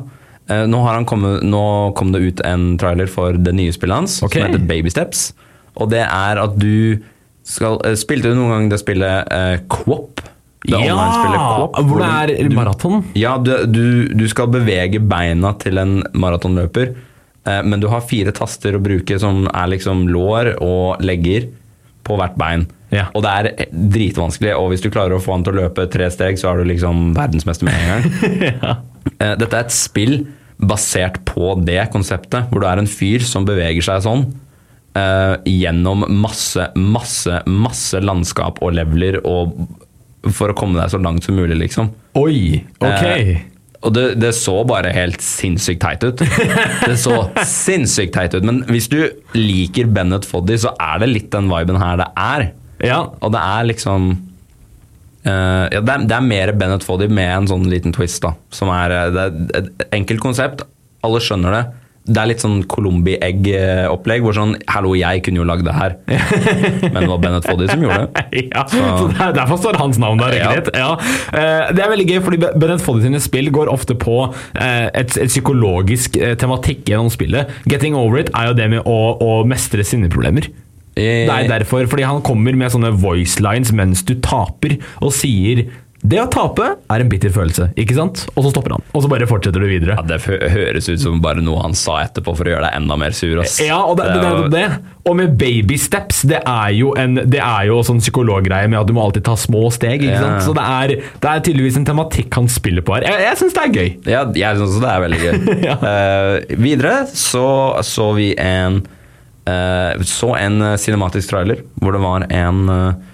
Eh, 0.48 0.64
Nå, 0.68 0.80
har 0.84 0.96
han 0.96 1.06
kommet, 1.08 1.42
nå 1.44 1.92
kom 1.98 2.12
det 2.14 2.22
ut 2.24 2.40
en 2.48 2.72
trailer 2.80 3.08
for 3.10 3.36
det 3.36 3.52
nye 3.56 3.72
spillet 3.74 4.02
hans, 4.02 4.18
okay. 4.24 4.42
som 4.42 4.48
heter 4.50 4.66
Baby 4.68 4.92
Steps. 4.92 5.30
Og 5.76 5.90
det 5.92 6.02
er 6.04 6.40
at 6.40 6.56
du 6.58 6.98
skal 7.48 7.78
eh, 7.86 7.96
Spilte 8.00 8.32
du 8.32 8.36
noen 8.38 8.54
gang 8.54 8.70
det 8.72 8.80
spillet 8.80 9.28
eh, 9.32 9.60
Quop? 9.72 10.22
Det 10.66 10.74
online-spillet 10.74 11.84
hvor 11.88 12.00
det 12.02 12.38
er 12.40 12.48
maraton. 12.56 13.04
Ja, 13.18 13.36
du, 13.38 13.52
du, 13.70 13.84
du 14.18 14.24
skal 14.30 14.48
bevege 14.50 14.98
beina 15.00 15.52
til 15.62 15.78
en 15.78 16.00
maratonløper, 16.18 16.90
eh, 17.46 17.60
men 17.62 17.78
du 17.82 17.86
har 17.92 18.02
fire 18.08 18.32
taster 18.34 18.74
å 18.74 18.82
bruke 18.82 19.18
som 19.22 19.44
er 19.52 19.70
liksom 19.74 20.06
lår 20.10 20.56
og 20.64 20.98
legger 21.04 21.46
på 22.08 22.16
hvert 22.18 22.34
bein. 22.40 22.66
Ja. 22.90 23.06
Og 23.12 23.20
det 23.22 23.30
er 23.36 23.68
dritvanskelig, 23.68 24.54
og 24.56 24.70
hvis 24.72 24.80
du 24.82 24.88
klarer 24.90 25.14
å 25.18 25.20
få 25.20 25.34
han 25.36 25.42
til 25.44 25.52
å 25.54 25.60
løpe 25.66 25.84
tre 25.92 26.06
steg, 26.10 26.38
så 26.40 26.50
er 26.54 26.62
du 26.62 26.70
liksom 26.70 27.10
verdensmester 27.18 27.68
med 27.68 27.78
en 27.78 27.88
gang. 27.92 28.76
Eh, 29.18 29.32
Dette 29.40 29.56
er 29.56 29.64
et 29.64 29.72
spill 29.74 30.12
basert 30.60 31.16
på 31.26 31.54
det 31.64 31.80
konseptet, 31.90 32.50
hvor 32.52 32.60
du 32.62 32.66
er 32.68 32.78
en 32.82 32.86
fyr 32.90 33.22
som 33.24 33.46
beveger 33.48 33.82
seg 33.82 34.02
sånn. 34.04 34.26
eh, 34.94 35.34
gjennom 35.48 36.04
masse, 36.20 36.68
masse, 36.76 37.40
masse 37.48 37.98
landskap 38.04 38.60
og 38.62 38.74
leveler 38.76 39.18
og 39.26 39.54
for 40.34 40.52
å 40.52 40.56
komme 40.58 40.80
deg 40.80 40.90
så 40.92 41.00
langt 41.02 41.26
som 41.26 41.38
mulig, 41.38 41.56
liksom. 41.60 41.92
Oi, 42.18 42.64
ok. 42.80 43.04
Eh, 43.06 43.32
og 43.86 43.94
det, 43.94 44.04
det 44.18 44.32
så 44.34 44.56
bare 44.66 44.90
helt 44.94 45.22
sinnssykt 45.22 45.82
teit 45.84 46.02
ut. 46.02 46.22
Det 46.88 46.96
så 46.98 47.28
sinnssykt 47.46 48.16
teit 48.16 48.34
ut. 48.34 48.46
Men 48.46 48.64
hvis 48.66 48.88
du 48.90 48.98
liker 49.38 49.86
Bennett 49.94 50.26
Foddy, 50.26 50.56
så 50.58 50.72
er 50.82 50.98
det 51.04 51.12
litt 51.12 51.28
den 51.30 51.46
viben 51.50 51.78
her 51.78 52.00
det 52.00 52.08
er. 52.18 52.48
ja. 52.82 53.04
Og 53.22 53.34
det 53.34 53.44
er 53.44 53.70
liksom 53.72 54.16
Uh, 55.26 55.66
ja, 55.68 55.80
det, 55.82 55.92
er, 55.92 56.04
det 56.08 56.14
er 56.14 56.24
mer 56.24 56.50
Bennett 56.56 56.84
Foddy 56.86 57.08
med 57.10 57.28
en 57.28 57.48
sånn 57.50 57.64
liten 57.68 57.92
twist, 57.92 58.22
da. 58.22 58.30
Som 58.54 58.70
er, 58.72 58.94
eh, 58.94 59.08
det 59.12 59.24
er 59.26 59.58
et 59.58 59.82
enkelt 59.98 60.22
konsept. 60.22 60.62
Alle 61.04 61.20
skjønner 61.20 61.52
det. 61.52 61.62
Det 62.08 62.20
er 62.22 62.28
litt 62.30 62.40
sånn 62.40 62.62
Colombi 62.70 63.18
Egg-opplegg, 63.20 64.22
hvor 64.24 64.32
sånn 64.36 64.54
Hallo, 64.72 64.94
jeg 64.96 65.20
kunne 65.26 65.42
jo 65.42 65.46
lagd 65.48 65.66
det 65.68 65.74
her. 65.76 65.96
Men 66.92 67.02
det 67.02 67.08
var 67.10 67.20
Bennett 67.22 67.48
Foddy 67.48 67.66
som 67.68 67.82
gjorde 67.84 68.06
det. 68.06 68.44
ja, 68.54 68.62
så 68.70 68.80
så 69.02 69.28
Derfor 69.36 69.60
står 69.60 69.78
hans 69.80 69.98
navn 70.00 70.22
der. 70.22 70.36
Ja. 70.38 70.52
ikke 70.56 70.70
sant? 70.72 70.78
Ja. 70.80 70.90
Eh, 71.32 71.72
Det 71.76 71.84
er 71.84 71.92
veldig 71.92 72.06
gøy, 72.08 72.20
fordi 72.24 72.40
Bennett 72.46 72.84
Foddy 72.84 73.04
sine 73.04 73.20
spill 73.22 73.50
går 73.54 73.68
ofte 73.72 73.96
på 74.00 74.16
eh, 74.30 74.86
et, 74.92 75.18
et 75.20 75.28
psykologisk 75.32 76.16
eh, 76.16 76.32
tematikk 76.40 76.86
gjennom 76.88 77.10
spillet. 77.12 77.52
Getting 77.68 77.98
over 77.98 78.22
it 78.22 78.32
er 78.34 78.50
jo 78.52 78.56
det 78.58 78.70
med 78.72 78.88
å, 78.88 78.98
å 79.20 79.34
mestre 79.48 79.84
sinneproblemer. 79.86 80.48
Det 80.98 81.30
er 81.30 81.44
derfor, 81.46 81.84
fordi 81.86 82.02
han 82.08 82.24
kommer 82.26 82.56
med 82.58 82.72
sånne 82.74 82.88
voice 82.98 83.38
lines 83.44 83.70
mens 83.76 84.00
du 84.08 84.16
taper, 84.24 84.80
og 84.98 85.12
sier 85.14 85.68
det 85.98 86.20
å 86.22 86.28
tape 86.30 86.64
er 86.94 87.02
en 87.02 87.08
bitter 87.10 87.32
følelse, 87.34 87.72
ikke 87.74 87.96
sant? 87.96 88.20
Og 88.36 88.44
så 88.46 88.52
stopper 88.52 88.76
han. 88.76 88.84
Og 88.94 89.02
så 89.02 89.08
bare 89.10 89.26
fortsetter 89.26 89.58
du 89.58 89.66
videre. 89.66 89.96
Ja, 89.98 90.04
Det 90.06 90.20
høres 90.22 90.86
ut 90.88 91.00
som 91.02 91.18
bare 91.24 91.42
noe 91.42 91.58
han 91.64 91.74
sa 91.74 91.96
etterpå 92.04 92.36
for 92.38 92.46
å 92.46 92.52
gjøre 92.52 92.68
deg 92.68 92.76
enda 92.78 92.96
mer 93.00 93.16
sur. 93.18 93.40
Ass. 93.42 93.56
Ja, 93.64 93.80
og 93.82 93.98
det, 93.98 94.06
det, 94.14 94.20
det, 94.22 94.50
det. 94.54 94.94
Og 95.10 95.16
med 95.18 95.34
baby 95.40 95.74
steps, 95.80 96.20
det 96.28 96.38
er 96.46 96.70
jo 96.76 96.92
en 97.00 97.16
Det 97.26 97.40
er 97.42 97.66
jo 97.70 97.80
sånn 97.86 97.98
psykologgreie 98.04 98.68
med 98.70 98.78
at 98.78 98.86
du 98.86 98.94
må 98.94 99.02
alltid 99.08 99.24
ta 99.26 99.34
små 99.40 99.64
steg. 99.74 100.04
ikke 100.06 100.14
Ja. 100.14 100.20
sant? 100.22 100.46
Så 100.46 100.54
det 100.54 100.66
er, 100.68 100.94
det 101.24 101.32
er 101.32 101.42
tydeligvis 101.48 101.80
en 101.80 101.88
tematikk 101.88 102.38
han 102.38 102.46
spiller 102.52 102.86
på 102.86 102.94
her. 102.94 103.08
Jeg, 103.08 103.24
jeg 103.26 103.40
syns 103.42 103.58
det 103.58 103.64
er 103.64 103.74
gøy. 103.74 103.90
Ja, 104.12 104.22
jeg 104.44 104.60
syns 104.60 104.68
også 104.68 104.84
det 104.86 104.92
er 104.94 105.04
veldig 105.08 105.20
gøy. 105.24 105.34
Ja. 105.68 105.74
uh, 105.82 106.56
videre 106.62 106.94
så 107.10 107.46
så 107.84 108.12
vi 108.16 108.30
en 108.38 108.78
uh, 109.50 109.98
Så 110.06 110.30
en 110.38 110.62
eh, 110.62 110.76
cinematisk 110.80 111.30
trailer 111.32 111.64
hvor 111.82 111.94
det 111.96 112.00
var 112.04 112.24
en 112.30 112.58
eh, 112.68 113.06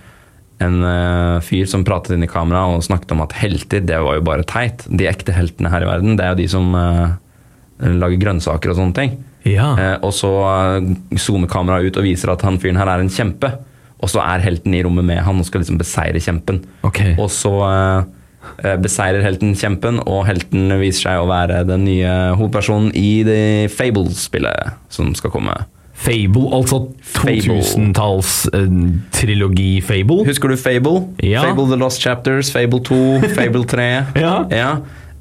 en 0.63 0.81
uh, 0.85 1.43
fyr 1.43 1.67
som 1.71 1.85
pratet 1.87 2.15
inn 2.15 2.25
i 2.27 2.31
kamera 2.31 2.65
og 2.71 2.85
snakket 2.87 3.15
om 3.17 3.25
at 3.25 3.35
helter, 3.41 3.83
det 3.83 3.99
var 4.01 4.19
jo 4.19 4.25
bare 4.27 4.47
teit. 4.47 4.87
De 4.87 5.09
ekte 5.11 5.35
heltene 5.35 5.73
her 5.73 5.85
i 5.85 5.91
verden, 5.91 6.17
det 6.19 6.27
er 6.27 6.35
jo 6.35 6.43
de 6.43 6.49
som 6.51 6.75
uh, 6.79 7.15
lager 7.83 8.21
grønnsaker 8.23 8.73
og 8.73 8.79
sånne 8.79 8.99
ting. 8.99 9.17
Ja. 9.49 9.73
Uh, 9.75 9.97
og 10.07 10.15
så 10.17 10.33
zoomer 11.21 11.51
kameraet 11.51 11.91
ut 11.91 12.01
og 12.01 12.07
viser 12.07 12.33
at 12.33 12.45
han 12.47 12.61
fyren 12.63 12.79
her 12.81 12.93
er 12.93 13.03
en 13.03 13.13
kjempe. 13.13 13.51
Og 14.05 14.11
så 14.13 14.21
er 14.21 14.45
helten 14.45 14.75
i 14.77 14.83
rommet 14.85 15.07
med 15.07 15.23
han 15.25 15.41
og 15.41 15.47
skal 15.49 15.63
liksom 15.63 15.81
beseire 15.81 16.21
kjempen. 16.21 16.61
Okay. 16.85 17.15
Og 17.17 17.31
så 17.33 17.55
beseirer 18.85 19.25
helten 19.25 19.55
kjempen, 19.57 20.03
og 20.05 20.27
helten 20.29 20.69
viser 20.77 21.07
seg 21.07 21.23
å 21.23 21.29
være 21.31 21.63
den 21.65 21.87
nye 21.87 22.11
hovedpersonen 22.37 22.91
i 22.93 23.23
The 23.25 23.39
Fable-spillet 23.73 24.75
som 24.93 25.15
skal 25.17 25.33
komme. 25.33 25.55
Fable, 26.05 26.51
altså 26.53 26.83
Fable. 27.01 27.63
2000-tallstrilogi 27.63 29.81
Fable. 29.85 30.25
Husker 30.29 30.49
du 30.53 30.57
Fable? 30.61 30.99
Ja. 31.25 31.41
Fable 31.47 31.65
The 31.71 31.79
Lost 31.81 32.03
Chapters, 32.05 32.51
Fable 32.53 32.81
2, 32.85 32.99
Fable 33.39 33.65
3. 33.71 33.87
Ja. 34.21 34.35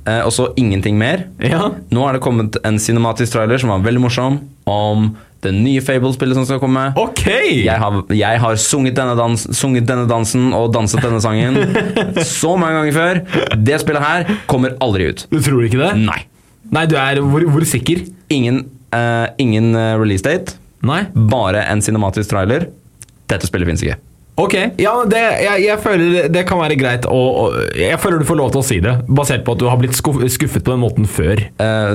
Eh, 0.04 0.20
og 0.26 0.34
så 0.36 0.50
ingenting 0.60 0.98
mer. 1.00 1.24
Ja. 1.40 1.70
Nå 1.94 2.04
er 2.08 2.12
det 2.18 2.24
kommet 2.26 2.58
en 2.68 2.80
cinematisk 2.84 3.32
trailer 3.38 3.58
som 3.62 3.70
var 3.72 3.80
veldig 3.86 4.02
morsom, 4.04 4.42
om 4.68 5.14
det 5.44 5.52
nye 5.56 5.82
Fable-spillet 5.84 6.38
som 6.38 6.46
skal 6.48 6.60
komme. 6.62 6.84
Ok! 7.00 7.24
Jeg 7.64 7.80
har, 7.80 7.98
jeg 8.16 8.42
har 8.44 8.60
sunget, 8.60 8.96
denne 9.00 9.16
dans, 9.20 9.48
sunget 9.56 9.88
denne 9.88 10.06
dansen 10.08 10.52
og 10.56 10.72
danset 10.76 11.04
denne 11.04 11.20
sangen 11.24 11.58
så 12.40 12.56
mange 12.60 12.80
ganger 12.80 12.96
før. 12.96 13.20
Det 13.60 13.80
spillet 13.84 14.04
her 14.04 14.38
kommer 14.52 14.76
aldri 14.84 15.10
ut. 15.12 15.26
Du 15.32 15.40
tror 15.44 15.64
ikke 15.68 15.82
det? 15.82 15.92
Nei. 16.04 16.22
Nei, 16.74 16.86
du 16.90 16.96
er 16.98 17.20
hvor, 17.22 17.44
hvor 17.54 17.66
sikker? 17.68 18.06
Ingen, 18.34 18.64
eh, 18.96 19.28
ingen 19.44 19.74
eh, 19.76 19.94
release 20.00 20.24
date, 20.26 20.56
Nei? 20.84 21.04
bare 21.16 21.64
en 21.72 21.82
cinematisk 21.84 22.34
trailer. 22.34 22.68
Dette 23.32 23.48
spillet 23.48 23.70
fins 23.72 23.84
ikke. 23.86 24.00
Ok, 24.42 24.56
ja, 24.82 24.94
det, 25.06 25.22
jeg, 25.44 25.62
jeg 25.68 25.78
føler 25.84 26.30
det 26.34 26.42
kan 26.50 26.58
være 26.58 26.74
greit 26.80 27.04
å, 27.06 27.52
Jeg 27.78 28.00
føler 28.02 28.24
du 28.24 28.26
får 28.26 28.40
lov 28.40 28.50
til 28.56 28.64
å 28.64 28.66
si 28.66 28.80
det, 28.82 28.96
basert 29.06 29.44
på 29.46 29.54
at 29.54 29.62
du 29.62 29.68
har 29.70 29.78
blitt 29.78 29.94
skuffet 29.94 30.64
på 30.66 30.74
den 30.74 30.82
måten 30.82 31.06
før. 31.06 31.44
Uh, 31.62 31.94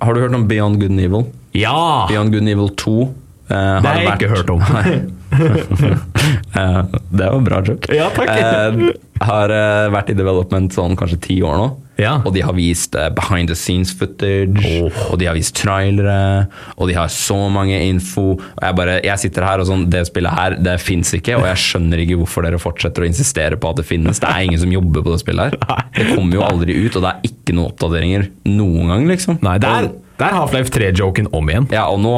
har 0.00 0.16
du 0.16 0.22
hørt 0.24 0.36
om 0.36 0.46
Beyond 0.48 0.80
Good 0.80 0.94
and 0.96 1.04
Evil? 1.04 1.28
Ja! 1.56 2.06
Beyond 2.08 2.32
Good 2.32 2.46
and 2.46 2.54
Evil 2.54 2.72
2. 2.80 2.96
Uh, 2.96 3.52
Det 3.52 3.90
har 3.92 4.00
jeg 4.00 4.16
ikke 4.16 4.32
hørt 4.32 4.50
om. 4.56 4.64
Eh, 6.56 6.84
det 7.12 7.26
var 7.28 7.42
bra 7.44 7.58
joke. 7.60 7.92
Ja, 7.92 8.06
takk. 8.16 8.30
Eh, 8.32 8.94
har 9.20 9.52
eh, 9.52 9.88
vært 9.92 10.08
i 10.12 10.16
development 10.16 10.72
sånn 10.72 10.96
kanskje 10.98 11.18
ti 11.26 11.36
år 11.44 11.58
nå. 11.60 11.66
Ja. 12.00 12.18
Og 12.28 12.34
de 12.36 12.42
har 12.44 12.52
vist 12.56 12.96
eh, 12.98 13.08
behind 13.16 13.48
the 13.48 13.56
scenes 13.56 13.92
footage, 13.96 14.60
oh. 14.68 14.98
og 15.10 15.20
de 15.20 15.28
har 15.28 15.36
vist 15.36 15.54
trailere, 15.56 16.46
og 16.76 16.90
de 16.90 16.96
har 16.96 17.12
så 17.12 17.38
mange 17.52 17.78
info. 17.86 18.34
Og 18.36 18.64
jeg 18.64 18.78
bare, 18.80 18.98
jeg 19.04 19.22
sitter 19.24 19.48
her 19.48 19.62
og 19.62 19.68
sånn, 19.70 19.86
det 19.92 20.04
spillet 20.10 20.36
her, 20.36 20.58
det 20.60 20.76
fins 20.82 21.12
ikke, 21.16 21.38
og 21.40 21.48
jeg 21.48 21.62
skjønner 21.64 22.04
ikke 22.04 22.20
hvorfor 22.22 22.46
dere 22.46 22.60
fortsetter 22.60 23.04
å 23.04 23.08
insistere 23.08 23.60
på 23.60 23.72
at 23.72 23.80
det 23.80 23.86
finnes. 23.88 24.20
Det 24.20 24.28
er 24.28 24.48
ingen 24.48 24.60
som 24.60 24.74
jobber 24.74 25.06
på 25.06 25.14
det 25.14 25.22
spillet 25.24 25.56
her. 25.56 25.60
Det 25.96 26.10
kommer 26.12 26.36
jo 26.36 26.42
aldri 26.44 26.74
ut, 26.76 26.96
og 26.98 27.04
det 27.04 27.10
er 27.10 27.28
ikke 27.30 27.54
noen 27.56 27.70
oppdateringer 27.70 28.26
noen 28.50 28.90
gang, 28.92 29.06
liksom. 29.08 29.38
Nei, 29.44 29.54
det 29.62 29.70
er, 29.70 29.86
Det 30.16 30.24
er 30.24 30.32
Half-Life 30.32 30.72
3-joken 30.72 31.26
om 31.36 31.50
igjen. 31.52 31.66
Ja, 31.74 31.86
og 31.92 32.00
nå 32.00 32.12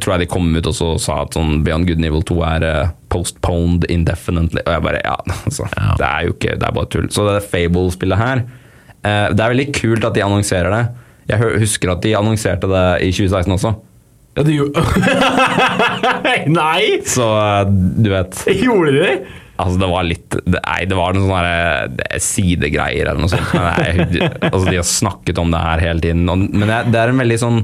tror 0.00 0.14
jeg 0.14 0.24
de 0.24 0.28
kom 0.32 0.48
ut 0.56 0.68
og 0.70 0.76
så 0.76 0.94
sa 1.00 1.18
at 1.26 1.36
sånn 1.36 1.58
Beyond 1.66 1.88
Good 1.88 2.00
Nivel 2.00 2.22
Evil 2.22 2.28
2 2.30 2.36
er 2.48 2.64
eh, 2.64 2.92
postponed 3.12 3.84
indefinitely. 3.92 4.62
Og 4.64 4.72
jeg 4.72 4.84
bare 4.86 5.02
Ja, 5.04 5.16
altså. 5.48 5.68
Ja. 5.74 5.90
Det 6.00 6.06
er 6.08 6.28
jo 6.28 6.36
ikke 6.36 6.54
Det 6.56 6.68
er 6.70 6.76
bare 6.78 6.90
tull. 6.94 7.10
Så 7.12 7.26
det 7.28 7.42
Fable-spillet 7.50 8.22
her 8.22 8.40
eh, 8.40 9.26
Det 9.34 9.44
er 9.44 9.52
veldig 9.52 9.68
kult 9.76 10.08
at 10.08 10.16
de 10.16 10.24
annonserer 10.24 10.72
det. 10.72 10.84
Jeg 11.34 11.52
husker 11.60 11.92
at 11.92 12.04
de 12.06 12.14
annonserte 12.16 12.70
det 12.70 12.86
i 13.04 13.12
2016 13.12 13.56
også. 13.58 13.74
Ja, 14.36 14.44
de 14.44 14.52
gjorde 14.52 14.82
Nei! 16.60 17.02
Så 17.08 17.26
eh, 17.36 17.62
du 18.00 18.10
vet 18.12 18.42
Gjorde 18.62 18.96
de 18.96 19.02
det? 19.04 19.16
Altså, 19.56 19.78
det 19.80 19.88
var 19.88 20.04
litt 20.04 20.36
det, 20.36 20.60
Nei, 20.60 20.80
det 20.88 20.96
var 20.98 21.16
noen 21.16 21.26
sånne 21.30 22.06
er 22.06 22.22
sidegreier 22.22 23.08
eller 23.08 23.22
noe 23.22 23.32
sånt. 23.32 23.52
Men 23.56 24.12
jeg, 24.12 24.30
altså, 24.50 24.64
de 24.68 24.78
har 24.78 24.88
snakket 24.88 25.40
om 25.42 25.52
det 25.54 25.62
her 25.64 25.84
hele 25.86 26.04
tiden. 26.04 26.24
Og, 26.32 26.46
men 26.46 26.68
det, 26.68 26.80
det 26.92 27.02
er 27.02 27.12
en 27.12 27.22
veldig 27.22 27.38
sånn 27.42 27.60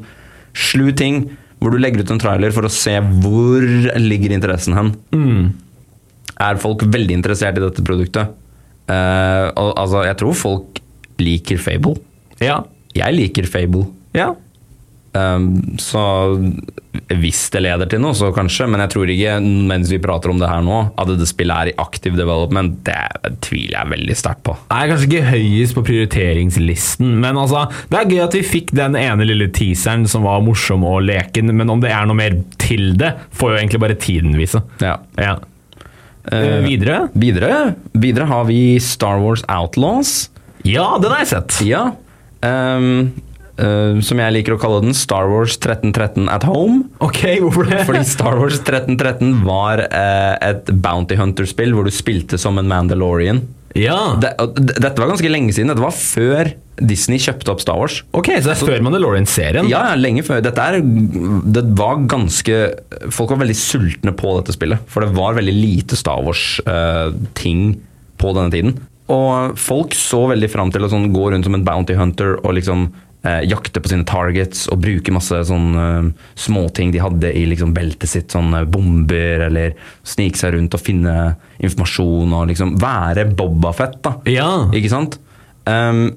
slu 0.57 0.91
ting, 0.97 1.25
hvor 1.63 1.73
du 1.73 1.81
legger 1.81 2.03
ut 2.03 2.13
en 2.15 2.21
trailer 2.23 2.55
for 2.55 2.67
å 2.67 2.73
se 2.73 2.95
hvor 3.23 3.67
ligger 4.01 4.35
interessen 4.35 4.77
hen. 4.77 4.95
Er 6.43 6.63
folk 6.63 6.85
veldig 6.91 7.21
interessert 7.21 7.61
i 7.61 7.65
dette 7.65 7.85
produktet? 7.87 8.33
Uh, 8.91 9.49
og, 9.55 9.71
altså, 9.79 10.03
jeg 10.09 10.19
tror 10.21 10.35
folk 10.37 10.81
liker 11.23 11.61
Fable. 11.63 12.01
Ja. 12.43 12.63
Jeg 12.97 13.15
liker 13.17 13.47
Fable. 13.49 13.87
Ja. 14.17 14.33
Um, 15.13 15.77
så 15.77 16.03
hvis 17.13 17.41
det 17.53 17.61
leder 17.67 17.89
til 17.91 18.01
noe, 18.01 18.17
så 18.17 18.31
kanskje. 18.35 18.67
Men 18.71 18.83
jeg 18.85 18.93
tror 18.95 19.13
ikke, 19.13 19.37
mens 19.69 19.93
vi 19.93 20.01
prater 20.03 20.33
om 20.33 20.41
det 20.41 20.49
her 20.49 20.65
nå, 20.65 20.79
at 20.99 21.13
det 21.19 21.29
spillet 21.29 21.53
er 21.53 21.71
i 21.73 21.77
active 21.83 22.19
development, 22.19 22.81
det 22.87 23.35
tviler 23.45 23.79
jeg 23.79 23.93
veldig 23.93 24.17
sterkt 24.19 24.45
på. 24.49 24.57
Det 24.71 24.79
er 24.79 24.93
kanskje 24.93 25.09
ikke 25.11 25.33
høyest 25.33 25.77
på 25.77 25.87
prioriteringslisten, 25.89 27.15
men 27.23 27.41
altså, 27.41 27.67
det 27.93 28.01
er 28.01 28.11
gøy 28.13 28.25
at 28.25 28.37
vi 28.39 28.45
fikk 28.47 28.75
den 28.77 28.97
ene 28.99 29.29
lille 29.29 29.51
teaseren 29.55 30.09
som 30.11 30.27
var 30.29 30.43
morsom 30.45 30.87
og 30.89 31.03
leken, 31.09 31.53
men 31.61 31.73
om 31.73 31.83
det 31.85 31.93
er 31.93 32.09
noe 32.09 32.19
mer 32.19 32.39
til 32.63 32.95
det, 33.01 33.15
får 33.37 33.55
jo 33.55 33.63
egentlig 33.63 33.83
bare 33.85 33.99
tiden 34.01 34.37
vise. 34.41 34.63
Ja. 34.83 34.99
Ja. 35.21 35.37
Eh, 36.33 36.61
videre? 36.65 37.09
Videre, 37.19 37.75
videre 37.99 38.29
har 38.31 38.47
vi 38.49 38.79
Star 38.81 39.21
Wars 39.21 39.43
Outlaws. 39.51 40.31
Ja, 40.65 40.95
den 41.03 41.11
har 41.11 41.25
jeg 41.25 41.33
sett. 41.35 41.59
Ja. 41.67 41.85
Um, 42.43 43.11
uh, 43.61 44.01
som 44.05 44.21
jeg 44.23 44.37
liker 44.37 44.57
å 44.57 44.61
kalle 44.61 44.83
den, 44.85 44.97
Star 44.97 45.29
Wars 45.31 45.57
1313 45.59 46.29
at 46.33 46.47
home. 46.49 46.87
Ok, 47.05 47.25
hvorfor 47.43 47.69
det? 47.69 47.83
Fordi 47.89 48.05
Star 48.09 48.39
Wars 48.41 48.61
1313 48.61 49.43
var 49.47 49.85
uh, 49.89 50.37
et 50.41 50.71
Bounty 50.85 51.19
Hunter-spill 51.21 51.75
hvor 51.77 51.89
du 51.89 51.95
spilte 51.95 52.41
som 52.41 52.61
en 52.61 52.71
Mandalorian. 52.71 53.43
ja. 53.79 54.19
Det, 54.21 54.35
dette 54.77 54.97
var 54.99 55.13
ganske 55.15 55.31
lenge 55.33 55.55
siden. 55.57 55.73
Dette 55.73 55.85
var 55.85 55.97
før 55.97 56.53
Disney 56.83 57.21
kjøpte 57.21 57.53
opp 57.53 57.61
Star 57.63 57.79
Wars. 57.79 58.01
Ok, 58.17 58.31
så 58.39 58.49
det 58.49 58.55
er 58.57 58.73
før 58.73 58.85
Mandalorian-serien? 58.87 59.69
Ja, 59.71 59.85
lenge 59.99 60.25
før. 60.27 60.41
Dette 60.45 60.65
er, 60.65 60.81
det 60.83 61.65
var 61.79 62.01
ganske 62.11 62.59
Folk 63.13 63.35
var 63.35 63.43
veldig 63.45 63.59
sultne 63.59 64.15
på 64.17 64.37
dette 64.39 64.57
spillet. 64.57 64.83
For 64.91 65.05
det 65.05 65.13
var 65.17 65.37
veldig 65.39 65.55
lite 65.57 65.99
Star 66.01 66.25
Wars-ting 66.25 67.67
på 68.23 68.35
denne 68.37 68.55
tiden. 68.55 68.75
Og 69.13 69.59
folk 69.61 69.97
så 69.99 70.25
veldig 70.31 70.51
fram 70.53 70.71
til 70.73 70.87
å 70.87 70.91
sånn, 70.93 71.11
gå 71.15 71.31
rundt 71.33 71.49
som 71.49 71.57
en 71.59 71.67
bounty 71.67 71.97
hunter 71.99 72.37
og 72.41 72.55
liksom 72.57 72.87
eh, 73.27 73.43
jakte 73.49 73.83
på 73.83 73.93
sine 73.93 74.07
targets 74.09 74.67
og 74.73 74.83
bruke 74.85 75.15
masse 75.15 75.43
sånne 75.49 75.87
eh, 75.89 76.11
småting 76.39 76.93
de 76.95 77.03
hadde 77.03 77.33
i 77.39 77.45
liksom, 77.51 77.75
beltet 77.77 78.11
sitt. 78.11 78.31
Sånn 78.35 78.53
eh, 78.59 78.67
bomber, 78.69 79.47
eller 79.49 79.77
snike 80.07 80.41
seg 80.41 80.57
rundt 80.57 80.77
og 80.77 80.83
finne 80.83 81.17
informasjon 81.63 82.37
og 82.39 82.51
liksom 82.53 82.77
være 82.83 83.29
Bobafett, 83.39 84.01
da. 84.05 84.17
Ja. 84.31 84.51
Ikke 84.75 84.93
sant? 84.93 85.21
Um, 85.69 86.09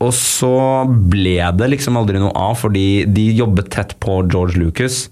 og 0.00 0.12
så 0.16 0.84
ble 0.86 1.38
det 1.56 1.68
liksom 1.72 1.96
aldri 1.96 2.20
noe 2.20 2.34
av, 2.36 2.56
fordi 2.60 3.06
de 3.08 3.30
jobbet 3.36 3.70
tett 3.72 3.94
på 4.02 4.20
George 4.28 4.60
Lucas. 4.60 5.06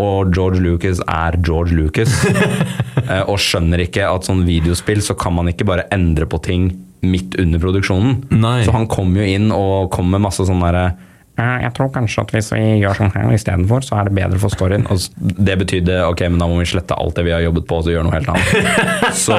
Og 0.00 0.30
George 0.32 0.62
Lucas 0.64 1.02
er 1.04 1.36
George 1.44 1.76
Lucas. 1.76 2.14
Eh, 3.00 3.24
og 3.32 3.40
skjønner 3.42 3.80
ikke 3.82 4.04
at 4.06 4.26
sånn 4.28 4.42
videospill 4.46 5.00
så 5.02 5.16
kan 5.18 5.32
man 5.34 5.48
ikke 5.50 5.64
bare 5.66 5.86
endre 5.94 6.28
på 6.30 6.38
ting 6.44 6.66
midt 7.06 7.36
under 7.40 7.62
produksjonen. 7.62 8.18
Nei. 8.34 8.58
Så 8.66 8.74
han 8.74 8.88
kom 8.90 9.14
jo 9.16 9.24
inn 9.24 9.48
og 9.54 9.90
kom 9.94 10.10
med 10.12 10.24
masse 10.26 10.44
sånn 10.48 10.62
derre 10.64 10.90
«Eh, 11.40 11.62
jeg 11.64 11.72
tror 11.76 11.88
kanskje 11.94 12.24
at 12.24 12.32
hvis 12.34 12.50
vi 12.52 12.62
gjør 12.82 12.98
sånn 12.98 13.12
her 13.14 13.30
istedenfor, 13.32 13.84
så 13.86 13.96
er 14.00 14.08
det 14.08 14.16
bedre 14.18 14.40
for 14.42 14.52
storyen. 14.52 14.84
Og 14.90 15.00
det 15.16 15.56
betydde 15.62 16.02
ok, 16.10 16.26
men 16.28 16.42
da 16.42 16.48
må 16.50 16.58
vi 16.60 16.68
slette 16.68 16.98
alt 16.98 17.16
det 17.16 17.24
vi 17.28 17.32
har 17.32 17.44
jobbet 17.46 17.68
på, 17.70 17.78
og 17.80 17.86
så 17.86 17.94
gjøre 17.94 18.08
noe 18.08 18.16
helt 18.18 18.30
annet. 18.34 18.84
så 19.24 19.38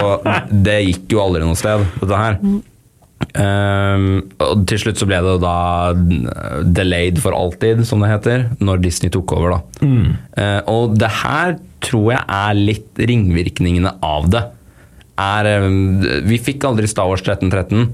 det 0.50 0.80
gikk 0.88 1.14
jo 1.14 1.22
aldri 1.22 1.44
noe 1.46 1.60
sted, 1.60 1.86
dette 2.02 2.22
her. 2.24 2.40
Um, 3.38 4.08
og 4.42 4.64
til 4.72 4.82
slutt 4.82 4.98
så 4.98 5.06
ble 5.06 5.20
det 5.22 5.36
da 5.44 5.58
delayed 6.66 7.22
for 7.22 7.38
alltid, 7.38 7.84
som 7.88 8.02
det 8.02 8.10
heter, 8.16 8.48
når 8.64 8.82
Disney 8.88 9.14
tok 9.14 9.36
over. 9.38 9.60
da. 9.60 9.92
Eh, 10.42 10.60
og 10.72 10.98
det 10.98 11.12
her 11.22 11.60
tror 11.86 12.08
jeg 12.16 12.24
er 12.26 12.58
litt 12.58 13.04
ringvirkningene 13.12 13.94
av 14.06 14.32
det. 14.34 14.44
Er, 15.22 15.48
vi 16.26 16.40
fikk 16.42 16.66
aldri 16.66 16.90
Star 16.90 17.10
Wars 17.12 17.22
1313, 17.22 17.90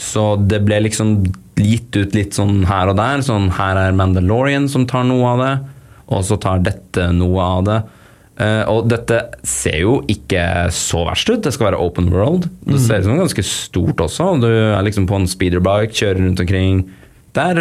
så 0.00 0.32
det 0.40 0.62
ble 0.64 0.78
liksom 0.86 1.18
gitt 1.60 1.94
ut 1.98 2.14
litt 2.16 2.36
sånn 2.38 2.62
her 2.68 2.92
og 2.92 2.96
der. 3.00 3.24
Sånn 3.26 3.50
her 3.58 3.80
er 3.80 3.96
Mandalorian 3.96 4.70
som 4.72 4.86
tar 4.88 5.04
noe 5.08 5.34
av 5.34 5.42
det, 5.42 5.56
og 6.12 6.24
så 6.28 6.38
tar 6.40 6.62
dette 6.64 7.10
noe 7.16 7.48
av 7.58 7.66
det. 7.68 7.80
Uh, 8.32 8.64
og 8.72 8.86
dette 8.88 9.18
ser 9.44 9.82
jo 9.82 9.98
ikke 10.10 10.42
så 10.72 11.02
verst 11.04 11.28
ut. 11.28 11.42
Det 11.44 11.52
skal 11.52 11.68
være 11.68 11.82
open 11.84 12.08
world. 12.12 12.48
Det 12.64 12.80
ser 12.80 13.02
ut 13.02 13.10
som 13.10 13.20
ganske 13.20 13.44
stort 13.44 14.00
også. 14.00 14.30
Du 14.40 14.48
er 14.48 14.80
liksom 14.86 15.06
på 15.10 15.18
en 15.20 15.28
speederbike, 15.28 15.92
kjører 15.98 16.22
rundt 16.22 16.40
omkring. 16.40 16.80
Det 17.36 17.44
er 17.52 17.60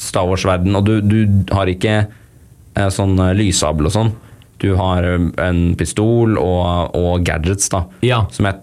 Star 0.00 0.28
Wars-verden, 0.28 0.76
og 0.76 0.84
du, 0.88 1.00
du 1.00 1.54
har 1.56 1.70
ikke 1.70 2.02
uh, 2.04 2.90
sånn 2.92 3.16
eh, 3.24 3.34
lyssabel 3.40 3.88
og 3.88 3.96
sånn. 3.96 4.12
Du 4.62 4.72
har 4.78 5.06
eh, 5.06 5.28
en 5.42 5.62
pistol 5.78 6.38
og, 6.40 6.94
og 6.98 7.26
gadgets, 7.26 7.68
da. 7.72 7.84
Ja. 8.06 8.22
Som 8.32 8.48
jeg 8.50 8.60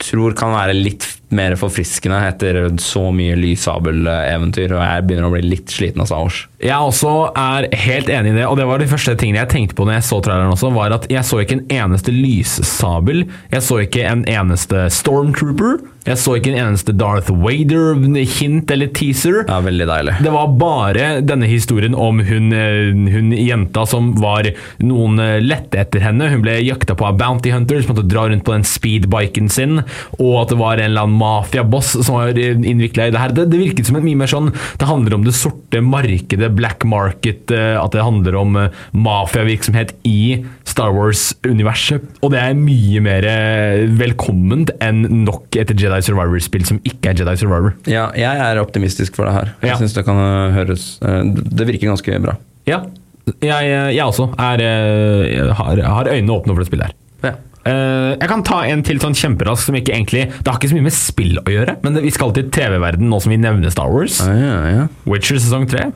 tror 0.00 0.34
kan 0.38 0.54
være 0.56 0.76
litt 0.76 1.06
mer 1.36 1.56
forfriskende 1.60 2.20
etter 2.28 2.60
så 2.82 3.06
mye 3.14 3.38
lyssabel-eventyr. 3.38 4.74
Og 4.76 4.82
jeg 4.82 5.06
begynner 5.06 5.28
å 5.28 5.34
bli 5.34 5.44
litt 5.46 5.72
sliten 5.72 6.02
av 6.04 6.10
Star. 6.10 6.40
Jeg 6.60 6.76
også 6.76 7.12
er 7.40 7.70
helt 7.86 8.10
enig 8.12 8.34
i 8.34 8.38
det, 8.40 8.48
og 8.48 8.58
det 8.60 8.66
var 8.68 8.82
de 8.82 8.88
første 8.90 9.14
tingene 9.16 9.40
jeg 9.40 9.52
tenkte 9.54 9.78
på 9.78 9.86
når 9.88 9.96
jeg 9.96 10.08
så 10.10 10.18
traileren 10.24 10.52
også, 10.52 10.72
var 10.76 10.92
at 10.92 11.06
jeg 11.08 11.24
så 11.24 11.40
ikke 11.40 11.56
en 11.56 11.70
eneste 11.72 12.12
lyssabel, 12.12 13.24
jeg 13.54 13.64
så 13.64 13.80
ikke 13.86 14.04
en 14.10 14.26
eneste 14.28 14.84
Stormtrooper, 14.92 15.78
jeg 16.08 16.16
så 16.16 16.34
ikke 16.38 16.52
en 16.54 16.60
eneste 16.62 16.94
Darth 16.96 17.32
Vader-hint 17.42 18.70
eller 18.72 18.88
teaser. 18.96 19.42
Ja, 19.44 19.58
veldig 19.64 19.86
deilig. 19.88 20.14
Det 20.24 20.32
var 20.32 20.52
bare 20.60 21.08
denne 21.24 21.48
historien 21.48 21.96
om 21.96 22.22
hun, 22.24 22.52
eh, 22.56 22.92
hun 23.12 23.34
jenta 23.36 23.84
som 23.88 24.14
var 24.20 24.48
Noen 24.80 25.20
eh, 25.20 25.38
lette 25.44 25.80
etter 25.80 26.00
henne. 26.04 26.30
Hun 26.32 26.44
ble 26.44 26.56
jakta 26.64 26.96
på 26.96 27.08
av 27.08 27.18
Bounty 27.20 27.52
Hunters, 27.52 27.88
måtte 27.88 28.06
dra 28.08 28.26
rundt 28.28 28.46
på 28.46 28.56
den 28.56 28.64
speedbiken 28.68 29.50
sin, 29.52 29.82
og 30.18 30.34
at 30.42 30.54
det 30.54 30.60
var 30.60 30.80
en 30.80 30.88
eller 30.90 31.08
annen 31.08 31.19
mafiaboss 31.20 31.92
som 32.06 32.16
var 32.18 32.36
innvikla 32.40 33.08
i 33.08 33.12
det 33.14 33.20
her. 33.20 33.34
Det, 33.36 33.44
det 33.52 33.60
virket 33.60 33.88
som 33.88 33.98
en 34.00 34.04
mye 34.06 34.18
mer 34.20 34.30
sånn 34.30 34.50
Det 34.80 34.88
handler 34.88 35.14
om 35.18 35.24
det 35.26 35.34
sorte 35.36 35.80
markedet, 35.84 36.50
black 36.56 36.84
market, 36.88 37.50
eh, 37.54 37.76
at 37.80 37.92
det 37.94 38.04
handler 38.06 38.36
om 38.40 38.56
eh, 38.60 38.70
mafiavirksomhet 38.96 39.94
i 40.08 40.18
Star 40.68 40.92
Wars-universet. 40.96 42.04
Og 42.24 42.32
det 42.34 42.40
er 42.42 42.56
mye 42.58 43.02
mer 43.04 43.26
eh, 43.28 43.84
velkomment 44.00 44.72
enn 44.84 45.04
nok 45.26 45.58
et 45.60 45.72
Jedi 45.76 46.00
Survivor-spill 46.06 46.66
som 46.68 46.80
ikke 46.86 47.12
er 47.12 47.20
Jedi 47.22 47.36
Survivor. 47.40 47.74
Ja, 47.90 48.08
jeg 48.18 48.44
er 48.46 48.62
optimistisk 48.62 49.18
for 49.18 49.28
det 49.28 49.36
her. 49.36 49.52
Jeg 49.64 49.72
Ja. 49.74 49.76
synes 49.80 49.94
det 49.96 50.04
kan 50.06 50.18
høres 50.54 50.86
Det 51.00 51.66
virker 51.68 51.90
ganske 51.92 52.20
bra. 52.22 52.36
Ja, 52.68 52.82
jeg, 53.42 53.68
jeg 53.94 54.04
også 54.04 54.30
er, 54.38 54.62
har, 55.54 55.82
har 55.86 56.08
øynene 56.10 56.34
åpne 56.34 56.54
for 56.54 56.62
det 56.64 56.70
spillet 56.70 56.90
her. 56.90 56.96
Eh, 57.68 58.12
jeg 58.16 58.28
kan 58.30 58.42
ta 58.46 58.62
en 58.64 58.80
til 58.86 59.00
sånn 59.02 59.12
kjemperask 59.12 59.66
som 59.66 59.76
ikke 59.76 59.92
egentlig 59.92 60.22
Det 60.30 60.48
har 60.48 60.56
ikke 60.56 60.70
så 60.70 60.76
mye 60.78 60.86
med 60.86 60.94
spill 60.96 61.34
å 61.42 61.50
gjøre, 61.52 61.74
men 61.84 61.98
vi 62.00 62.12
skal 62.14 62.32
til 62.32 62.48
TV-verden 62.48 63.10
nå 63.12 63.18
som 63.20 63.34
vi 63.34 63.36
nevner 63.40 63.72
Star 63.74 63.90
Wars. 63.92 64.20
Ah, 64.24 64.32
ja, 64.32 64.54
ja. 64.72 64.86
Witcher 65.04 65.36
sesong 65.36 65.68
3. 65.68 65.90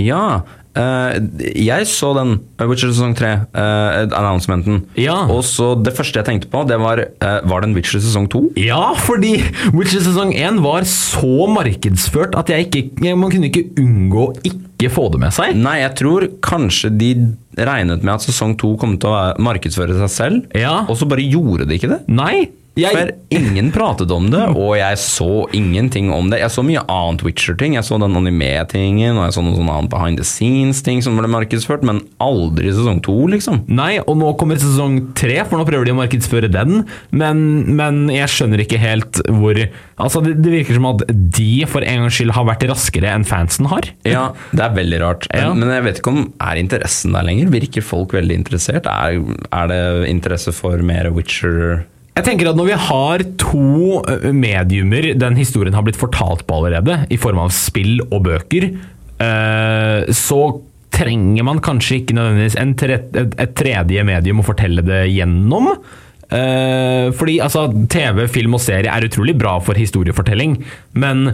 ja. 0.00 0.40
Øh, 0.78 1.66
jeg 1.66 1.86
så 1.86 2.12
den 2.18 2.36
øh, 2.60 2.68
Witcher 2.70 2.92
sesong 2.92 3.16
3, 3.18 3.30
øh, 3.32 4.08
announcementen. 4.16 4.84
Ja. 4.96 5.26
Og 5.26 5.42
så 5.44 5.74
det 5.84 5.94
første 5.96 6.18
jeg 6.20 6.26
tenkte 6.28 6.48
på, 6.52 6.62
det 6.68 6.78
var 6.80 7.04
Var 7.20 7.60
det 7.60 7.68
en 7.70 7.74
Witcher 7.76 8.00
sesong 8.00 8.28
2? 8.30 8.42
Ja, 8.56 8.92
fordi 8.94 9.36
Witcher 9.74 10.00
sesong 10.04 10.34
1 10.34 10.62
var 10.62 10.86
så 10.88 11.46
markedsført 11.50 12.34
at 12.38 12.50
jeg 12.50 12.68
ikke, 12.70 13.14
man 13.16 13.30
kunne 13.30 13.50
ikke 13.50 13.66
unngå 13.80 14.26
å 14.30 14.34
ikke 14.44 14.90
få 14.94 15.08
det 15.12 15.20
med 15.20 15.34
seg. 15.36 15.56
Nei, 15.60 15.78
jeg 15.82 15.94
tror 15.98 16.24
kanskje 16.44 16.88
de 16.96 17.10
regnet 17.58 18.04
med 18.06 18.14
at 18.14 18.24
sesong 18.24 18.54
2 18.60 18.70
kom 18.80 18.94
til 19.02 19.10
å 19.12 19.34
markedsføre 19.42 19.98
seg 19.98 20.10
selv, 20.14 20.56
Ja. 20.56 20.86
og 20.88 20.96
så 20.96 21.08
bare 21.10 21.20
gjorde 21.26 21.66
de 21.68 21.76
ikke 21.76 21.90
det. 21.92 22.00
Nei, 22.08 22.48
Jeg- 22.80 23.14
ingen 23.30 23.70
pratet 23.72 24.10
om 24.10 24.30
det, 24.32 24.42
og 24.56 24.76
jeg 24.76 24.96
så 24.98 25.46
ingenting 25.54 26.10
om 26.12 26.30
det. 26.30 26.40
Jeg 26.40 26.50
så 26.50 26.64
mye 26.66 26.82
annet 26.88 27.22
Witcher-ting. 27.26 27.74
Jeg 27.74 27.84
så 27.84 27.98
den 28.00 28.16
anime-tingen, 28.16 29.16
og 29.18 29.24
jeg 29.28 29.36
så 29.36 29.44
noe 29.44 29.56
sånn 29.58 29.70
annet 29.70 29.90
behind 29.92 30.16
the 30.18 30.24
scenes-ting 30.24 31.02
som 31.02 31.16
ble 31.18 31.28
markedsført, 31.30 31.82
men 31.86 32.00
aldri 32.20 32.72
sesong 32.74 33.02
to, 33.02 33.14
liksom. 33.28 33.62
Nei, 33.68 33.98
og 34.00 34.16
nå 34.18 34.32
kommer 34.40 34.56
sesong 34.56 35.12
tre, 35.14 35.38
for 35.44 35.58
nå 35.60 35.66
prøver 35.68 35.84
de 35.90 35.92
å 35.94 36.00
markedsføre 36.00 36.50
den. 36.50 36.84
Men, 37.12 37.76
men 37.76 38.08
jeg 38.08 38.28
skjønner 38.28 38.64
ikke 38.66 38.78
helt 38.82 39.20
hvor 39.28 39.58
Altså, 40.00 40.22
det, 40.24 40.38
det 40.40 40.48
virker 40.54 40.78
som 40.78 40.86
at 40.86 41.02
de 41.36 41.66
for 41.68 41.84
en 41.84 42.06
gangs 42.06 42.14
skyld 42.16 42.32
har 42.32 42.46
vært 42.48 42.62
raskere 42.70 43.10
enn 43.12 43.26
fansen 43.28 43.66
har. 43.68 43.90
Ja, 44.08 44.30
det 44.56 44.62
er 44.64 44.72
veldig 44.78 45.00
rart. 45.02 45.26
Ja. 45.36 45.50
Men 45.52 45.68
jeg 45.68 45.84
vet 45.84 45.98
ikke 46.00 46.14
om 46.14 46.22
er 46.40 46.56
interessen 46.56 47.12
der 47.12 47.26
lenger. 47.28 47.50
Virker 47.52 47.84
folk 47.84 48.14
veldig 48.16 48.38
interessert? 48.40 48.88
Er, 48.88 49.20
er 49.52 49.68
det 49.68 50.08
interesse 50.08 50.54
for 50.56 50.80
mer 50.80 51.10
Witcher? 51.12 51.84
Jeg 52.20 52.26
tenker 52.26 52.50
at 52.50 52.58
Når 52.58 52.68
vi 52.68 52.80
har 52.84 53.22
to 53.40 54.00
mediumer 54.36 55.12
den 55.16 55.38
historien 55.40 55.76
har 55.76 55.86
blitt 55.86 56.00
fortalt 56.00 56.44
på 56.44 56.58
allerede, 56.58 57.06
i 57.08 57.16
form 57.20 57.40
av 57.40 57.54
spill 57.54 58.02
og 58.10 58.26
bøker, 58.26 58.66
eh, 59.24 60.10
så 60.12 60.40
trenger 60.92 61.46
man 61.46 61.62
kanskje 61.64 62.00
ikke 62.00 62.16
nødvendigvis 62.18 62.58
en 62.60 62.74
tre, 62.76 62.98
et 63.00 63.54
tredje 63.56 64.04
medium 64.04 64.42
å 64.42 64.44
fortelle 64.44 64.84
det 64.84 65.06
gjennom. 65.14 65.70
Eh, 66.28 67.08
fordi 67.16 67.38
altså, 67.40 67.64
TV, 67.90 68.26
film 68.28 68.58
og 68.58 68.62
serie 68.62 68.92
er 68.92 69.08
utrolig 69.08 69.38
bra 69.40 69.56
for 69.64 69.80
historiefortelling, 69.80 70.58
men 71.00 71.24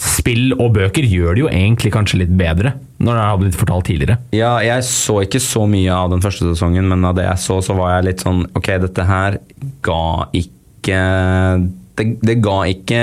spill 0.00 0.54
og 0.56 0.72
bøker 0.78 1.04
gjør 1.04 1.34
det 1.36 1.42
jo 1.44 1.50
egentlig 1.52 1.92
kanskje 1.92 2.22
litt 2.22 2.32
bedre, 2.40 2.72
når 3.04 3.18
det 3.18 3.24
har 3.26 3.40
blitt 3.42 3.58
fortalt 3.60 3.88
tidligere. 3.90 4.16
Ja, 4.36 4.54
jeg 4.64 4.84
så 4.88 5.18
ikke 5.24 5.40
så 5.44 5.66
mye 5.68 5.92
av 5.92 6.12
den 6.14 6.24
første 6.24 6.48
sesongen, 6.48 6.88
men 6.88 7.04
av 7.04 7.18
det 7.18 7.26
jeg 7.28 7.42
så, 7.44 7.60
så 7.64 7.76
var 7.76 7.98
jeg 7.98 8.08
litt 8.10 8.24
sånn 8.24 8.46
Ok, 8.56 8.70
dette 8.80 9.04
her 9.08 9.36
ga 9.84 10.00
ikke 10.36 11.02
det, 12.00 12.06
det 12.24 12.36
ga 12.40 12.56
ikke 12.70 13.00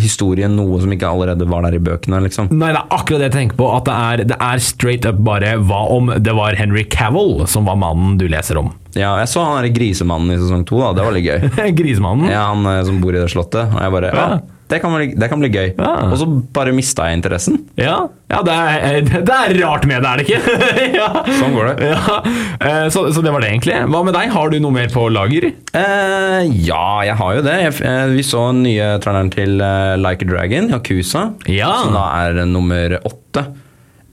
historien 0.00 0.54
noe 0.56 0.78
som 0.80 0.92
ikke 0.94 1.08
allerede 1.10 1.44
var 1.50 1.66
der 1.66 1.76
i 1.76 1.82
bøkene, 1.84 2.20
liksom. 2.24 2.48
Nei, 2.56 2.70
det 2.72 2.80
er 2.80 2.94
akkurat 2.96 3.20
det 3.20 3.28
jeg 3.28 3.34
tenker 3.36 3.58
på. 3.60 3.68
At 3.76 3.84
det 3.88 3.96
er, 4.08 4.22
det 4.32 4.38
er 4.48 4.62
straight 4.64 5.08
up 5.08 5.18
bare 5.26 5.50
Hva 5.68 5.82
om 5.92 6.08
det 6.16 6.32
var 6.38 6.56
Henry 6.56 6.86
Cavill 6.88 7.42
som 7.50 7.68
var 7.68 7.76
mannen 7.80 8.16
du 8.20 8.24
leser 8.30 8.60
om? 8.62 8.70
Ja, 8.96 9.12
jeg 9.20 9.28
så 9.30 9.44
han 9.44 9.58
derre 9.60 9.74
grisemannen 9.74 10.32
i 10.32 10.38
sesong 10.40 10.64
to, 10.68 10.80
da. 10.80 10.94
Det 10.96 11.04
var 11.04 11.16
litt 11.18 11.28
gøy. 11.28 11.50
Grisemannen? 11.82 12.30
Ja, 12.32 12.46
Han 12.54 12.64
eh, 12.72 12.80
som 12.88 13.02
bor 13.04 13.12
i 13.12 13.20
det 13.20 13.28
slottet. 13.34 13.68
Og 13.68 13.82
jeg 13.84 13.94
bare 13.98 14.14
Ja, 14.14 14.30
Ja. 14.38 14.38
Det 14.68 14.78
kan 14.82 14.92
bli, 14.92 15.06
det 15.16 15.28
kan 15.32 15.40
bli 15.40 15.48
gøy. 15.48 15.70
Ja. 15.78 15.92
Og 16.10 16.16
så 16.20 16.26
bare 16.54 16.72
mista 16.76 17.06
jeg 17.08 17.18
interessen. 17.18 17.58
Ja, 17.80 17.94
ja 18.28 18.40
det, 18.44 18.54
er, 18.54 18.98
det 19.24 19.36
er 19.36 19.54
rart 19.62 19.86
med 19.88 20.02
det, 20.04 20.10
er 20.10 20.20
det 20.20 20.26
ikke? 20.28 20.56
ja. 20.98 21.06
Sånn 21.38 21.54
går 21.56 21.70
det. 21.70 21.88
Ja. 21.92 22.18
Eh, 22.60 22.88
Så, 22.92 23.06
så 23.16 23.22
det 23.24 23.32
var 23.32 23.44
det 23.44 23.48
egentlig. 23.54 23.78
Hva 23.88 24.02
med 24.04 24.16
deg? 24.16 24.28
Har 24.34 24.52
du 24.52 24.58
noe 24.60 24.74
mer 24.74 24.90
på 24.92 25.06
lager? 25.12 25.48
Eh, 25.72 26.42
ja, 26.66 26.82
jeg 27.08 27.16
har 27.20 27.38
jo 27.38 27.46
det. 27.46 27.56
Eh, 27.80 28.02
vi 28.12 28.26
så 28.26 28.44
den 28.52 28.62
nye 28.66 28.90
traileren 29.04 29.32
til 29.32 29.56
eh, 29.64 29.94
Like 30.00 30.26
a 30.26 30.30
Dragon, 30.34 30.68
Yakuza, 30.74 31.24
Ja. 31.48 31.72
som 31.84 31.96
da 31.96 32.04
er 32.26 32.42
eh, 32.44 32.48
nummer 32.52 32.98
åtte. 33.08 33.46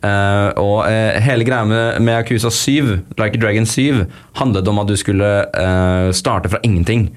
Uh, 0.05 0.51
og 0.61 0.75
uh, 0.85 1.15
hele 1.25 1.45
greia 1.47 1.65
med, 1.65 1.95
med 2.05 2.19
Yakuza 2.19 2.51
7, 2.53 2.91
Like 3.17 3.39
a 3.39 3.41
Dragon 3.41 3.65
7, 3.65 4.03
handlet 4.37 4.67
om 4.69 4.77
at 4.83 4.91
du 4.91 4.93
skulle 5.01 5.29
uh, 5.49 6.11
starte 6.13 6.51
fra 6.51 6.59
ingenting, 6.67 7.07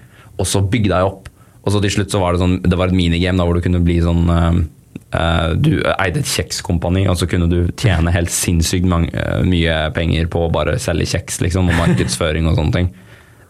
og 0.41 0.49
så 0.49 0.62
bygge 0.64 0.89
deg 0.95 1.05
opp. 1.11 1.28
Og 1.69 1.75
så 1.75 1.83
til 1.85 1.93
slutt 1.99 2.14
så 2.14 2.21
var 2.23 2.33
det 2.33 2.41
sånn, 2.41 2.59
det 2.64 2.79
var 2.81 2.89
et 2.89 2.97
minigame 2.97 3.37
da 3.37 3.45
hvor 3.45 3.59
du 3.59 3.64
kunne 3.64 3.83
bli 3.85 3.99
sånn 4.01 4.23
eh, 4.33 5.51
Du 5.61 5.75
eide 5.93 6.23
et 6.23 6.31
kjekskompani, 6.31 7.03
og 7.12 7.19
så 7.21 7.29
kunne 7.29 7.49
du 7.51 7.59
tjene 7.77 8.12
helt 8.14 8.33
sinnssykt 8.33 8.89
mange, 8.89 9.12
uh, 9.12 9.43
mye 9.45 9.77
penger 9.97 10.31
på 10.33 10.47
å 10.47 10.53
bare 10.53 10.79
selge 10.81 11.11
kjeks, 11.12 11.43
liksom, 11.45 11.69
og 11.69 11.77
markedsføring 11.81 12.49
og 12.49 12.57
sånne 12.59 12.75
ting. 12.79 12.89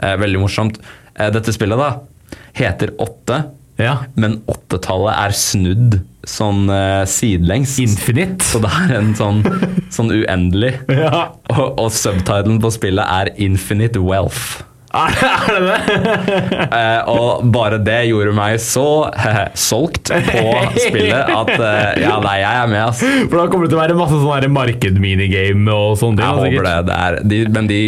Uh, 0.03 0.17
veldig 0.21 0.43
morsomt. 0.43 0.81
Dette 1.19 1.55
spillet 1.55 1.79
da 1.81 1.93
heter 2.59 2.93
Åtte, 3.03 3.41
Ja. 3.79 3.97
men 4.15 4.41
åttetallet 4.51 5.15
er 5.19 5.35
snudd 5.39 5.97
sånn 6.29 6.67
uh, 6.71 7.03
sidelengs. 7.11 7.77
Infinite. 7.83 8.43
Så 8.47 8.61
det 8.63 8.71
er 8.85 8.97
en 8.99 9.15
sånn, 9.19 9.43
sånn 9.95 10.11
uendelig. 10.15 10.75
Ja. 10.95 11.29
Og, 11.55 11.79
og 11.79 11.91
subtitlen 11.95 12.59
på 12.63 12.71
spillet 12.75 13.03
er 13.07 13.31
Infinite 13.43 14.03
Wealth. 14.03 14.65
Er 14.97 15.55
det 15.55 15.63
det? 15.67 15.79
Eh, 16.79 17.09
og 17.11 17.47
bare 17.53 17.79
det 17.83 17.97
gjorde 18.09 18.33
meg 18.37 18.59
så 18.63 19.09
solgt 19.59 20.11
på 20.13 20.43
spillet 20.77 21.31
at 21.33 21.51
uh, 21.59 21.97
ja, 21.99 22.19
nei, 22.23 22.35
jeg 22.41 22.61
er 22.63 22.71
med, 22.71 22.83
ass. 22.85 23.01
For 23.03 23.37
da 23.39 23.45
kommer 23.51 23.67
det 23.67 23.73
til 23.73 23.79
å 23.79 23.81
være 23.81 23.97
masse 23.99 24.19
sånn 24.21 24.53
marked-minigame 24.55 25.73
og 25.75 25.97
sånne 26.01 26.21
ting. 26.21 26.27
Jeg 26.29 26.55
håper 26.55 26.69
det. 26.69 26.75
det 26.89 26.99
er, 26.99 27.19
de, 27.31 27.41
men 27.55 27.71
de, 27.71 27.81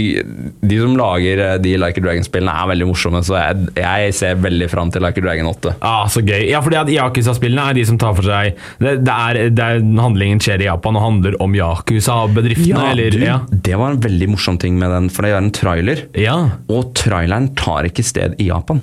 de 0.72 0.80
som 0.80 0.96
lager 0.98 1.42
de 1.62 1.74
Like 1.80 2.01
a 2.03 2.07
Dragon-spillene, 2.07 2.55
er 2.62 2.70
veldig 2.72 2.88
morsomme, 2.90 3.22
så 3.26 3.36
jeg, 3.38 3.68
jeg 3.78 4.16
ser 4.16 4.40
veldig 4.42 4.70
fram 4.72 4.92
til 4.94 5.05
Like 5.05 5.22
a 5.22 5.26
Dragon 5.26 5.51
8. 5.53 5.74
Ah, 5.86 6.05
så 6.11 6.24
gøy. 6.24 6.48
Ja, 6.48 6.62
fordi 6.64 6.80
at 6.80 6.92
Yakuza-spillene 6.94 7.68
er 7.70 7.78
de 7.78 7.86
som 7.90 8.01
tar 8.01 8.16
for 8.18 8.26
seg 8.26 8.57
det, 8.82 8.96
det, 9.07 9.14
er, 9.14 9.40
det 9.55 9.66
er 9.66 9.84
Handlingen 10.01 10.40
skjer 10.42 10.64
i 10.64 10.68
Japan 10.68 10.98
og 10.98 11.07
handler 11.07 11.38
om 11.44 11.55
Yakuza-bedriftene, 11.57 12.90
eller? 12.94 13.14
du, 13.14 13.26
Ja. 13.26 13.40
Det 13.51 13.76
var 13.78 13.94
en 13.94 14.03
veldig 14.03 14.32
morsom 14.32 14.59
ting 14.61 14.78
med 14.80 14.92
den, 14.94 15.11
for 15.12 15.26
det 15.26 15.34
er 15.34 15.42
en 15.44 15.55
trailer. 15.55 16.07
ja. 16.18 16.38
Og 16.70 16.89
traileren 16.97 17.51
tar 17.59 17.86
ikke 17.88 18.05
sted 18.07 18.34
i 18.41 18.49
Japan. 18.51 18.80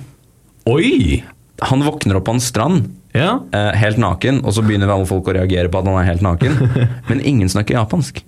Oi! 0.68 1.22
Han 1.68 1.82
våkner 1.82 2.18
opp 2.20 2.26
på 2.28 2.34
en 2.36 2.42
strand, 2.44 2.88
Ja. 3.16 3.40
eh, 3.52 3.72
helt 3.80 3.98
naken, 3.98 4.42
og 4.44 4.52
så 4.54 4.62
begynner 4.62 4.90
alle 4.92 5.06
folk 5.08 5.26
å 5.26 5.34
reagere 5.34 5.70
på 5.72 5.80
at 5.80 5.86
han 5.88 5.96
er 5.98 6.06
helt 6.12 6.22
naken. 6.22 6.58
Men 7.08 7.20
ingen 7.26 7.48
snakker 7.50 7.74
japansk. 7.80 8.20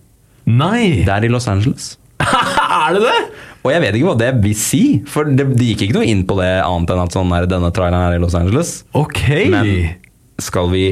Nei! 0.51 1.05
Det 1.07 1.13
er 1.15 1.27
i 1.29 1.31
Los 1.31 1.47
Angeles. 1.53 1.93
er 2.21 2.97
det 2.97 3.03
det? 3.05 3.19
Og 3.61 3.71
jeg 3.75 3.83
vet 3.85 3.95
ikke 3.99 4.09
hva 4.09 4.17
det 4.19 4.31
vil 4.43 4.57
si, 4.57 4.83
for 5.07 5.29
det, 5.29 5.45
de 5.57 5.67
gikk 5.73 5.85
ikke 5.87 5.99
noe 5.99 6.09
inn 6.09 6.25
på 6.27 6.37
det 6.41 6.49
annet 6.65 6.91
enn 6.95 7.03
at 7.05 7.15
sånn 7.15 7.33
er 7.37 7.47
denne 7.49 7.71
traileren 7.77 8.09
er 8.09 8.17
i 8.17 8.23
Los 8.23 8.35
Angeles. 8.39 8.71
Ok. 8.97 9.21
Men 9.53 9.71
skal 10.41 10.71
vi 10.73 10.85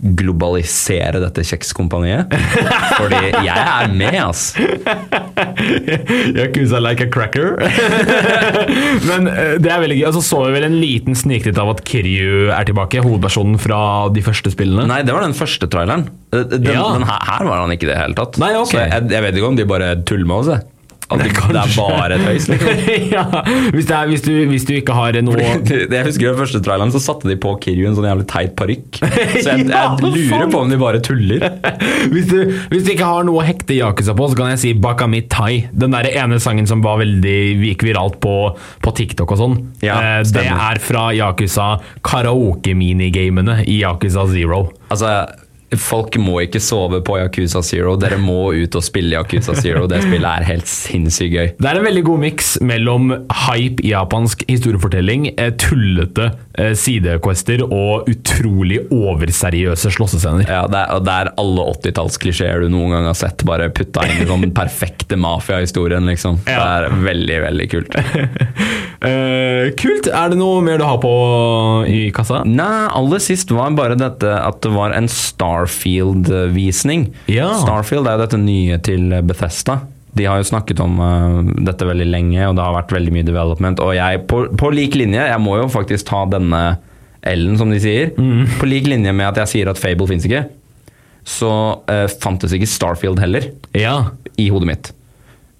globalisere 0.00 1.20
dette 1.22 1.42
kjekskompaniet? 1.48 2.32
Fordi 2.98 3.20
jeg 3.46 3.56
er 3.56 3.92
med, 3.96 4.18
ass. 4.20 4.50
Yakuza 6.36 6.80
like 6.84 7.00
a 7.06 7.08
cracker. 7.10 7.56
Men 9.08 9.28
eh, 9.30 9.56
det 9.62 9.70
er 9.72 9.82
veldig 9.82 9.98
gøy. 10.00 10.06
Og 10.10 10.16
så 10.18 10.22
så 10.26 10.42
vi 10.46 10.54
vel 10.56 10.68
en 10.68 10.78
liten 10.80 11.16
sniktitt 11.18 11.58
av 11.62 11.72
at 11.74 11.82
Kiryu 11.88 12.50
er 12.54 12.68
tilbake, 12.68 13.02
hovedpersonen 13.04 13.58
fra 13.62 13.80
de 14.14 14.24
første 14.26 14.52
spillene. 14.54 14.86
Nei, 14.90 15.00
det 15.06 15.14
var 15.16 15.24
den 15.26 15.36
første 15.36 15.68
traileren. 15.72 16.08
Den, 16.34 16.64
Ja. 16.66 16.82
den 16.96 17.06
her, 17.08 17.20
her 17.30 17.44
var 17.48 17.62
han 17.64 17.72
ikke 17.74 17.88
i 17.88 17.92
det 17.92 17.98
hele 18.00 18.16
tatt. 18.18 18.36
Nei, 18.42 18.52
okay. 18.58 18.72
Så 18.76 18.82
jeg, 18.84 19.10
jeg 19.16 19.24
vet 19.26 19.38
ikke 19.40 19.52
om 19.52 19.58
de 19.58 19.68
bare 19.68 19.94
tuller 20.08 20.28
med 20.28 20.36
oss. 20.42 20.52
jeg. 20.52 20.66
At 21.06 21.20
det, 21.22 21.30
det 21.38 21.60
er 21.60 21.74
bare 21.76 22.16
tøys, 22.18 22.48
liksom. 22.50 22.80
ja, 23.14 23.24
hvis, 23.74 23.90
er, 23.94 24.08
hvis, 24.10 24.24
du, 24.24 24.32
hvis 24.50 24.64
du 24.66 24.72
ikke 24.74 24.94
har 24.96 25.14
noe 25.22 25.38
Jeg 25.38 26.02
husker 26.06 26.32
den 26.32 26.38
første 26.40 26.60
traileren, 26.64 26.90
så 26.94 27.02
satte 27.02 27.30
de 27.30 27.36
på 27.38 27.52
Kiryu 27.62 27.86
en 27.86 27.94
sånn 27.98 28.08
jævlig 28.08 28.26
teit 28.32 28.56
parykk. 28.58 28.98
Så 28.98 29.54
jeg, 29.54 29.68
Ja, 29.76 29.84
jeg 30.00 30.12
lurer 30.32 30.50
på 30.50 30.62
om 30.64 30.72
de 30.72 30.80
bare 30.80 31.02
tuller. 31.04 31.46
hvis, 32.12 32.26
du, 32.30 32.56
hvis 32.72 32.86
du 32.86 32.92
ikke 32.96 33.06
har 33.06 33.26
noe 33.28 33.42
å 33.42 33.46
hekte 33.46 33.76
Yakuza 33.76 34.16
på, 34.18 34.30
så 34.32 34.38
kan 34.38 34.50
jeg 34.54 34.62
si 34.64 34.72
Bakami 34.82 35.22
Tai. 35.30 35.52
Den 35.70 35.94
der 35.94 36.08
ene 36.10 36.40
sangen 36.42 36.66
som 36.66 36.82
var 36.84 36.98
veldig 37.02 37.38
gikk 37.68 37.86
viralt 37.86 38.18
på, 38.22 38.34
på 38.82 38.94
TikTok 38.98 39.36
og 39.36 39.42
sånn. 39.42 39.58
Ja, 39.84 39.96
Eh, 40.06 40.22
det 40.32 40.44
er 40.46 40.80
fra 40.82 41.08
Yakuza 41.14 41.76
karaoke-minigamene 42.06 43.62
i 43.66 43.80
Yakuza 43.82 44.26
Zero. 44.30 44.66
Altså, 44.92 45.10
Folk 45.74 46.14
må 46.22 46.38
ikke 46.44 46.60
sove 46.62 47.00
på 47.02 47.16
Yakuza 47.18 47.62
Zero. 47.66 47.96
Dere 47.98 48.18
må 48.22 48.52
ut 48.54 48.76
og 48.78 48.84
spille 48.86 49.16
Yakuza 49.16 49.56
Zero. 49.58 49.86
Det 49.90 49.98
spillet 50.04 50.28
er 50.30 50.46
helt 50.46 50.70
sinnssykt 50.70 51.32
gøy. 51.34 51.48
Det 51.58 51.70
er 51.70 51.80
en 51.80 51.86
veldig 51.86 52.04
god 52.06 52.22
miks 52.22 52.52
mellom 52.62 53.10
hype 53.46 53.82
japansk 53.86 54.44
historiefortelling, 54.50 55.32
eh, 55.34 55.50
tullete 55.58 56.30
eh, 56.54 56.72
sidequester 56.78 57.64
og 57.66 58.06
utrolig 58.12 58.82
overseriøse 58.94 59.90
slåssescener. 59.96 60.46
Ja, 60.46 60.64
det 60.70 60.82
er, 60.84 61.02
det 61.02 61.16
er 61.16 61.32
alle 61.42 61.66
80-tallsklisjeer 61.74 62.62
du 62.62 62.70
noen 62.72 62.94
gang 62.94 63.10
har 63.10 63.18
sett, 63.18 63.42
bare 63.48 63.68
putta 63.74 64.06
inn 64.06 64.22
i 64.22 64.28
den 64.28 64.54
perfekte 64.60 65.18
mafiahistorien, 65.20 66.06
liksom. 66.12 66.40
Det 66.46 66.56
er 66.56 66.88
veldig, 67.02 67.40
veldig 67.48 67.68
kult. 67.74 67.98
Uh, 69.02 69.74
kult! 69.82 70.10
Er 70.12 70.32
det 70.32 70.38
noe 70.40 70.62
mer 70.64 70.78
du 70.80 70.86
har 70.86 71.00
på 71.02 71.12
i 71.90 72.06
kassa? 72.14 72.44
Nei, 72.46 72.86
aller 72.94 73.22
sist 73.22 73.50
var 73.54 73.74
bare 73.76 73.98
dette 73.98 74.30
at 74.30 74.62
det 74.62 74.72
var 74.74 74.94
en 74.94 75.08
Starfield-visning. 75.56 77.08
Ja. 77.30 77.50
Starfield 77.62 78.06
er 78.08 78.16
jo 78.18 78.24
dette 78.24 78.40
nye 78.40 78.78
til 78.84 79.10
Bethesda. 79.26 79.80
De 80.16 80.24
har 80.24 80.40
jo 80.40 80.46
snakket 80.48 80.80
om 80.80 80.98
uh, 81.00 81.40
dette 81.66 81.84
veldig 81.84 82.06
lenge, 82.08 82.40
og 82.48 82.56
det 82.56 82.64
har 82.64 82.76
vært 82.78 82.94
veldig 82.96 83.12
mye 83.12 83.26
development. 83.28 83.80
Og 83.84 83.94
jeg, 83.98 84.22
på, 84.30 84.46
på 84.56 84.70
lik 84.72 84.96
linje, 84.96 85.20
jeg 85.28 85.42
må 85.44 85.58
jo 85.60 85.66
faktisk 85.72 86.08
ta 86.08 86.22
denne 86.32 86.62
L-en, 87.26 87.56
som 87.60 87.72
de 87.72 87.80
sier. 87.82 88.12
På 88.60 88.68
lik 88.70 88.86
linje 88.88 89.12
med 89.12 89.26
at 89.28 89.42
jeg 89.42 89.52
sier 89.52 89.70
at 89.72 89.80
Fable 89.82 90.06
fins 90.08 90.24
ikke, 90.28 90.44
så 91.26 91.50
uh, 91.90 92.06
fantes 92.22 92.52
ikke 92.54 92.68
Starfield 92.70 93.18
heller 93.20 93.48
Ja. 93.74 93.96
i 94.38 94.46
hodet 94.54 94.68
mitt. 94.70 94.92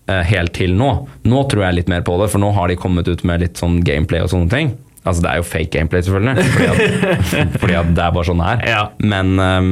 Uh, 0.07 0.23
helt 0.23 0.55
til 0.55 0.73
nå. 0.79 0.93
Nå 1.27 1.41
tror 1.51 1.67
jeg 1.67 1.81
litt 1.83 1.91
mer 1.91 2.05
på 2.07 2.15
det, 2.23 2.31
for 2.33 2.39
nå 2.41 2.53
har 2.55 2.71
de 2.71 2.79
kommet 2.79 3.09
ut 3.11 3.25
med 3.27 3.43
litt 3.43 3.59
sånn 3.61 3.81
gameplay 3.85 4.23
og 4.25 4.31
sånne 4.33 4.53
ting. 4.53 4.73
Altså 5.07 5.23
Det 5.23 5.31
er 5.31 5.41
jo 5.41 5.47
fake 5.47 5.73
gameplay, 5.73 6.03
selvfølgelig, 6.03 6.47
fordi 6.55 6.71
at, 6.71 7.59
fordi 7.63 7.77
at 7.79 7.93
det 7.95 8.03
er 8.05 8.17
bare 8.17 8.29
sånn 8.29 8.43
det 8.43 8.49
er. 8.53 8.65
Ja. 8.73 8.81
Men 9.15 9.35
um, 9.39 9.71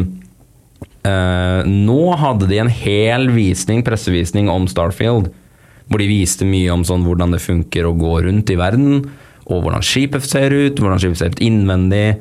uh, 1.09 1.61
nå 1.67 2.03
hadde 2.21 2.51
de 2.51 2.61
en 2.63 2.73
hel 2.73 3.29
visning, 3.35 3.83
pressevisning 3.87 4.51
om 4.53 4.69
Starfield. 4.71 5.33
Hvor 5.91 6.01
de 6.01 6.09
viste 6.09 6.47
mye 6.49 6.73
om 6.73 6.85
sånn 6.87 7.03
hvordan 7.05 7.35
det 7.35 7.43
funker 7.45 7.85
å 7.85 7.97
gå 7.99 8.15
rundt 8.25 8.53
i 8.55 8.57
verden. 8.57 9.05
og 9.45 9.61
hvordan 9.61 9.83
skipet 9.85 10.25
ser 10.25 10.55
ut, 10.55 10.79
hvordan 10.81 11.03
skipet 11.03 11.21
ser 11.21 11.35
ut 11.35 11.43
innvendig. 11.45 12.15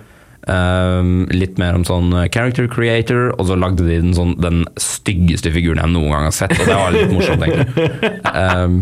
Ehm, 0.52 1.26
litt 1.34 1.60
mer 1.62 1.78
om 1.78 1.86
sånn 1.88 2.12
character 2.34 2.68
creator, 2.72 3.32
og 3.38 3.48
så 3.50 3.58
lagde 3.60 3.86
de 3.88 4.00
den, 4.02 4.14
sånn, 4.18 4.34
den 4.42 4.64
styggeste 4.80 5.52
figuren 5.54 5.82
jeg 5.82 5.94
noen 5.94 6.14
gang 6.14 6.28
har 6.28 6.36
sett. 6.36 6.56
Og 6.58 6.68
det 6.68 6.78
var 6.80 6.96
litt 6.96 7.14
morsomt, 7.14 7.46
egentlig. 7.48 8.12
Um, 8.34 8.80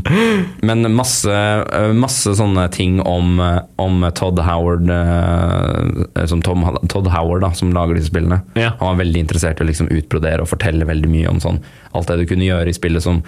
men 0.65 0.87
masse, 0.95 1.31
eh, 1.31 1.91
masse 1.97 2.35
sånne 2.37 2.67
ting 2.73 2.99
om, 3.03 3.39
eh, 3.43 3.59
om 3.81 4.05
Todd 4.17 4.39
Howard 4.45 4.89
uh, 4.89 6.25
som 6.29 6.43
Tom, 6.45 6.65
Todd 6.91 7.09
Howard, 7.11 7.43
da, 7.45 7.51
som 7.57 7.73
lager 7.75 7.97
disse 7.97 8.11
spillene. 8.11 8.41
Ja. 8.55 8.73
Han 8.79 8.93
var 8.93 9.01
veldig 9.03 9.25
interessert 9.25 9.61
i 9.61 9.65
å 9.65 9.69
liksom 9.69 9.91
utbrodere 9.91 10.45
og 10.45 10.51
fortelle 10.51 10.87
veldig 10.87 11.11
mye 11.11 11.31
om 11.31 11.41
sånn, 11.43 11.61
alt 11.97 12.11
det 12.11 12.21
du 12.21 12.29
kunne 12.29 12.47
gjøre 12.47 12.71
i 12.71 12.77
spillet 12.77 13.03
som 13.03 13.21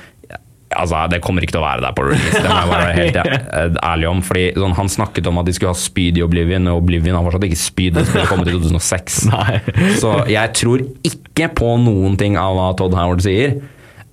Altså, 0.78 1.04
Det 1.12 1.22
kommer 1.24 1.44
ikke 1.46 1.56
til 1.56 1.62
å 1.62 1.66
være 1.68 1.84
der 1.86 1.96
på 1.98 2.06
release, 2.08 2.42
det 2.42 2.50
må 2.50 2.58
jeg 2.60 2.72
være 2.72 2.96
helt 2.98 3.78
ærlig 3.92 4.10
om. 4.10 4.22
fordi 4.26 4.46
sånn, 4.58 4.76
Han 4.80 4.90
snakket 4.90 5.28
om 5.32 5.38
at 5.42 5.46
de 5.50 5.54
skulle 5.58 5.74
ha 5.74 5.80
spyd 5.80 6.18
i 6.20 6.24
Oblivion, 6.26 6.68
og 6.72 6.82
Oblivion 6.84 7.16
har 7.18 7.24
fortsatt 7.28 7.48
ikke 7.50 7.62
spyd. 7.62 7.94
Det 8.00 8.06
skulle 8.10 8.28
kommet 8.32 8.50
i 8.52 8.56
2006. 8.58 9.22
Nei. 9.32 9.62
Så 10.02 10.16
jeg 10.32 10.54
tror 10.60 10.84
ikke 11.08 11.50
på 11.58 11.74
noen 11.84 12.18
ting 12.20 12.38
av 12.40 12.58
hva 12.58 12.72
Todd 12.80 12.94
Howard 12.98 13.24
sier. 13.26 13.58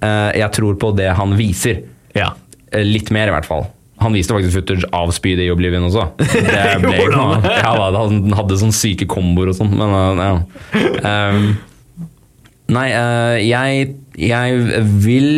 Eh, 0.00 0.30
Jeg 0.40 0.50
tror 0.56 0.78
på 0.80 0.94
det 0.96 1.10
han 1.18 1.34
viser. 1.38 1.82
Ja. 2.16 2.32
Eh, 2.72 2.84
Litt 2.86 3.10
mer, 3.14 3.28
i 3.28 3.36
hvert 3.36 3.48
fall. 3.48 3.66
Han 4.00 4.14
viste 4.16 4.32
faktisk 4.32 4.54
footage 4.56 4.86
av 4.96 5.10
spydet 5.12 5.44
i 5.44 5.50
Oblivion 5.52 5.84
også. 5.90 6.06
Det 6.18 6.78
ble 6.80 6.94
ikke 7.02 7.16
noe. 7.18 7.40
Ja, 7.44 7.74
han 7.98 8.30
hadde 8.32 8.56
sånne 8.62 8.72
syke 8.76 9.04
komboer 9.10 9.50
og 9.52 9.58
sånn, 9.58 9.74
men 9.76 9.92
eh, 9.92 10.22
ja. 10.24 10.38
Um, 11.04 11.50
nei, 12.72 12.86
eh, 12.94 13.34
jeg, 13.44 13.90
jeg 14.16 14.62
vil 15.04 15.28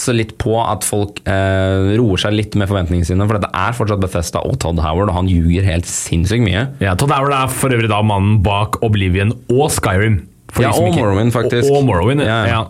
passe 0.00 0.14
litt 0.16 0.36
på 0.40 0.56
at 0.62 0.84
folk 0.86 1.20
eh, 1.28 1.96
roer 1.98 2.20
seg 2.20 2.32
litt 2.32 2.56
med 2.58 2.70
forventningene 2.70 3.08
sine, 3.08 3.26
for 3.28 3.40
det 3.40 3.50
er 3.52 3.76
fortsatt 3.76 4.00
Bethesda 4.00 4.40
og 4.46 4.56
Todd 4.62 4.80
Howard, 4.80 5.10
og 5.10 5.18
han 5.18 5.28
ljuger 5.28 5.66
helt 5.66 5.88
sinnssykt 5.88 6.44
mye. 6.46 6.68
ja. 6.80 6.94
Todd 6.96 7.12
Howard 7.12 7.36
er 7.36 7.52
for 7.52 7.72
øvrig 7.74 7.90
da 7.90 8.00
mannen 8.04 8.40
bak 8.44 8.80
Oblivion 8.86 9.34
og 9.52 9.68
Skyrim. 9.74 10.22
Ja, 10.58 10.72
og 10.72 10.96
Morrowind, 10.96 11.32
faktisk. 11.34 11.68
Og, 11.68 11.82
og 11.82 11.84
Morrowind, 11.86 12.24
ja. 12.24 12.40
Ja. 12.48 12.62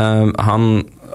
Um, 0.00 0.32
han, 0.40 0.64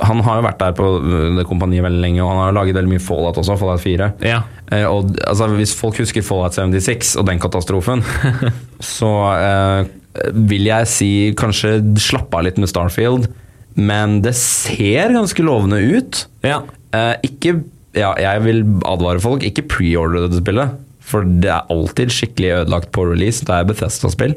han 0.06 0.22
har 0.24 0.38
jo 0.40 0.46
vært 0.46 0.62
der 0.62 0.76
på 0.78 0.86
uh, 1.02 1.16
det 1.36 1.48
kompaniet 1.50 1.84
veldig 1.84 2.04
lenge, 2.04 2.22
og 2.24 2.30
han 2.32 2.44
har 2.44 2.56
laget 2.56 2.78
veldig 2.78 2.94
mye 2.94 3.04
Fallout 3.04 3.40
også, 3.42 3.58
Fallout 3.60 3.84
4. 3.84 4.12
Ja. 4.24 4.44
Uh, 4.70 4.86
og 4.92 5.18
altså, 5.26 5.50
Hvis 5.58 5.74
folk 5.76 6.00
husker 6.00 6.24
Fallout 6.26 6.56
76 6.56 7.16
og 7.20 7.28
den 7.28 7.42
katastrofen, 7.42 8.06
så 8.96 9.12
uh, 9.34 10.30
vil 10.48 10.70
jeg 10.70 10.92
si 10.94 11.12
kanskje 11.36 11.80
slappe 12.00 12.38
av 12.38 12.48
litt 12.48 12.62
med 12.62 12.72
Starfield, 12.72 13.28
men 13.76 14.20
det 14.26 14.36
ser 14.40 15.14
ganske 15.16 15.46
lovende 15.46 15.82
ut. 15.84 16.26
ja. 16.46 16.64
Eh, 16.96 17.16
ikke 17.28 17.62
Ja, 17.96 18.14
jeg 18.20 18.42
vil 18.44 18.60
advare 18.84 19.22
folk, 19.24 19.44
ikke 19.48 19.64
preordre 19.72 20.26
dette 20.26 20.42
spillet. 20.42 20.74
For 21.00 21.24
det 21.24 21.48
er 21.48 21.70
alltid 21.72 22.12
skikkelig 22.12 22.50
ødelagt 22.58 22.90
på 22.92 23.06
release. 23.08 23.46
Det 23.48 23.56
er 23.56 23.68
Bethesda-spill. 23.70 24.34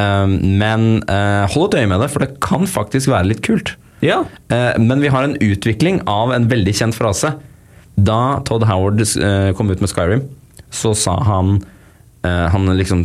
Um, 0.00 0.38
men 0.56 1.02
eh, 1.04 1.44
hold 1.52 1.74
et 1.74 1.82
øye 1.82 1.90
med 1.90 2.00
det, 2.00 2.08
for 2.08 2.24
det 2.24 2.38
kan 2.40 2.64
faktisk 2.64 3.10
være 3.12 3.28
litt 3.34 3.42
kult. 3.44 3.74
Ja. 4.00 4.22
Eh, 4.48 4.78
men 4.80 5.00
vi 5.00 5.10
har 5.12 5.26
en 5.26 5.36
utvikling 5.36 6.00
av 6.08 6.32
en 6.32 6.48
veldig 6.48 6.74
kjent 6.76 6.96
frase. 6.96 7.34
Da 8.00 8.40
Todd 8.48 8.64
Howard 8.68 9.02
eh, 9.02 9.50
kom 9.56 9.70
ut 9.70 9.82
med 9.82 9.92
Skyrim, 9.92 10.24
så 10.72 10.94
sa 10.96 11.18
han 11.26 11.58
eh, 12.24 12.46
Han 12.52 12.70
liksom 12.78 13.02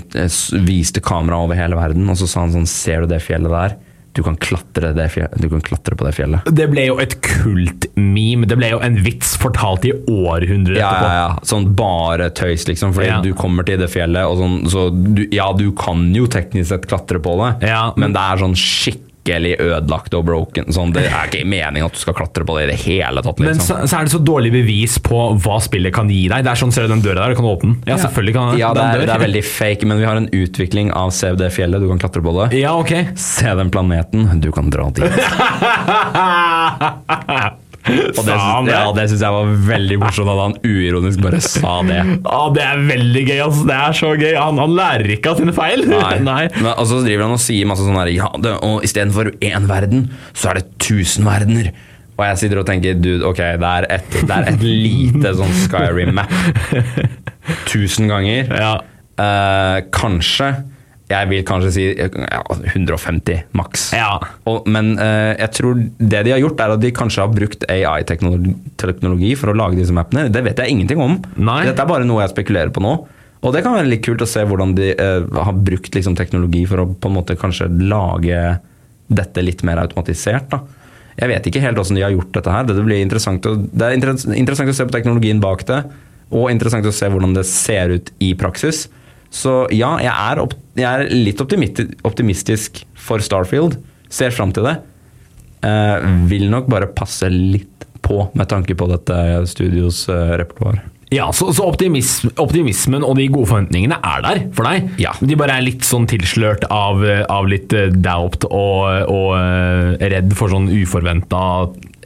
viste 0.67 1.03
kamera 1.03 1.41
over 1.43 1.59
hele 1.59 1.75
verden, 1.75 2.07
og 2.09 2.19
så 2.19 2.29
sa 2.29 2.45
han 2.45 2.53
sånn 2.53 2.69
Ser 2.69 3.03
du 3.03 3.11
det 3.11 3.23
fjellet 3.25 3.51
der? 3.51 3.75
Du 4.15 4.23
kan 4.23 4.37
klatre, 4.39 4.93
det 4.95 5.09
fjellet, 5.11 5.35
du 5.41 5.49
kan 5.51 5.61
klatre 5.61 5.95
på 5.99 6.05
det 6.07 6.13
fjellet. 6.15 6.45
Det 6.55 6.69
ble 6.71 6.85
jo 6.87 6.95
et 7.03 7.17
kult-meme. 7.21 8.47
Det 8.47 8.57
ble 8.59 8.69
jo 8.71 8.79
en 8.85 8.95
vits 9.03 9.33
fortalt 9.41 9.85
i 9.89 9.91
århundrer 10.07 10.77
Ja, 10.79 10.91
etterpå. 10.93 11.09
ja, 11.09 11.15
ja. 11.19 11.39
Sånn 11.43 11.67
bare 11.75 12.29
tøys, 12.31 12.65
liksom. 12.69 12.93
Fordi 12.95 13.07
Ja. 13.11 13.21
du 13.21 13.33
kommer 13.33 13.65
til 13.67 13.77
det 13.77 13.89
fjellet, 13.91 14.23
og 14.25 14.37
sånn, 14.39 14.55
så 14.71 14.89
du, 15.15 15.27
ja, 15.31 15.51
du 15.53 15.71
kan 15.73 16.13
jo 16.15 16.27
teknisk 16.27 16.69
sett 16.69 16.87
klatre 16.87 17.19
på 17.19 17.35
det, 17.59 17.67
Ja. 17.67 17.91
men 17.97 18.13
det 18.13 18.21
er 18.21 18.37
sånn 18.37 18.55
skikkelig 18.55 19.01
ødelagt 19.33 20.13
og 20.13 20.25
broken. 20.27 20.69
Sånn, 20.73 20.93
det 20.93 21.05
er 21.09 21.25
ikke 21.29 21.45
meningen 21.49 21.85
at 21.87 21.93
du 21.93 21.99
skal 21.99 22.13
klatre 22.13 22.45
på 22.45 22.55
det 22.57 22.63
i 22.67 22.71
det 22.73 22.79
hele 22.85 23.21
tatt. 23.25 23.39
Men 23.41 23.47
Liksom. 23.55 23.65
så, 23.65 23.87
så 23.89 23.97
er 23.97 24.03
det 24.05 24.11
så 24.13 24.19
dårlig 24.23 24.51
bevis 24.53 24.99
på 25.03 25.17
hva 25.41 25.57
spillet 25.61 25.93
kan 25.95 26.09
gi 26.09 26.27
deg. 26.31 26.43
Det 26.45 26.51
er 26.51 26.55
sånn, 26.61 26.71
Ser 26.75 26.83
du 26.85 26.93
den 26.93 27.01
døra 27.01 27.25
der? 27.25 27.33
Du 27.33 27.39
kan 27.41 27.45
åpne 27.49 27.73
den. 27.73 27.83
Ja, 27.89 27.97
selvfølgelig 27.97 28.33
kan 28.35 28.57
ja, 28.59 28.73
det 28.75 28.81
er, 28.83 28.99
dør. 28.99 29.05
det 29.09 29.15
er 29.15 29.23
veldig 29.25 29.43
fake, 29.47 29.85
men 29.89 29.97
vi 30.01 30.05
har 30.05 30.15
en 30.19 30.29
utvikling 30.35 30.91
av 30.93 31.09
CVD-fjellet. 31.15 31.81
du 31.81 31.87
kan 31.89 31.99
klatre 32.05 32.21
på 32.25 32.31
det. 32.39 32.47
Ja, 32.59 32.75
ok. 32.77 32.93
Se 33.17 33.55
den 33.57 33.71
planeten, 33.73 34.27
du 34.43 34.51
kan 34.55 34.69
dra 34.73 34.89
dit. 34.93 35.09
Og 37.85 38.21
det, 38.25 38.35
ja, 38.71 38.81
det 38.97 39.03
syns 39.11 39.21
jeg 39.21 39.35
var 39.35 39.49
veldig 39.67 39.97
morsomt 40.01 40.31
at 40.31 40.39
han 40.41 40.55
uironisk 40.65 41.21
bare 41.21 41.41
sa 41.43 41.75
det. 41.85 41.99
Ja, 42.25 42.39
det 42.55 42.63
er 42.65 42.85
veldig 42.87 43.23
gøy. 43.27 43.39
Altså. 43.45 43.65
Det 43.69 43.75
er 43.77 43.97
så 43.99 44.11
gøy. 44.17 44.31
Han, 44.39 44.61
han 44.63 44.77
lærer 44.79 45.13
ikke 45.17 45.33
av 45.33 45.41
sine 45.41 45.53
feil. 45.55 45.85
Nei. 45.91 46.45
Men, 46.63 46.71
og 46.73 46.87
så 46.89 47.01
driver 47.05 47.27
han 47.27 47.35
og 47.37 47.43
sier 47.43 47.69
masse 47.69 47.85
sånn 47.85 47.99
her 48.01 48.13
ja, 48.15 48.31
det, 48.41 48.55
og 48.65 48.85
Istedenfor 48.87 49.33
én 49.45 49.69
verden, 49.69 50.07
så 50.33 50.51
er 50.51 50.61
det 50.61 50.67
tusen 50.81 51.27
verdener. 51.27 51.71
Og 52.15 52.23
jeg 52.29 52.41
sitter 52.45 52.61
og 52.61 52.67
tenker 52.69 52.95
dude, 52.97 53.25
ok, 53.27 53.41
det 53.59 53.71
er 53.71 53.87
et, 53.97 54.13
det 54.15 54.35
er 54.37 54.49
et 54.53 54.61
lite 54.85 55.33
sånn 55.37 55.55
Skyrim-map. 55.65 56.31
Tusen 57.71 58.09
ganger. 58.09 58.49
Ja. 58.49 58.71
Eh, 59.21 59.79
kanskje. 59.93 60.53
Jeg 61.05 61.29
vil 61.29 61.43
kanskje 61.45 61.71
si 61.75 61.83
ja, 61.93 62.39
150 62.71 63.51
maks. 63.57 63.91
Ja. 63.93 64.15
Og, 64.49 64.65
men 64.65 64.95
uh, 64.97 65.35
jeg 65.37 65.51
tror 65.53 65.77
det 65.77 66.23
de 66.25 66.33
har 66.33 66.41
gjort, 66.41 66.63
er 66.63 66.73
at 66.73 66.81
de 66.81 66.93
kanskje 66.97 67.21
har 67.21 67.33
brukt 67.33 67.65
AI-teknologi 67.69 69.35
for 69.37 69.53
å 69.53 69.57
lage 69.57 69.77
disse 69.77 69.93
mappene. 69.93 70.31
Det 70.33 70.41
vet 70.47 70.63
jeg 70.63 70.73
ingenting 70.73 71.03
om. 71.03 71.19
Nei. 71.37 71.61
Dette 71.69 71.85
er 71.85 71.91
bare 71.91 72.07
noe 72.09 72.23
jeg 72.23 72.33
spekulerer 72.33 72.73
på 72.73 72.81
nå. 72.81 72.95
Og 73.45 73.53
det 73.53 73.61
kan 73.61 73.75
være 73.77 73.91
litt 73.91 74.01
kult 74.07 74.23
å 74.25 74.29
se 74.29 74.41
hvordan 74.49 74.73
de 74.77 74.95
uh, 74.97 75.27
har 75.45 75.59
brukt 75.67 75.93
liksom, 75.93 76.17
teknologi 76.17 76.63
for 76.69 76.81
å 76.81 76.87
på 76.89 77.11
en 77.11 77.17
måte 77.19 77.37
kanskje 77.37 77.69
lage 77.85 78.41
dette 79.05 79.45
litt 79.45 79.61
mer 79.67 79.83
automatisert. 79.83 80.49
Da. 80.49 80.63
Jeg 81.19 81.31
vet 81.31 81.47
ikke 81.47 81.61
helt 81.63 81.77
hvordan 81.77 81.99
de 81.99 82.07
har 82.07 82.15
gjort 82.15 82.33
dette 82.39 82.57
her. 82.57 82.65
Det, 82.67 82.81
blir 82.81 83.05
interessant 83.05 83.45
å, 83.45 83.55
det 83.55 83.91
er 83.91 83.99
interessant 84.01 84.73
å 84.73 84.77
se 84.77 84.89
på 84.89 84.95
teknologien 84.95 85.43
bak 85.43 85.61
det, 85.69 85.83
og 86.33 86.49
interessant 86.49 86.87
å 86.89 86.95
se 86.95 87.13
hvordan 87.13 87.37
det 87.37 87.45
ser 87.45 87.93
ut 87.93 88.09
i 88.25 88.33
praksis. 88.39 88.87
Så 89.35 89.65
ja, 89.75 89.95
jeg 89.99 90.13
er, 90.13 90.41
opp, 90.45 90.55
jeg 90.77 90.87
er 90.87 91.11
litt 91.11 91.41
optimistisk 91.43 92.83
for 92.95 93.23
Starfield. 93.23 93.75
Ser 94.11 94.31
fram 94.31 94.53
til 94.55 94.67
det. 94.69 94.77
Eh, 95.65 96.05
vil 96.29 96.47
nok 96.51 96.69
bare 96.71 96.91
passe 96.95 97.27
litt 97.31 97.87
på 98.05 98.21
med 98.37 98.47
tanke 98.51 98.75
på 98.77 98.85
dette 98.91 99.15
studios 99.49 100.03
uh, 100.11 100.35
repertoar. 100.37 100.83
Ja, 101.13 101.27
så, 101.37 101.51
så 101.53 101.67
optimism, 101.69 102.31
optimismen 102.41 103.03
og 103.05 103.13
de 103.19 103.27
gode 103.29 103.45
forventningene 103.51 103.99
er 104.01 104.23
der 104.25 104.39
for 104.57 104.65
deg. 104.65 104.87
Ja. 104.99 105.11
De 105.21 105.35
bare 105.37 105.59
er 105.59 105.65
litt 105.67 105.85
sånn 105.85 106.07
tilslørt 106.09 106.65
av, 106.73 107.03
av 107.29 107.45
litt 107.51 107.73
eh, 107.77 107.91
doubt 107.93 108.47
og, 108.49 109.11
og 109.13 109.35
eh, 109.37 110.07
redd 110.15 110.33
for 110.37 110.49
sånn 110.51 110.65
uforventa 110.73 111.43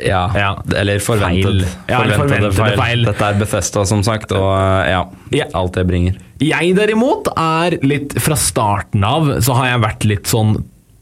Ja, 0.04 0.26
Ja. 0.36 0.50
eller 0.80 1.00
forventet, 1.04 1.64
Feil. 1.64 1.64
Ja, 1.88 2.02
forventede 2.04 2.18
forventede 2.20 2.52
feil. 2.60 2.78
feil. 2.80 3.06
Dette 3.08 3.30
er 3.32 3.40
Bethesda, 3.40 3.86
som 3.88 4.04
sagt, 4.04 4.36
og 4.36 4.52
eh, 4.60 4.92
ja, 4.92 5.02
Ja. 5.36 5.48
alt 5.60 5.80
det 5.80 5.88
bringer. 5.90 6.20
Jeg 6.44 6.76
derimot 6.78 7.28
er 7.36 7.76
litt 7.84 8.14
Fra 8.24 8.36
starten 8.40 9.04
av 9.04 9.32
så 9.44 9.56
har 9.58 9.74
jeg 9.74 9.82
vært 9.84 10.06
litt 10.12 10.30
sånn 10.32 10.58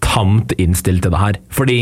tamt 0.05 0.53
innstilt 0.61 1.03
til 1.05 1.13
det 1.13 1.19
her. 1.21 1.37
Fordi 1.53 1.79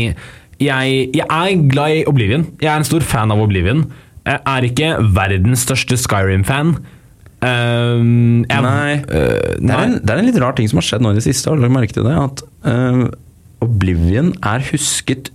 jeg, 0.60 1.10
jeg 1.12 1.28
er 1.28 1.62
glad 1.68 1.92
i 2.00 2.02
Oblivion. 2.08 2.48
Jeg 2.60 2.72
er 2.72 2.80
en 2.80 2.88
stor 2.88 3.04
fan 3.04 3.32
av 3.32 3.40
Oblivion. 3.44 3.84
Jeg 4.26 4.42
er 4.42 4.66
ikke 4.66 4.92
verdens 5.14 5.64
største 5.66 5.98
Skyrim-fan. 6.02 6.76
Um, 7.46 8.42
Nei. 8.48 8.96
øh, 9.04 9.04
Det, 9.06 9.60
er 9.60 9.60
nei. 9.60 9.82
en, 9.84 9.98
det 10.00 10.10
er 10.10 10.18
en 10.22 10.26
litt 10.26 10.40
rar 10.42 10.56
ting 10.56 10.70
som 10.70 10.80
har 10.80 10.86
skjedd 10.88 11.04
nå 11.04 11.12
i 11.12 11.18
det 11.20 11.26
siste. 11.28 11.50
Har 11.50 11.58
du 11.58 11.62
lagt 11.62 11.76
merke 11.76 11.94
til 11.94 12.08
det? 12.08 12.16
At 12.16 12.42
uh, 12.66 13.06
Oblivion 13.62 14.32
er 14.42 14.64
husket 14.72 15.30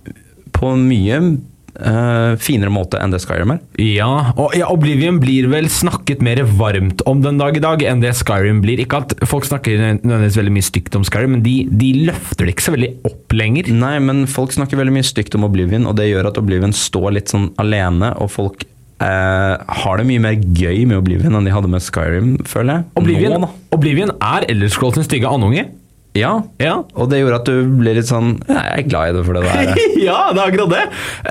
på 0.52 0.74
en 0.74 0.84
mye 0.90 1.20
uh, 1.22 2.34
finere 2.42 2.72
måte 2.74 3.00
enn 3.00 3.14
det 3.14 3.22
Skyrim 3.22 3.54
er. 3.54 3.62
Ja, 3.80 4.32
og 4.34 4.52
ja, 4.58 4.68
Oblivion 4.74 5.22
blir 5.22 5.48
vel 5.52 5.70
snakket 5.72 6.20
mer 6.26 6.42
varmt 6.58 7.00
om 7.08 7.22
den 7.24 7.40
dag 7.40 7.56
i 7.56 7.62
dag 7.64 7.84
enn 7.88 8.02
det 8.04 8.12
Skyrim 8.18 8.60
blir. 8.64 8.82
Ikke 8.84 9.00
at 9.06 9.14
folk 9.28 9.46
snakker 9.48 9.80
nødvendigvis 10.02 10.40
veldig 10.42 10.56
mye 10.58 10.68
stygt 10.68 10.98
om 10.98 11.06
Skyrim, 11.08 11.38
men 11.38 11.46
de, 11.46 11.54
de 11.70 11.94
løfter 12.10 12.44
det 12.44 12.56
ikke 12.56 12.66
så 12.66 12.76
veldig 12.76 12.92
opp 13.08 13.38
lenger. 13.38 13.72
Nei, 13.72 13.94
men 14.04 14.26
folk 14.30 14.52
snakker 14.54 14.82
veldig 14.82 14.98
mye 14.98 15.08
stygt 15.08 15.38
om 15.38 15.48
Oblivion, 15.48 15.88
og 15.88 15.96
det 16.02 16.10
gjør 16.10 16.28
at 16.34 16.42
Oblivion 16.42 16.76
står 16.76 17.16
litt 17.16 17.32
sånn 17.32 17.48
alene, 17.62 18.12
og 18.20 18.30
folk 18.34 18.66
eh, 19.02 19.76
har 19.82 20.00
det 20.00 20.06
mye 20.08 20.22
mer 20.22 20.38
gøy 20.38 20.84
med 20.88 21.00
Oblivion 21.02 21.34
enn 21.38 21.48
de 21.48 21.54
hadde 21.54 21.70
med 21.72 21.84
Skyrim, 21.84 22.34
føler 22.48 22.80
jeg. 22.80 22.88
Oblivion, 23.02 23.36
Nå. 23.42 23.50
Oblivion 23.74 24.14
er 24.22 24.46
Elder 24.52 24.70
Scrolls 24.72 24.98
sin 24.98 25.06
stygge 25.08 25.30
andunge. 25.30 25.66
Ja, 26.12 26.42
Ja. 26.60 26.82
og 26.94 27.08
det 27.08 27.22
gjorde 27.22 27.38
at 27.40 27.46
du 27.48 27.54
ble 27.80 27.94
litt 27.96 28.04
sånn 28.08 28.34
Jeg 28.44 28.82
er 28.82 28.82
glad 28.84 29.08
i 29.08 29.12
det 29.16 29.22
for 29.24 29.32
det 29.38 29.42
der. 29.46 29.78
ja, 30.08 30.18
det 30.34 30.42
er 30.42 30.50
akkurat 30.50 30.72
det. 30.74 30.82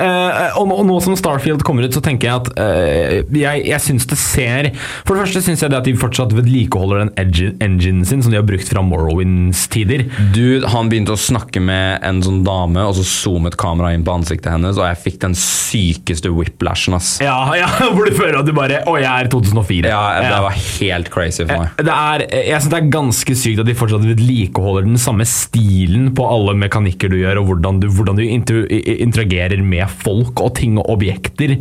Eh, 0.01 0.55
og, 0.57 0.65
nå, 0.71 0.77
nå 0.89 0.95
som 1.05 1.13
Starfield 1.19 1.61
kommer 1.67 1.86
ut, 1.86 1.93
så 1.93 2.01
tenker 2.01 2.27
jeg 2.32 2.39
at 2.41 2.49
eh, 2.57 3.19
jeg, 3.38 3.61
jeg 3.69 3.84
syns 3.84 4.07
det 4.09 4.17
ser 4.17 4.69
For 5.05 5.13
det 5.13 5.27
første 5.27 5.43
syns 5.45 5.61
jeg 5.61 5.69
det 5.73 5.77
at 5.84 5.86
de 5.86 5.93
fortsatt 6.01 6.34
vedlikeholder 6.34 7.03
den 7.03 7.11
engine, 7.21 7.53
enginen 7.61 8.07
sin 8.09 8.23
som 8.25 8.34
de 8.34 8.39
har 8.39 8.47
brukt 8.47 8.71
fra 8.71 8.82
Morrowinds 8.86 9.67
tider. 9.71 10.07
Du, 10.34 10.65
Han 10.73 10.89
begynte 10.89 11.13
å 11.13 11.19
snakke 11.19 11.61
med 11.61 12.01
en 12.07 12.23
sånn 12.25 12.41
dame, 12.47 12.82
og 12.89 12.97
så 12.97 13.05
zoomet 13.05 13.59
kameraet 13.61 13.99
inn 13.99 14.07
på 14.07 14.15
ansiktet 14.17 14.49
hennes, 14.55 14.79
og 14.82 14.88
jeg 14.89 15.01
fikk 15.05 15.21
den 15.27 15.38
sykeste 15.38 16.34
whiplashen, 16.34 16.97
ass. 16.97 17.13
Ja, 17.21 17.38
ja, 17.61 17.69
hvor 17.93 18.09
du 18.09 18.17
føler 18.17 18.39
at 18.41 18.49
du 18.49 18.53
bare 18.57 18.82
Å, 18.89 18.97
jeg 18.97 19.11
er 19.27 19.29
2004. 19.29 19.93
Ja, 19.93 20.01
det 20.25 20.41
var 20.47 20.57
helt 20.57 21.13
crazy 21.13 21.45
for 21.45 21.67
meg. 21.67 21.77
Det 21.86 21.93
er, 21.93 22.25
jeg 22.49 22.57
synes 22.63 22.73
det 22.73 22.82
er 22.82 22.91
ganske 22.97 23.38
sykt 23.45 23.61
at 23.61 23.69
de 23.69 23.77
fortsatt 23.77 24.09
vedlikeholder 24.09 24.70
den 24.86 24.97
samme 25.01 25.26
stilen 25.28 26.11
på 26.17 26.26
alle 26.30 26.55
mekanikker 26.59 27.11
du 27.11 27.19
gjør, 27.19 27.41
og 27.41 27.49
hvordan 27.49 27.82
du, 27.82 27.88
hvordan 27.91 28.19
du 28.19 28.24
interagerer 28.26 29.61
med 29.63 29.91
folk 30.03 30.39
og 30.43 30.55
ting 30.59 30.80
og 30.80 30.89
objekter. 30.95 31.57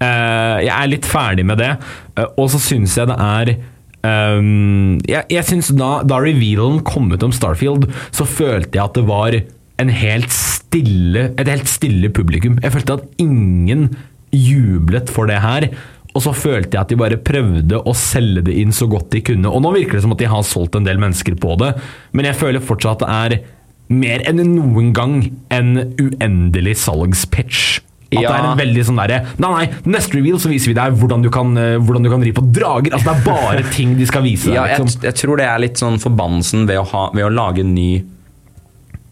Uh, 0.00 0.58
jeg 0.62 0.74
er 0.74 0.90
litt 0.90 1.06
ferdig 1.08 1.46
med 1.46 1.60
det, 1.62 1.72
uh, 2.18 2.26
og 2.40 2.50
så 2.52 2.60
syns 2.62 2.96
jeg 2.98 3.08
det 3.08 3.14
er 3.14 3.52
um, 4.02 4.98
Jeg, 5.06 5.22
jeg 5.32 5.46
synes 5.46 5.70
da, 5.78 5.90
da 6.02 6.18
revealen 6.20 6.82
kom 6.86 7.12
ut 7.14 7.24
om 7.24 7.34
Starfield, 7.34 7.86
så 8.14 8.26
følte 8.28 8.76
jeg 8.76 8.84
at 8.84 8.98
det 8.98 9.06
var 9.08 9.38
helt 10.04 10.34
stille, 10.34 11.28
et 11.38 11.50
helt 11.50 11.70
stille 11.70 12.10
publikum. 12.14 12.58
Jeg 12.62 12.74
følte 12.74 12.98
at 12.98 13.22
ingen 13.22 13.88
jublet 14.34 15.10
for 15.12 15.30
det 15.30 15.40
her. 15.42 15.68
Og 16.14 16.22
så 16.22 16.30
følte 16.36 16.76
jeg 16.76 16.80
at 16.84 16.92
de 16.92 16.98
bare 17.00 17.18
prøvde 17.18 17.80
å 17.82 17.94
selge 17.98 18.44
det 18.46 18.54
inn 18.62 18.70
så 18.74 18.86
godt 18.90 19.08
de 19.14 19.22
kunne. 19.26 19.50
Og 19.50 19.64
nå 19.64 19.72
virker 19.74 19.98
det 19.98 20.04
som 20.04 20.14
at 20.14 20.20
de 20.22 20.28
har 20.30 20.44
solgt 20.46 20.76
en 20.78 20.86
del 20.86 21.00
mennesker 21.02 21.34
på 21.42 21.56
det, 21.58 21.72
men 22.14 22.28
jeg 22.28 22.38
føler 22.38 22.62
fortsatt 22.62 23.02
at 23.02 23.32
det 23.34 23.40
er 23.42 23.50
mer 23.94 24.22
enn 24.30 24.38
noen 24.54 24.92
gang 24.96 25.16
en 25.52 25.74
uendelig 26.00 26.76
salgspitch. 26.84 27.80
At 28.14 28.20
det 28.22 28.30
er 28.30 28.46
en 28.46 28.60
veldig 28.60 28.82
sånn 28.86 28.98
derre 29.00 29.16
Nei, 29.42 29.48
nei, 29.50 29.64
neste 29.90 30.14
reveal 30.14 30.36
så 30.38 30.46
viser 30.46 30.70
vi 30.70 30.76
deg 30.78 30.94
hvordan 31.00 31.24
du 31.24 31.32
kan, 31.34 31.48
eh, 31.58 31.80
hvordan 31.82 32.04
du 32.06 32.10
kan 32.12 32.22
ri 32.22 32.30
på 32.36 32.44
drager. 32.54 32.94
Altså 32.94 33.10
Det 33.10 33.14
er 33.16 33.24
bare 33.26 33.64
ting 33.74 33.96
de 33.98 34.06
skal 34.06 34.22
vise 34.22 34.52
deg. 34.52 34.54
Ja, 34.54 34.68
jeg, 34.70 34.84
liksom. 34.84 35.02
jeg 35.08 35.18
tror 35.18 35.40
det 35.40 35.48
er 35.50 35.62
litt 35.64 35.80
sånn 35.82 35.98
forbannelsen 35.98 36.68
ved 36.70 36.78
å, 36.78 36.84
ha, 36.92 37.08
ved 37.16 37.26
å 37.26 37.32
lage 37.34 37.64
en 37.66 37.74
ny 37.74 37.88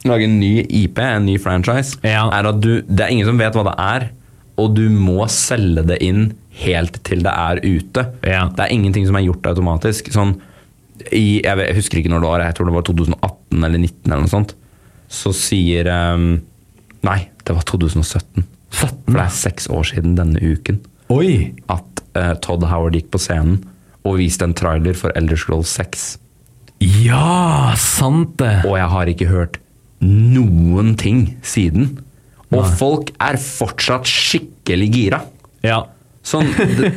Lage 0.06 0.26
en 0.26 0.40
ny 0.40 0.64
IP, 0.66 0.98
en 0.98 1.26
ny 1.28 1.36
franchise, 1.38 1.94
Ja. 2.02 2.24
er 2.34 2.48
at 2.50 2.56
du, 2.58 2.80
det 2.82 3.04
er 3.04 3.12
ingen 3.14 3.28
som 3.28 3.38
vet 3.38 3.54
hva 3.54 3.62
det 3.68 3.74
er, 3.78 4.06
og 4.58 4.72
du 4.74 4.88
må 4.90 5.28
selge 5.30 5.84
det 5.92 6.00
inn 6.02 6.24
helt 6.62 6.98
til 7.06 7.22
det 7.24 7.32
er 7.32 7.60
ute. 7.64 8.06
Ja. 8.28 8.46
Det 8.52 8.64
er 8.64 8.74
ingenting 8.74 9.06
som 9.08 9.16
er 9.18 9.24
gjort 9.26 9.46
automatisk. 9.48 10.10
Sånn, 10.14 10.36
i, 11.08 11.40
jeg, 11.40 11.56
vet, 11.58 11.70
jeg 11.70 11.78
husker 11.80 12.00
ikke 12.00 12.12
når 12.12 12.24
det 12.24 12.30
var, 12.30 12.46
jeg 12.46 12.58
tror 12.58 12.68
det 12.68 12.76
var 12.76 12.88
2018 12.88 13.68
eller 13.68 13.78
2019 13.80 14.12
eller 14.12 14.24
noe 14.24 14.32
sånt. 14.32 14.56
Så 15.12 15.34
sier 15.36 15.88
um, 15.92 16.26
Nei, 17.02 17.18
det 17.42 17.54
var 17.56 17.64
2017. 17.66 18.44
17? 18.44 18.48
For 18.72 18.92
det 19.12 19.20
er 19.20 19.34
seks 19.36 19.68
år 19.72 19.84
siden 19.90 20.16
denne 20.16 20.40
uken 20.40 20.80
Oi! 21.12 21.52
at 21.72 22.02
uh, 22.16 22.32
Todd 22.40 22.64
Howard 22.70 22.96
gikk 22.96 23.10
på 23.12 23.20
scenen 23.20 23.60
og 24.02 24.16
viste 24.18 24.46
en 24.46 24.54
trailer 24.56 24.96
for 24.98 25.14
Elder 25.18 25.38
Scrolls 25.38 25.70
6. 25.76 26.06
Ja, 27.04 27.74
sant 27.78 28.34
det! 28.40 28.64
Og 28.66 28.74
jeg 28.80 28.88
har 28.90 29.10
ikke 29.12 29.28
hørt 29.30 29.58
noen 30.02 30.96
ting 30.98 31.36
siden. 31.46 32.00
Og 32.50 32.66
folk 32.80 33.12
er 33.22 33.38
fortsatt 33.38 34.08
skikkelig 34.10 34.88
gira. 34.96 35.20
Ja. 35.62 35.84
Sånn, 36.22 36.46
det, 36.54 36.92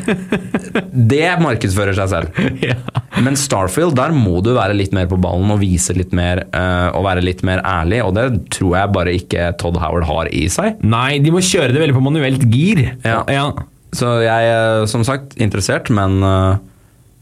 det 0.94 1.30
markedsfører 1.42 1.98
seg 1.98 2.12
selv. 2.12 2.40
ja. 2.70 2.78
Men 3.26 3.38
Starfield, 3.40 3.96
der 3.98 4.14
må 4.14 4.38
du 4.46 4.52
være 4.54 4.76
litt 4.78 4.94
mer 4.96 5.10
på 5.10 5.18
ballen 5.22 5.50
og 5.54 5.64
vise 5.64 5.96
litt 5.98 6.14
mer 6.16 6.44
uh, 6.52 6.94
og 6.94 7.08
være 7.08 7.24
litt 7.26 7.42
mer 7.48 7.64
ærlig, 7.66 8.04
og 8.06 8.14
det 8.18 8.28
tror 8.54 8.76
jeg 8.78 8.94
bare 8.96 9.16
ikke 9.18 9.50
Todd 9.62 9.80
Howard 9.82 10.06
har 10.10 10.30
i 10.30 10.46
seg. 10.52 10.78
Nei, 10.86 11.18
de 11.24 11.34
må 11.34 11.42
kjøre 11.44 11.74
det 11.74 11.82
veldig 11.82 11.98
på 11.98 12.06
manuelt 12.06 12.46
gir. 12.54 12.84
Ja. 13.02 13.24
ja. 13.32 13.48
Så 13.96 14.18
jeg 14.26 14.52
er 14.54 14.86
som 14.92 15.06
sagt 15.08 15.34
interessert, 15.42 15.90
men 15.94 16.20
uh, 16.22 16.60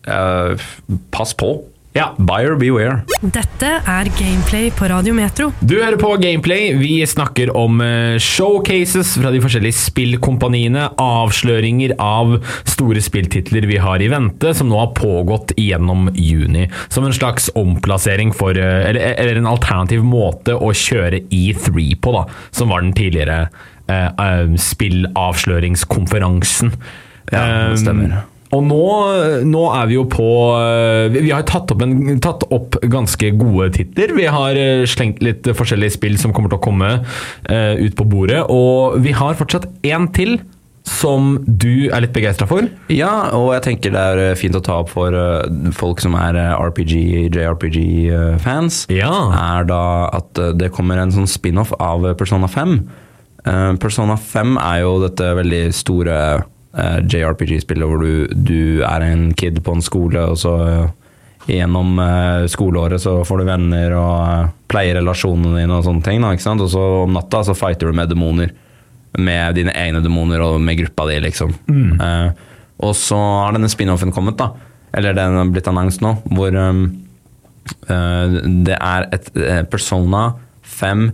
uh, 0.10 0.68
pass 1.16 1.32
på. 1.40 1.56
Ja. 1.94 2.16
Buyer 2.18 2.56
beware. 2.58 3.04
Dette 3.22 3.68
er 3.86 4.08
Gameplay 4.18 4.72
på 4.74 4.88
Radio 4.90 5.14
Metro. 5.14 5.52
Du 5.62 5.76
hører 5.78 5.94
på 6.02 6.16
Gameplay. 6.18 6.74
Vi 6.80 7.06
snakker 7.06 7.58
om 7.58 7.82
eh, 7.86 8.18
showcases 8.18 9.18
fra 9.22 9.30
de 9.34 9.42
forskjellige 9.44 9.74
spillkompaniene. 9.78 10.88
Avsløringer 10.98 11.94
av 12.02 12.44
store 12.66 13.02
spilltitler 13.04 13.66
vi 13.70 13.78
har 13.84 14.02
i 14.02 14.08
vente, 14.10 14.54
som 14.58 14.70
nå 14.72 14.78
har 14.82 14.94
pågått 14.98 15.54
gjennom 15.60 16.10
juni. 16.18 16.70
Som 16.90 17.06
en 17.06 17.14
slags 17.14 17.50
omplassering 17.54 18.34
for 18.34 18.58
eh, 18.58 18.90
Eller, 18.90 19.14
eller 19.14 19.36
en 19.38 19.48
alternativ 19.54 20.04
måte 20.04 20.56
å 20.58 20.74
kjøre 20.74 21.20
E3 21.30 21.94
på, 22.02 22.12
da. 22.18 22.26
Som 22.50 22.70
var 22.74 22.82
den 22.82 22.94
tidligere 22.98 23.50
eh, 23.86 24.10
eh, 24.10 24.50
spillavsløringskonferansen. 24.58 26.74
Ja, 27.30 27.70
det 27.70 27.78
stemmer. 27.86 28.33
Og 28.54 28.64
nå, 28.66 28.82
nå 29.50 29.64
er 29.74 29.90
vi 29.90 29.98
jo 29.98 30.06
på 30.10 30.30
eh, 30.60 31.14
Vi 31.14 31.32
har 31.34 31.46
tatt 31.50 31.72
opp, 31.74 31.84
en, 31.86 32.20
tatt 32.24 32.46
opp 32.54 32.78
ganske 32.92 33.34
gode 33.40 33.72
titler. 33.78 34.14
Vi 34.18 34.28
har 34.30 34.60
eh, 34.60 34.86
slengt 34.90 35.24
litt 35.26 35.48
forskjellige 35.58 35.98
spill 35.98 36.20
som 36.22 36.36
kommer 36.36 36.54
til 36.54 36.62
å 36.62 36.66
komme 36.66 36.92
eh, 37.50 37.80
ut 37.82 37.96
på 37.98 38.08
bordet. 38.10 38.44
Og 38.54 39.00
vi 39.04 39.16
har 39.18 39.40
fortsatt 39.40 39.70
én 39.88 40.10
til 40.16 40.38
som 40.84 41.38
du 41.48 41.88
er 41.96 42.04
litt 42.04 42.12
begeistra 42.12 42.44
for. 42.50 42.66
Ja, 42.92 43.32
og 43.38 43.54
jeg 43.54 43.64
tenker 43.70 43.94
det 43.94 44.02
er 44.04 44.36
fint 44.36 44.58
å 44.58 44.62
ta 44.64 44.82
opp 44.82 44.92
for 44.92 45.16
folk 45.78 46.04
som 46.04 46.18
er 46.20 46.36
RPG, 46.52 47.32
JRPG-fans. 47.32 48.82
Ja. 48.92 49.14
Er 49.32 49.70
da 49.70 49.84
at 50.20 50.44
det 50.60 50.74
kommer 50.76 51.00
en 51.00 51.16
sånn 51.16 51.30
spin-off 51.32 51.72
av 51.80 52.12
Persona 52.20 52.52
5. 52.52 52.76
Eh, 53.44 53.76
Persona 53.76 54.16
5 54.18 54.58
er 54.62 54.82
jo 54.84 54.98
dette 55.04 55.30
veldig 55.40 55.64
store 55.76 56.18
JRPG-spillet 56.74 57.86
hvor 57.86 58.02
du, 58.02 58.28
du 58.34 58.82
er 58.82 59.06
en 59.06 59.28
kid 59.38 59.60
på 59.64 59.76
en 59.76 59.84
skole, 59.86 60.24
og 60.32 60.40
så 60.42 60.54
eh, 60.66 60.88
gjennom 61.54 62.00
eh, 62.00 62.46
skoleåret 62.50 63.02
så 63.04 63.20
får 63.28 63.42
du 63.42 63.46
venner 63.48 63.94
og 63.98 64.16
eh, 64.24 64.52
pleier 64.72 64.98
relasjonene 64.98 65.60
dine 65.60 65.78
og 65.78 65.86
sånne 65.86 66.06
ting. 66.06 66.24
Da, 66.24 66.34
ikke 66.34 66.48
sant? 66.48 66.64
Og 66.64 66.72
så 66.74 66.84
om 67.04 67.14
natta 67.14 67.44
så 67.46 67.56
fighter 67.58 67.90
du 67.92 67.98
med 67.98 68.10
demoner. 68.10 68.54
Med 69.14 69.54
dine 69.60 69.76
egne 69.78 70.02
demoner 70.02 70.42
og 70.42 70.58
med 70.62 70.80
gruppa 70.80 71.06
di, 71.12 71.20
liksom. 71.28 71.54
Eh, 71.70 72.30
og 72.84 72.96
så 72.98 73.18
har 73.18 73.54
denne 73.54 73.70
spin-offen 73.70 74.14
kommet, 74.16 74.40
da. 74.42 74.50
Eller 74.98 75.16
den 75.18 75.38
har 75.38 75.50
blitt 75.54 75.70
annons 75.70 76.00
nå, 76.04 76.16
hvor 76.34 76.54
um, 76.54 76.84
uh, 77.90 78.36
det 78.66 78.76
er 78.76 79.08
et 79.16 79.30
uh, 79.38 79.62
Persona 79.70 80.26
5 80.62 81.08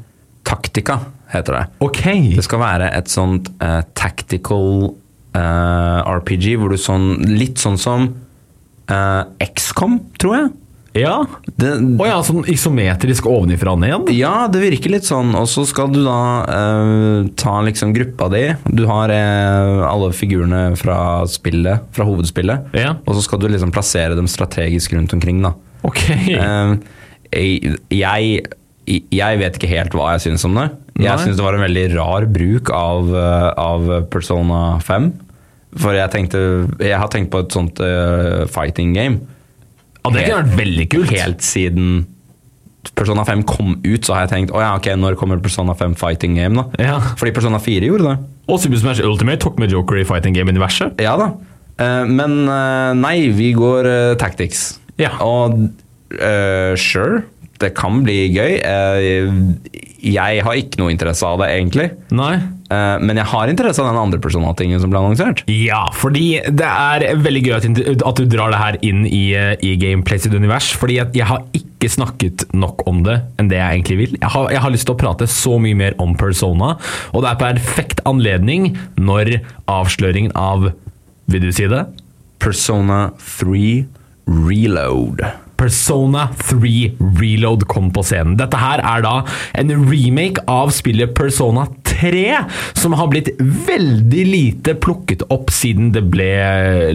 Taktika, 0.50 0.98
heter 1.30 1.56
det. 1.56 1.64
Okay. 1.86 2.32
Det 2.34 2.44
skal 2.48 2.62
være 2.64 2.90
et 2.98 3.12
sånt 3.12 3.52
eh, 3.62 3.84
tactical 3.94 4.96
eh, 5.36 6.00
RPG, 6.20 6.56
hvor 6.60 6.74
du 6.74 6.80
sånn 6.82 7.12
Litt 7.30 7.62
sånn 7.62 7.78
som 7.82 8.10
uh, 8.90 9.24
XCOM, 9.44 10.00
tror 10.22 10.36
jeg. 10.38 10.50
Ja. 10.98 11.16
Det, 11.60 11.70
Å 12.02 12.08
ja, 12.08 12.18
sånn 12.26 12.46
isometrisk 12.50 13.28
ovenifra 13.30 13.74
og 13.76 13.82
ned? 13.84 14.10
ja, 14.16 14.48
det 14.52 14.62
virker 14.64 14.94
litt 14.96 15.08
sånn. 15.08 15.34
Og 15.38 15.48
så 15.52 15.66
skal 15.70 15.92
du 15.94 16.02
da 16.06 16.20
eh, 16.50 17.30
ta 17.40 17.60
liksom 17.66 17.94
gruppa 17.96 18.30
di. 18.34 18.44
Du 18.66 18.86
har 18.90 19.14
eh, 19.14 19.84
alle 19.86 20.12
figurene 20.16 20.64
fra 20.80 21.28
spillet, 21.30 21.86
fra 21.96 22.08
hovedspillet. 22.10 22.72
Ja. 22.78 22.96
Og 23.06 23.18
så 23.18 23.26
skal 23.28 23.44
du 23.44 23.50
liksom 23.52 23.74
plassere 23.76 24.18
dem 24.18 24.30
strategisk 24.32 24.96
rundt 24.98 25.14
omkring, 25.16 25.44
da. 25.46 25.54
Ok. 25.88 26.06
Eh, 26.10 26.72
jeg, 27.30 27.76
jeg 27.94 28.40
vet 29.40 29.58
ikke 29.60 29.72
helt 29.72 29.96
hva 29.98 30.14
jeg 30.16 30.30
syns 30.30 30.46
om 30.48 30.58
det. 30.58 30.70
Jeg 31.00 31.22
syns 31.22 31.38
det 31.40 31.46
var 31.46 31.56
en 31.56 31.64
veldig 31.64 31.88
rar 31.96 32.28
bruk 32.30 32.72
av, 32.76 33.10
eh, 33.16 33.50
av 33.56 33.90
Persona 34.12 34.80
5. 34.84 35.12
For 35.80 35.94
jeg 35.94 36.10
tenkte 36.10 36.40
Jeg 36.82 36.98
har 36.98 37.10
tenkt 37.14 37.30
på 37.30 37.44
et 37.44 37.54
sånt 37.54 37.78
uh, 37.78 38.48
fighting 38.50 38.96
game. 38.96 39.20
Og 40.02 40.16
det 40.16 40.26
kunne 40.26 40.42
vært 40.42 40.58
veldig 40.58 40.88
kult. 40.90 41.12
Helt 41.14 41.46
siden 41.46 42.08
Persona 42.96 43.26
5 43.28 43.44
kom 43.46 43.76
ut, 43.84 44.02
så 44.02 44.16
har 44.16 44.26
jeg 44.26 44.32
tenkt 44.34 44.54
Å 44.56 44.64
ja, 44.64 44.72
ok, 44.80 44.88
når 44.98 45.18
kommer 45.20 45.42
Persona 45.44 45.76
5 45.78 45.94
fighting 46.00 46.40
game, 46.40 46.58
da? 46.58 46.82
Ja. 46.82 46.98
Fordi 47.20 47.36
Persona 47.36 47.60
4 47.62 47.92
gjorde 47.92 48.08
det. 48.08 48.16
Og 48.50 48.58
Super 48.64 48.82
Smash 48.82 49.06
Ultimate 49.06 49.44
tok 49.44 49.60
med 49.62 49.76
Joker 49.76 50.00
i 50.02 50.08
Fighting 50.10 50.34
Game-universet. 50.34 50.98
Ja 51.04 51.14
da. 51.20 51.30
Uh, 51.78 52.08
men 52.10 52.42
uh, 52.50 52.96
nei, 52.98 53.30
vi 53.36 53.52
går 53.54 53.92
tactics. 54.20 54.80
Ja. 55.00 55.14
Og 55.22 55.70
sure, 56.82 57.20
det 57.60 57.74
kan 57.78 58.04
bli 58.06 58.30
gøy. 58.32 58.60
Eh, 58.64 59.34
jeg 60.00 60.44
har 60.46 60.60
ikke 60.60 60.80
noe 60.80 60.94
interesse 60.94 61.28
av 61.28 61.42
det, 61.42 61.50
egentlig. 61.58 61.90
Nei. 62.16 62.38
Eh, 62.70 62.98
men 63.02 63.18
jeg 63.18 63.28
har 63.32 63.52
interesse 63.52 63.82
av 63.82 63.90
den 63.90 64.00
andre 64.00 64.20
Persona-tingen 64.22 64.80
som 64.82 64.92
ble 64.92 65.02
annonsert. 65.02 65.42
Ja, 65.52 65.82
fordi 65.96 66.40
det 66.46 66.70
er 66.70 67.18
veldig 67.20 67.42
gøy 67.46 67.56
at, 67.58 68.22
du 68.22 68.30
drar 68.30 68.54
det 68.54 68.62
her 68.62 68.78
inn 68.86 69.04
i, 69.08 69.34
eh, 69.36 69.56
i 69.66 69.74
Gameplay 69.82 70.22
sitt 70.22 70.36
univers. 70.36 70.72
Fordi 70.80 71.00
jeg 71.02 71.28
har 71.28 71.44
ikke 71.58 71.92
snakket 71.92 72.48
nok 72.54 72.86
om 72.90 73.04
det 73.08 73.20
enn 73.40 73.52
det 73.52 73.60
jeg 73.60 73.80
egentlig 73.80 74.00
vil. 74.04 74.16
Jeg 74.22 74.34
har, 74.36 74.52
jeg 74.56 74.64
har 74.64 74.76
lyst 74.76 74.88
til 74.88 74.96
å 74.96 75.02
prate 75.02 75.28
så 75.32 75.58
mye 75.60 75.80
mer 75.80 75.98
om 76.00 76.16
Persona, 76.20 76.76
og 77.12 77.26
det 77.26 77.34
er 77.34 77.44
perfekt 77.44 78.04
anledning 78.10 78.74
når 79.00 79.40
avsløringen 79.68 80.36
av 80.36 80.72
Vil 81.30 81.44
du 81.44 81.52
si 81.54 81.68
det? 81.70 81.84
Persona 82.42 83.12
3 83.22 83.86
Reload. 84.26 85.22
Persona 85.60 86.30
3 86.40 86.96
Reload 87.20 87.66
kom 87.68 87.90
på 87.92 88.04
scenen. 88.08 88.38
Dette 88.40 88.60
her 88.62 88.80
er 88.80 89.04
da 89.04 89.16
en 89.60 89.74
remake 89.90 90.46
av 90.48 90.72
spillet 90.76 91.12
Persona 91.18 91.68
3, 92.00 92.24
som 92.80 92.96
har 92.98 93.10
blitt 93.12 93.30
veldig 93.40 94.26
lite 94.30 94.76
plukket 94.80 95.26
opp 95.34 95.52
siden 95.54 95.92
det 95.96 96.06
ble 96.12 96.30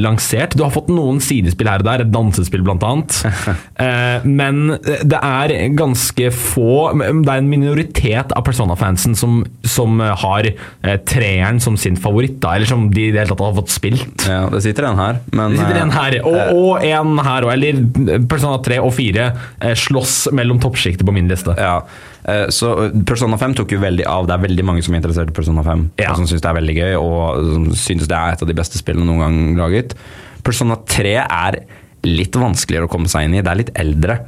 lansert. 0.01 0.57
Du 0.57 0.65
har 0.65 0.73
fått 0.75 0.91
noen 0.93 1.21
sidespill 1.23 1.69
her 1.71 1.83
og 1.85 1.89
der, 1.89 2.05
et 2.07 2.13
dansespill 2.15 2.65
blant 2.67 2.85
annet. 2.87 3.21
Eh, 3.75 4.23
Men 4.25 4.77
det 4.79 5.19
er 5.19 5.53
ganske 5.77 6.29
få 6.35 6.93
Det 6.95 7.09
er 7.33 7.41
en 7.41 7.49
minoritet 7.51 8.31
av 8.37 8.45
Persona-fansen 8.47 9.17
som, 9.19 9.41
som 9.67 9.99
har 10.01 10.47
eh, 10.47 10.97
treeren 11.09 11.59
som 11.63 11.77
sin 11.81 11.99
favoritt, 12.01 12.37
da, 12.43 12.55
eller 12.57 12.71
som 12.71 12.87
de 12.93 13.09
i 13.09 13.11
det 13.13 13.25
hele 13.25 13.33
tatt 13.33 13.43
har 13.43 13.57
fått 13.59 13.75
spilt. 13.75 14.27
Ja, 14.31 14.45
det 14.53 14.63
sitter 14.65 14.89
en 14.89 15.01
her, 15.01 15.19
men 15.35 15.57
Det 15.57 15.63
sitter 15.65 15.81
en 15.83 15.95
her, 15.95 16.19
og, 16.23 16.41
og 16.55 16.87
en 16.87 17.19
her 17.27 17.49
òg. 17.49 17.53
Eller 17.57 17.83
Persona 18.31 18.61
3 18.65 18.81
og 18.85 18.95
4 18.97 19.27
eh, 19.27 19.75
slåss 19.85 20.17
mellom 20.39 20.63
toppsjiktet 20.63 21.07
på 21.07 21.15
min 21.15 21.31
liste. 21.31 21.55
Ja, 21.59 21.81
eh, 21.83 22.14
så 22.49 22.70
Persona 23.05 23.37
5 23.37 23.55
tok 23.59 23.72
jo 23.77 23.81
veldig 23.83 24.07
av. 24.09 24.27
Det 24.27 24.35
er 24.37 24.45
veldig 24.47 24.64
mange 24.64 24.83
som 24.85 24.95
er 24.95 25.01
interessert 25.03 25.29
i 25.29 25.37
Persona 25.37 25.62
5, 25.66 25.91
Ja. 26.01 26.11
og 26.11 26.16
som 26.16 26.27
syns 26.27 26.41
det 26.41 26.51
er 26.51 26.59
veldig 26.61 26.77
gøy, 26.79 26.95
og 27.01 27.51
som 27.53 27.66
syns 27.77 28.07
det 28.09 28.16
er 28.16 28.33
et 28.33 28.43
av 28.43 28.49
de 28.49 28.55
beste 28.55 28.79
spillene 28.81 29.05
noen 29.07 29.20
gang 29.20 29.57
laget. 29.59 29.95
Persona 30.43 30.77
3 30.77 31.14
er 31.20 31.59
litt 32.05 32.33
vanskeligere 32.37 32.89
å 32.89 32.93
komme 32.93 33.09
seg 33.09 33.25
inn 33.29 33.35
i. 33.35 33.43
Det 33.43 33.51
er 33.53 33.61
litt 33.61 33.75
eldre. 33.77 34.18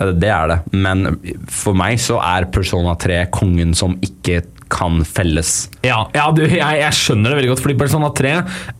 Eh, 0.00 0.12
Det 0.12 0.28
er 0.28 0.48
det. 0.48 0.58
Men 0.72 1.18
for 1.48 1.74
meg 1.74 1.98
så 1.98 2.18
er 2.22 2.44
Persona 2.52 2.94
3 2.96 3.26
kongen 3.32 3.74
som 3.74 3.96
ikke 4.00 4.42
kan 4.72 5.02
felles. 5.06 5.68
Ja, 5.86 6.04
ja 6.14 6.26
du, 6.34 6.42
jeg, 6.46 6.60
jeg 6.80 6.96
skjønner 6.98 7.32
det 7.32 7.40
veldig 7.40 7.52
godt, 7.52 7.64
fordi 7.64 7.78
Persona 7.80 8.10
3, 8.16 8.32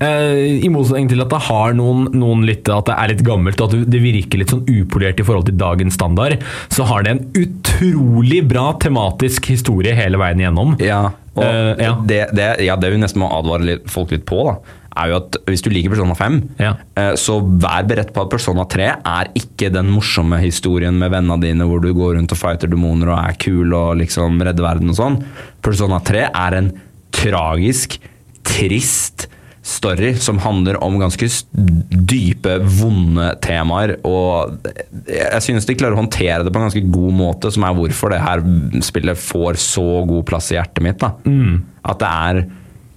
eh, 0.06 0.40
i 0.66 0.70
motsetning 0.72 1.10
til 1.12 1.24
at 1.24 1.32
det 1.32 1.42
har 1.48 1.76
noen, 1.78 2.08
noen 2.16 2.42
litt 2.48 2.66
At 2.72 2.88
det 2.88 2.96
er 2.96 3.12
litt 3.12 3.22
gammelt 3.26 3.60
og 3.62 3.70
at 3.74 3.90
det 3.92 4.00
virker 4.02 4.40
litt 4.40 4.54
sånn 4.54 4.64
upolert 4.66 5.20
i 5.22 5.26
forhold 5.26 5.46
til 5.50 5.58
dagens 5.60 5.96
standard, 5.98 6.42
så 6.72 6.86
har 6.88 7.06
det 7.06 7.14
en 7.14 7.22
utrolig 7.38 8.42
bra 8.48 8.70
tematisk 8.82 9.50
historie 9.52 9.94
hele 9.96 10.20
veien 10.20 10.42
igjennom. 10.42 10.76
Ja, 10.82 11.04
og 11.36 11.44
Eh, 11.44 11.84
ja. 11.84 12.02
Det, 12.04 12.28
det, 12.32 12.48
ja, 12.64 12.76
det 12.80 12.90
vi 12.94 13.00
nesten 13.00 13.22
må 13.22 13.30
advare 13.34 13.78
folk 13.90 14.14
litt 14.14 14.26
på, 14.28 14.40
da, 14.48 14.76
er 14.96 15.10
jo 15.12 15.16
at 15.20 15.36
hvis 15.46 15.62
du 15.64 15.70
liker 15.70 15.92
Persona 15.92 16.14
5, 16.18 16.40
Ja. 16.62 16.72
eh, 16.96 17.12
så 17.20 17.38
vær 17.44 17.86
beredt 17.88 18.12
på 18.16 18.22
at 18.24 18.30
Persona 18.32 18.64
3 18.64 18.88
er 19.04 19.30
ikke 19.38 19.70
den 19.72 19.90
morsomme 19.92 20.38
historien 20.42 20.98
med 20.98 21.10
vennene 21.12 21.40
dine 21.42 21.68
hvor 21.68 21.80
du 21.84 21.92
går 21.94 22.16
rundt 22.16 22.32
og 22.32 22.38
fighter 22.40 22.68
demoner 22.72 23.12
og 23.14 23.18
er 23.28 23.36
kul 23.38 23.72
og 23.76 23.96
liksom 24.00 24.40
redder 24.42 24.62
verden 24.66 24.90
og 24.90 24.96
sånn. 24.98 25.20
Persona 25.62 26.00
3 26.00 26.26
er 26.32 26.58
en 26.60 26.72
tragisk, 27.16 27.98
trist 28.46 29.26
story 29.66 30.12
som 30.22 30.38
handler 30.38 30.76
om 30.84 30.94
ganske 31.00 31.26
dype, 32.06 32.52
vonde 32.78 33.32
temaer. 33.42 33.96
Og 34.06 34.60
jeg 35.10 35.42
synes 35.42 35.66
de 35.66 35.74
klarer 35.74 35.96
å 35.96 36.02
håndtere 36.04 36.44
det 36.46 36.52
på 36.54 36.60
en 36.60 36.68
ganske 36.68 36.84
god 36.94 37.16
måte, 37.18 37.50
som 37.50 37.66
er 37.66 37.74
hvorfor 37.74 38.14
det 38.14 38.20
her 38.22 38.44
spillet 38.86 39.18
får 39.18 39.58
så 39.58 39.86
god 40.06 40.22
plass 40.28 40.52
i 40.52 40.58
hjertet 40.58 40.84
mitt. 40.86 41.02
Da. 41.02 41.10
At 41.82 41.98
det 42.04 42.12
er 42.12 42.44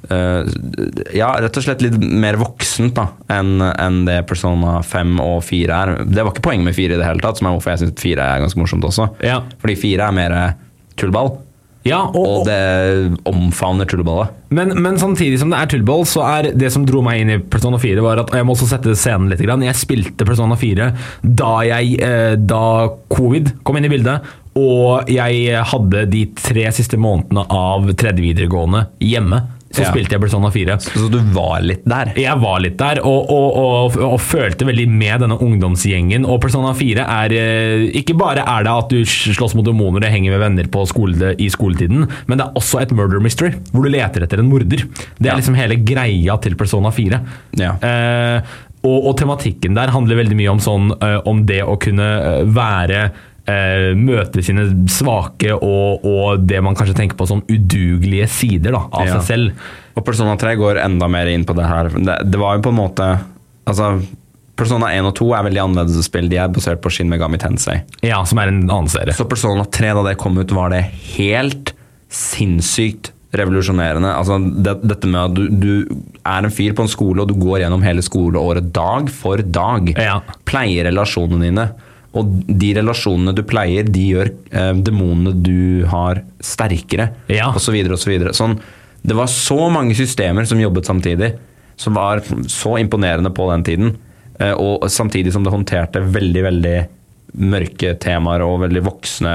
ja, 0.10 1.30
rett 1.44 1.58
og 1.60 1.66
slett 1.66 1.84
litt 1.86 1.98
mer 2.00 2.40
voksent 2.42 2.96
da, 2.98 3.10
enn 3.36 3.62
en 3.62 4.00
det 4.08 4.22
Persona 4.30 4.80
5 4.86 5.20
og 5.24 5.44
4 5.46 5.82
er. 5.82 5.94
Det 6.10 6.24
var 6.24 6.34
ikke 6.34 6.48
poenget 6.50 6.70
med 6.72 6.78
4 6.78 6.96
i 6.96 7.02
det 7.02 7.06
hele 7.08 7.24
tatt, 7.24 7.42
som 7.42 7.50
er 7.50 7.58
hvorfor 7.58 7.76
jeg 7.76 7.84
syns 7.84 8.02
4 8.02 8.26
er 8.26 8.42
ganske 8.46 8.62
morsomt 8.62 8.90
også. 8.90 9.12
Ja. 9.26 9.44
Fordi 9.62 9.78
4 9.84 10.08
er 10.08 10.18
mer 10.18 10.40
tullball, 11.00 11.38
Ja, 11.88 12.02
og, 12.12 12.26
og 12.28 12.48
det 12.48 13.20
omfavner 13.30 13.88
tullballet. 13.88 14.34
Men, 14.52 14.74
men 14.84 14.98
samtidig 15.00 15.40
som 15.40 15.52
det 15.54 15.62
er 15.62 15.70
tullball, 15.72 16.04
så 16.10 16.26
er 16.28 16.50
det 16.58 16.72
som 16.74 16.84
dro 16.88 17.02
meg 17.06 17.22
inn 17.22 17.32
i 17.38 17.40
Persona 17.40 17.80
4, 17.80 18.04
var 18.04 18.24
at 18.24 18.34
Jeg 18.36 18.48
må 18.48 18.56
også 18.56 18.68
sette 18.72 18.96
scenen 19.00 19.30
litt. 19.32 19.44
Jeg 19.44 19.80
spilte 19.80 20.28
Persona 20.28 20.58
4 20.60 20.90
da, 21.24 21.54
jeg, 21.68 21.96
eh, 22.04 22.34
da 22.36 22.64
covid 23.12 23.54
kom 23.64 23.80
inn 23.80 23.88
i 23.88 23.94
bildet, 23.94 24.28
og 24.60 25.08
jeg 25.12 25.64
hadde 25.72 26.04
de 26.12 26.26
tre 26.36 26.68
siste 26.76 27.00
månedene 27.00 27.46
av 27.48 27.88
tredje 27.96 28.26
videregående 28.26 28.90
hjemme. 29.06 29.44
Så 29.72 29.84
Ja. 29.84 29.92
spilte 29.92 30.16
jeg 30.16 30.22
Persona 30.24 30.50
4. 30.50 30.78
Så 30.82 31.10
du 31.14 31.20
var 31.36 31.62
litt 31.62 31.84
der. 31.86 32.10
Jeg 32.18 32.40
var 32.42 32.60
litt 32.60 32.78
der, 32.80 33.00
og, 33.06 33.30
og, 33.30 33.58
og, 33.60 33.98
og 34.02 34.16
følte 34.20 34.66
veldig 34.66 34.88
med 34.90 35.22
denne 35.22 35.38
ungdomsgjengen. 35.38 36.26
Og 36.26 36.40
Persona 36.42 36.72
4 36.74 37.06
er 37.06 37.36
eh, 37.38 37.84
Ikke 38.00 38.16
bare 38.18 38.42
er 38.50 38.64
det 38.66 38.74
at 38.74 38.90
du 38.90 39.04
slåss 39.06 39.54
mot 39.56 39.66
demoner 39.68 40.02
og 40.02 40.10
henger 40.12 40.34
med 40.34 40.42
venner 40.42 40.70
på 40.74 40.88
skole, 40.90 41.36
i 41.38 41.50
skoletiden, 41.54 42.08
men 42.28 42.38
det 42.42 42.48
er 42.48 42.58
også 42.58 42.82
et 42.82 42.92
murder 42.98 43.22
mystery, 43.22 43.52
hvor 43.72 43.86
du 43.86 43.92
leter 43.94 44.26
etter 44.26 44.42
en 44.42 44.50
morder. 44.50 44.88
Det 45.20 45.28
er 45.28 45.34
Ja. 45.34 45.38
liksom 45.38 45.56
hele 45.60 45.78
greia 45.86 46.40
til 46.42 46.56
Persona 46.58 46.90
4. 46.90 47.22
Ja. 47.62 47.76
Eh, 47.86 48.42
og, 48.82 49.06
og 49.12 49.18
tematikken 49.20 49.76
der 49.76 49.92
handler 49.92 50.16
veldig 50.24 50.38
mye 50.40 50.50
om, 50.54 50.60
sånn, 50.64 50.92
eh, 51.04 51.20
om 51.28 51.46
det 51.46 51.62
å 51.68 51.78
kunne 51.78 52.10
eh, 52.24 52.44
være 52.48 53.12
eh, 53.50 53.90
Møte 53.98 54.44
sine 54.46 54.68
svake 54.92 55.56
og, 55.58 56.06
og 56.06 56.46
det 56.48 56.62
man 56.66 56.78
kanskje 56.78 56.96
tenker 57.02 57.18
på 57.20 57.28
som 57.30 57.42
udugelige 57.50 58.30
sider 58.32 58.76
da, 58.78 58.86
av 58.94 59.08
Ja. 59.10 59.18
seg 59.18 59.28
selv. 59.34 59.68
Og 59.98 60.06
Persona 60.08 60.38
3 60.40 60.56
går 60.62 60.80
enda 60.86 61.10
mer 61.12 61.28
inn 61.34 61.44
på 61.50 61.56
det 61.58 61.66
her. 61.68 61.90
Det, 61.98 62.20
det 62.32 62.40
var 62.40 62.58
jo 62.60 62.66
på 62.70 62.74
en 62.76 62.82
måte 62.84 63.10
Altså, 63.70 63.92
Persona 64.58 64.88
1 64.96 65.06
og 65.06 65.14
2 65.20 65.26
er 65.38 65.44
veldig 65.46 65.60
annerledes 65.62 66.08
spill. 66.08 66.26
De 66.32 66.40
er 66.42 66.50
basert 66.52 66.80
på 66.82 66.90
Shin 66.92 67.08
Megami 67.12 67.38
Tensei. 67.40 67.76
Ja, 68.04 68.24
som 68.26 68.40
er 68.42 68.50
en 68.50 68.64
annen 68.66 68.90
serie. 68.92 69.14
Så 69.14 69.28
Persona 69.30 69.64
3, 69.70 69.92
da 69.94 70.02
det 70.08 70.16
kom 70.20 70.40
ut, 70.42 70.52
var 70.58 70.72
det 70.74 70.82
helt 71.14 71.74
sinnssykt 72.10 73.12
revolusjonerende. 73.38 74.10
Altså, 74.18 74.40
det, 74.42 74.74
dette 74.90 75.10
med 75.12 75.20
at 75.22 75.36
du, 75.38 75.44
du 75.62 76.24
er 76.26 76.48
en 76.48 76.54
fyr 76.54 76.74
på 76.74 76.82
en 76.88 76.90
skole, 76.90 77.22
og 77.22 77.30
du 77.30 77.38
går 77.38 77.62
gjennom 77.64 77.84
hele 77.86 78.02
skoleåret 78.06 78.72
dag 78.74 79.12
for 79.14 79.44
dag. 79.46 79.92
Ja. 79.94 80.18
Pleier 80.50 80.90
relasjonene 80.90 81.46
dine. 81.52 81.68
Og 82.18 82.30
de 82.48 82.72
relasjonene 82.80 83.36
du 83.38 83.44
pleier, 83.46 83.86
de 83.86 84.06
gjør 84.16 84.32
eh, 84.50 84.74
demonene 84.86 85.36
du 85.46 85.86
har, 85.92 86.24
sterkere. 86.42 87.12
Ja. 87.30 87.52
Og 87.54 87.62
så 87.62 87.74
videre 87.76 87.98
og 87.98 88.02
så 88.02 88.10
videre. 88.10 88.34
Sånn, 88.38 88.58
det 89.06 89.18
var 89.18 89.30
så 89.32 89.70
mange 89.72 89.98
systemer 89.98 90.48
som 90.50 90.62
jobbet 90.62 90.90
samtidig, 90.90 91.34
som 91.80 91.96
var 91.96 92.24
så 92.52 92.78
imponerende 92.82 93.32
på 93.36 93.46
den 93.54 93.66
tiden. 93.68 93.94
Eh, 94.40 94.56
og 94.56 94.90
samtidig 94.90 95.36
som 95.36 95.46
det 95.46 95.54
håndterte 95.54 96.02
veldig, 96.10 96.46
veldig 96.50 96.78
mørke 97.40 97.94
temaer 98.02 98.42
og 98.42 98.64
veldig 98.66 98.82
voksne, 98.88 99.34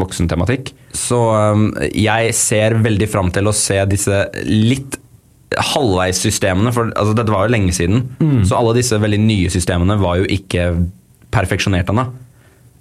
voksen 0.00 0.30
tematikk. 0.30 0.72
Så 0.96 1.20
eh, 1.38 1.90
jeg 2.02 2.34
ser 2.36 2.80
veldig 2.82 3.12
fram 3.12 3.30
til 3.34 3.46
å 3.46 3.56
se 3.56 3.78
disse 3.90 4.24
litt 4.48 4.98
halvveissystemene, 5.48 6.74
for 6.76 6.90
altså, 6.92 7.14
dette 7.16 7.32
var 7.32 7.46
jo 7.46 7.54
lenge 7.54 7.72
siden. 7.72 8.02
Så 8.44 8.58
alle 8.58 8.74
disse 8.76 8.98
veldig 9.00 9.20
nye 9.22 9.52
systemene 9.52 9.96
var 10.02 10.18
jo 10.20 10.26
ikke 10.28 10.66
perfeksjonert 11.34 11.92
ennå. 11.92 12.08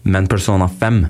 Men 0.07 0.29
Persona 0.31 0.69
5 0.71 1.03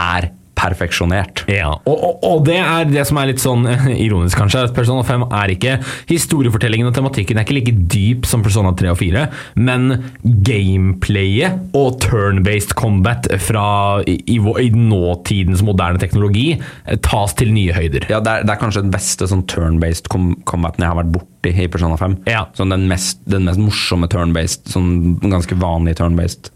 er 0.00 0.30
perfeksjonert. 0.54 1.44
Ja, 1.50 1.72
og, 1.84 1.94
og, 1.94 2.24
og 2.24 2.44
det 2.46 2.58
er 2.62 2.86
det 2.88 3.04
som 3.08 3.18
er 3.20 3.30
litt 3.32 3.42
sånn 3.42 3.66
eh, 3.68 3.88
ironisk, 4.06 4.38
kanskje. 4.38 4.64
at 4.68 4.76
Persona 4.76 5.04
5 5.06 5.26
er 5.34 5.52
ikke 5.54 5.74
Historiefortellingen 6.08 6.88
og 6.88 6.94
tematikken 6.96 7.38
er 7.38 7.46
ikke 7.46 7.56
like 7.58 7.74
dyp 7.90 8.28
som 8.28 8.44
Persona 8.44 8.72
3 8.78 8.92
og 8.92 8.98
4, 9.00 9.24
men 9.66 9.98
gameplayet 10.46 11.76
og 11.76 11.98
turn-based 12.04 12.76
combat 12.78 13.28
fra 13.42 13.66
i, 14.08 14.16
i, 14.36 14.38
i 14.38 14.70
nåtidens 14.74 15.64
moderne 15.66 16.00
teknologi 16.02 16.52
eh, 16.54 16.98
tas 17.04 17.36
til 17.38 17.52
nye 17.54 17.74
høyder. 17.76 18.08
Ja, 18.12 18.22
det 18.24 18.38
er, 18.38 18.48
det 18.48 18.54
er 18.54 18.62
kanskje 18.62 18.86
den 18.86 18.94
beste 18.94 19.28
sånn 19.30 19.46
turn-based 19.50 20.10
com 20.12 20.32
combaten 20.48 20.84
jeg 20.84 20.92
har 20.92 21.00
vært 21.02 21.14
borti 21.18 21.54
i 21.64 21.68
Persona 21.70 21.98
5. 22.00 22.20
Ja. 22.30 22.46
Sånn 22.56 22.72
den, 22.72 22.86
mest, 22.90 23.20
den 23.28 23.48
mest 23.48 23.60
morsomme 23.60 24.08
turn-based, 24.12 24.68
sånn 24.72 25.18
ganske 25.24 25.58
vanlig 25.60 25.98
turn-based 26.00 26.53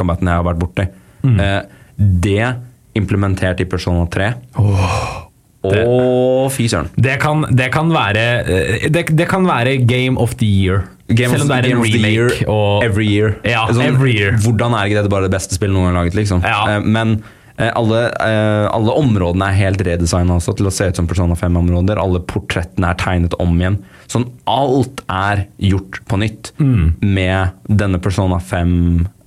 combaten 0.00 0.28
jeg 0.32 0.40
har 0.40 0.46
vært 0.48 0.60
borti. 0.64 0.88
Mm. 1.26 1.38
Eh, 1.44 1.60
det 2.00 2.52
implementert 2.98 3.60
i 3.62 3.68
Persona 3.70 4.06
3. 4.10 4.30
Å, 5.60 6.48
fy 6.54 6.64
søren. 6.72 6.88
Det 6.96 7.18
kan, 7.20 7.42
det 7.52 7.66
kan 7.74 7.90
være 7.92 8.22
eh, 8.48 8.86
det, 8.92 9.02
det 9.12 9.26
kan 9.28 9.44
være 9.44 9.74
Game 9.84 10.16
of 10.20 10.32
the 10.40 10.48
Year. 10.48 10.86
Game 11.10 11.34
Selv 11.34 11.44
om 11.44 11.50
det 11.50 11.58
er 11.58 11.68
en 11.74 11.82
remake. 11.82 12.14
year, 12.14 12.30
og, 12.48 12.84
every 12.86 13.08
year. 13.10 13.34
Ja, 13.44 13.66
Sånn, 13.68 13.82
every 13.90 14.14
year. 14.16 14.38
Hvordan 14.40 14.76
er 14.78 14.88
ikke 14.88 15.00
dette 15.02 15.12
bare 15.12 15.26
det 15.28 15.34
beste 15.34 15.56
spillet 15.58 15.74
noen 15.76 15.90
gang 15.90 15.98
laget, 16.00 16.16
liksom? 16.16 16.40
Ja. 16.46 16.62
Eh, 16.78 16.86
men 16.86 17.16
eh, 17.58 17.68
alle, 17.76 18.04
alle 18.70 18.94
områdene 19.02 19.50
er 19.50 19.58
helt 19.58 19.82
redesigna 19.84 20.38
også 20.38 20.54
til 20.56 20.70
å 20.70 20.72
se 20.72 20.88
ut 20.88 21.00
som 21.02 21.10
Persona 21.10 21.36
5-områder. 21.36 22.00
Alle 22.00 22.22
portrettene 22.30 22.94
er 22.94 23.00
tegnet 23.02 23.36
om 23.42 23.52
igjen. 23.60 23.80
Sånn 24.10 24.30
alt 24.48 25.02
er 25.12 25.44
gjort 25.60 26.00
på 26.08 26.22
nytt 26.24 26.54
Mm. 26.62 26.94
med 27.04 27.58
denne 27.68 28.00
Persona 28.02 28.40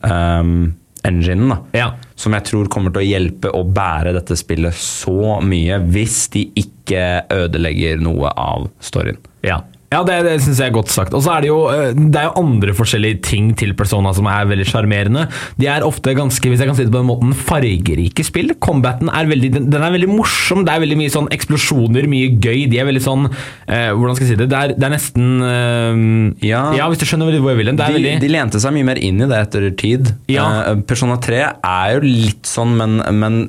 5-enginen. 0.04 1.50
da. 1.50 1.60
Ja. 1.78 1.90
Som 2.16 2.36
jeg 2.38 2.46
tror 2.48 2.70
kommer 2.72 2.94
til 2.94 3.04
å 3.04 3.08
hjelpe 3.08 3.52
å 3.52 3.64
bære 3.68 4.14
dette 4.16 4.38
spillet 4.40 4.76
så 4.78 5.40
mye, 5.44 5.80
hvis 5.92 6.28
de 6.36 6.48
ikke 6.60 7.06
ødelegger 7.34 8.04
noe 8.04 8.32
av 8.32 8.70
storyen. 8.84 9.20
Ja. 9.44 9.62
Ja, 9.94 10.02
det, 10.08 10.18
det 10.26 10.36
syns 10.44 10.60
jeg 10.62 10.72
er 10.72 10.76
godt 10.76 10.92
sagt. 10.94 11.14
Og 11.18 11.22
så 11.26 11.36
er 11.36 11.46
det 11.46 11.52
jo 11.52 11.60
eh, 11.72 11.92
Det 11.94 12.20
er 12.20 12.28
jo 12.30 12.36
andre 12.42 12.74
forskjellige 12.78 13.22
ting 13.30 13.52
til 13.60 13.74
Persona 13.78 14.14
som 14.18 14.28
er 14.32 14.48
veldig 14.50 14.66
sjarmerende. 14.70 15.28
De 15.60 15.70
er 15.70 15.86
ofte 15.86 16.16
ganske, 16.18 16.50
hvis 16.50 16.62
jeg 16.64 16.70
kan 16.72 16.78
si 16.80 16.86
det 16.88 16.94
på 16.94 17.00
den 17.02 17.10
måten, 17.10 17.34
fargerike 17.38 18.26
spill. 18.26 18.54
Combaten 18.64 19.12
er 19.14 19.30
veldig 19.30 19.52
den, 19.60 19.70
er 19.80 19.94
veldig 19.96 20.10
morsom. 20.12 20.64
Det 20.68 20.74
er 20.76 20.84
veldig 20.84 21.00
mye 21.04 21.14
sånn 21.14 21.30
eksplosjoner, 21.36 22.08
mye 22.12 22.34
gøy. 22.44 22.66
De 22.72 22.82
er 22.82 22.90
veldig 22.90 23.04
sånn 23.06 23.28
eh, 23.30 23.92
Hvordan 23.94 24.18
skal 24.18 24.28
jeg 24.28 24.34
si 24.34 24.40
det? 24.44 24.50
Det 24.52 24.60
er, 24.60 24.76
det 24.80 24.88
er 24.90 24.94
nesten 24.96 25.30
eh, 25.48 26.48
Ja. 26.50 26.88
hvis 26.90 27.02
du 27.04 27.08
skjønner 27.10 27.30
hvor 27.40 27.54
jeg 27.54 27.62
vil 27.62 27.72
hen. 27.72 27.80
De, 27.80 27.90
veldig 27.98 28.16
de 28.24 28.32
lente 28.34 28.62
seg 28.64 28.76
mye 28.76 28.88
mer 28.94 29.02
inn 29.04 29.22
i 29.24 29.30
det 29.30 29.40
etter 29.48 29.70
tid. 29.80 30.14
Ja. 30.32 30.48
Eh, 30.72 30.82
Persona 30.90 31.20
3 31.22 31.42
er 31.62 31.96
jo 31.98 32.04
litt 32.08 32.50
sånn, 32.50 32.76
men, 32.80 33.00
men 33.20 33.40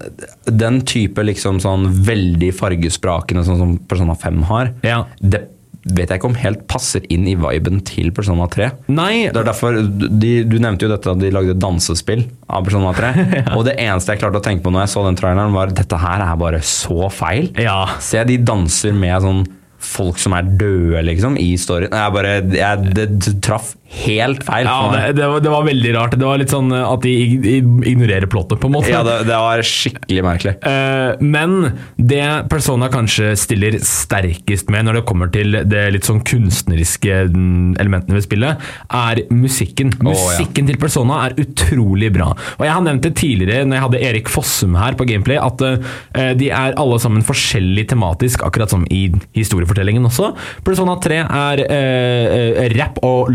den 0.51 0.83
type 0.89 1.25
liksom 1.25 1.61
sånn 1.65 1.89
veldig 2.05 2.53
fargesprakende 2.59 3.45
sånn 3.47 3.61
som 3.61 3.75
Persona 3.89 4.17
5 4.19 4.43
har, 4.51 4.73
Ja. 4.87 5.05
det 5.21 5.47
vet 5.85 6.09
jeg 6.09 6.21
ikke 6.21 6.31
om 6.31 6.39
helt 6.41 6.63
passer 6.71 7.05
inn 7.13 7.27
i 7.29 7.37
viben 7.39 7.83
til 7.85 8.11
Persona 8.17 8.47
3. 8.51 8.71
Nei, 8.95 9.29
Det 9.29 9.43
er 9.43 9.49
derfor, 9.51 9.77
de, 9.77 10.33
Du 10.49 10.57
nevnte 10.63 10.87
jo 10.87 10.93
dette 10.93 11.13
at 11.13 11.21
de 11.21 11.33
lagde 11.35 11.57
dansespill 11.61 12.25
av 12.49 12.65
Persona 12.65 12.95
3. 12.97 13.11
Og 13.57 13.67
det 13.69 13.77
eneste 13.83 14.15
jeg 14.15 14.23
klarte 14.23 14.41
å 14.41 14.45
tenke 14.45 14.65
på 14.65 14.73
når 14.73 14.87
jeg 14.87 14.95
så 14.95 15.05
den 15.09 15.21
traileren, 15.21 15.57
var 15.57 15.75
dette 15.75 16.01
her 16.01 16.25
er 16.25 16.41
bare 16.41 16.63
så 16.65 17.11
feil. 17.13 17.51
Ja. 17.61 17.83
Se, 18.01 18.23
de 18.25 18.41
danser 18.41 18.97
med 18.97 19.21
sånn 19.25 19.45
folk 19.85 20.17
som 20.21 20.33
er 20.37 20.47
døde, 20.49 21.03
liksom, 21.05 21.37
i 21.41 21.55
storyen. 21.61 21.93
Jeg 21.93 22.15
bare, 22.15 22.37
jeg, 22.57 22.95
det, 22.97 23.09
det 23.21 23.35
traff 23.45 23.75
helt 24.05 24.43
feil. 24.47 24.67
Ja, 24.67 24.91
det, 24.93 25.15
det, 25.19 25.27
var, 25.31 25.43
det 25.45 25.53
var 25.53 25.67
veldig 25.69 25.93
rart. 25.97 26.17
Det 26.19 26.27
var 26.27 26.41
litt 26.41 26.53
sånn 26.53 26.73
at 26.75 27.03
de 27.05 27.13
ig- 27.15 27.47
ig- 27.57 27.87
ignorerer 27.93 28.27
plottet, 28.31 28.59
på 28.63 28.69
en 28.71 28.75
måte. 28.77 28.91
Ja, 28.93 29.03
det, 29.07 29.21
det 29.29 29.39
var 29.39 29.63
skikkelig 29.69 30.25
merkelig. 30.27 30.55
Uh, 30.65 31.21
men 31.23 31.57
det 31.97 32.23
Persona 32.53 32.89
kanskje 32.93 33.33
stiller 33.39 33.79
sterkest 33.85 34.71
med 34.75 34.89
når 34.89 35.01
det 35.01 35.05
kommer 35.09 35.31
til 35.35 35.59
det 35.71 35.85
litt 35.95 36.09
sånn 36.09 36.23
kunstneriske 36.27 37.21
mm, 37.33 37.77
elementene 37.83 38.19
ved 38.19 38.27
spillet, 38.27 38.65
er 38.95 39.23
musikken. 39.35 39.95
ja. 39.99 40.09
Musikken 40.15 40.69
til 40.69 40.79
Persona 40.81 41.23
er 41.29 41.37
utrolig 41.45 42.11
bra. 42.15 42.33
Og 42.59 42.65
Jeg 42.67 42.75
har 42.75 42.85
nevnt 42.87 43.05
det 43.07 43.15
tidligere 43.21 43.65
når 43.69 43.79
jeg 43.79 43.87
hadde 43.87 44.03
Erik 44.11 44.31
Fossum 44.33 44.77
her 44.79 44.97
på 44.99 45.07
Gameplay, 45.09 45.39
at 45.41 45.63
uh, 45.65 46.33
de 46.39 46.51
er 46.55 46.77
alle 46.81 46.99
sammen 47.03 47.25
forskjellig 47.27 47.87
tematisk, 47.93 48.43
akkurat 48.47 48.73
som 48.73 48.85
i 48.93 49.07
historiefortellingen 49.37 50.05
også. 50.09 50.33
Persona 50.67 50.97
3 51.03 51.19
er 51.25 51.63
eh, 51.65 52.35
eh, 52.65 52.73
rap 52.75 52.99
og 53.05 53.31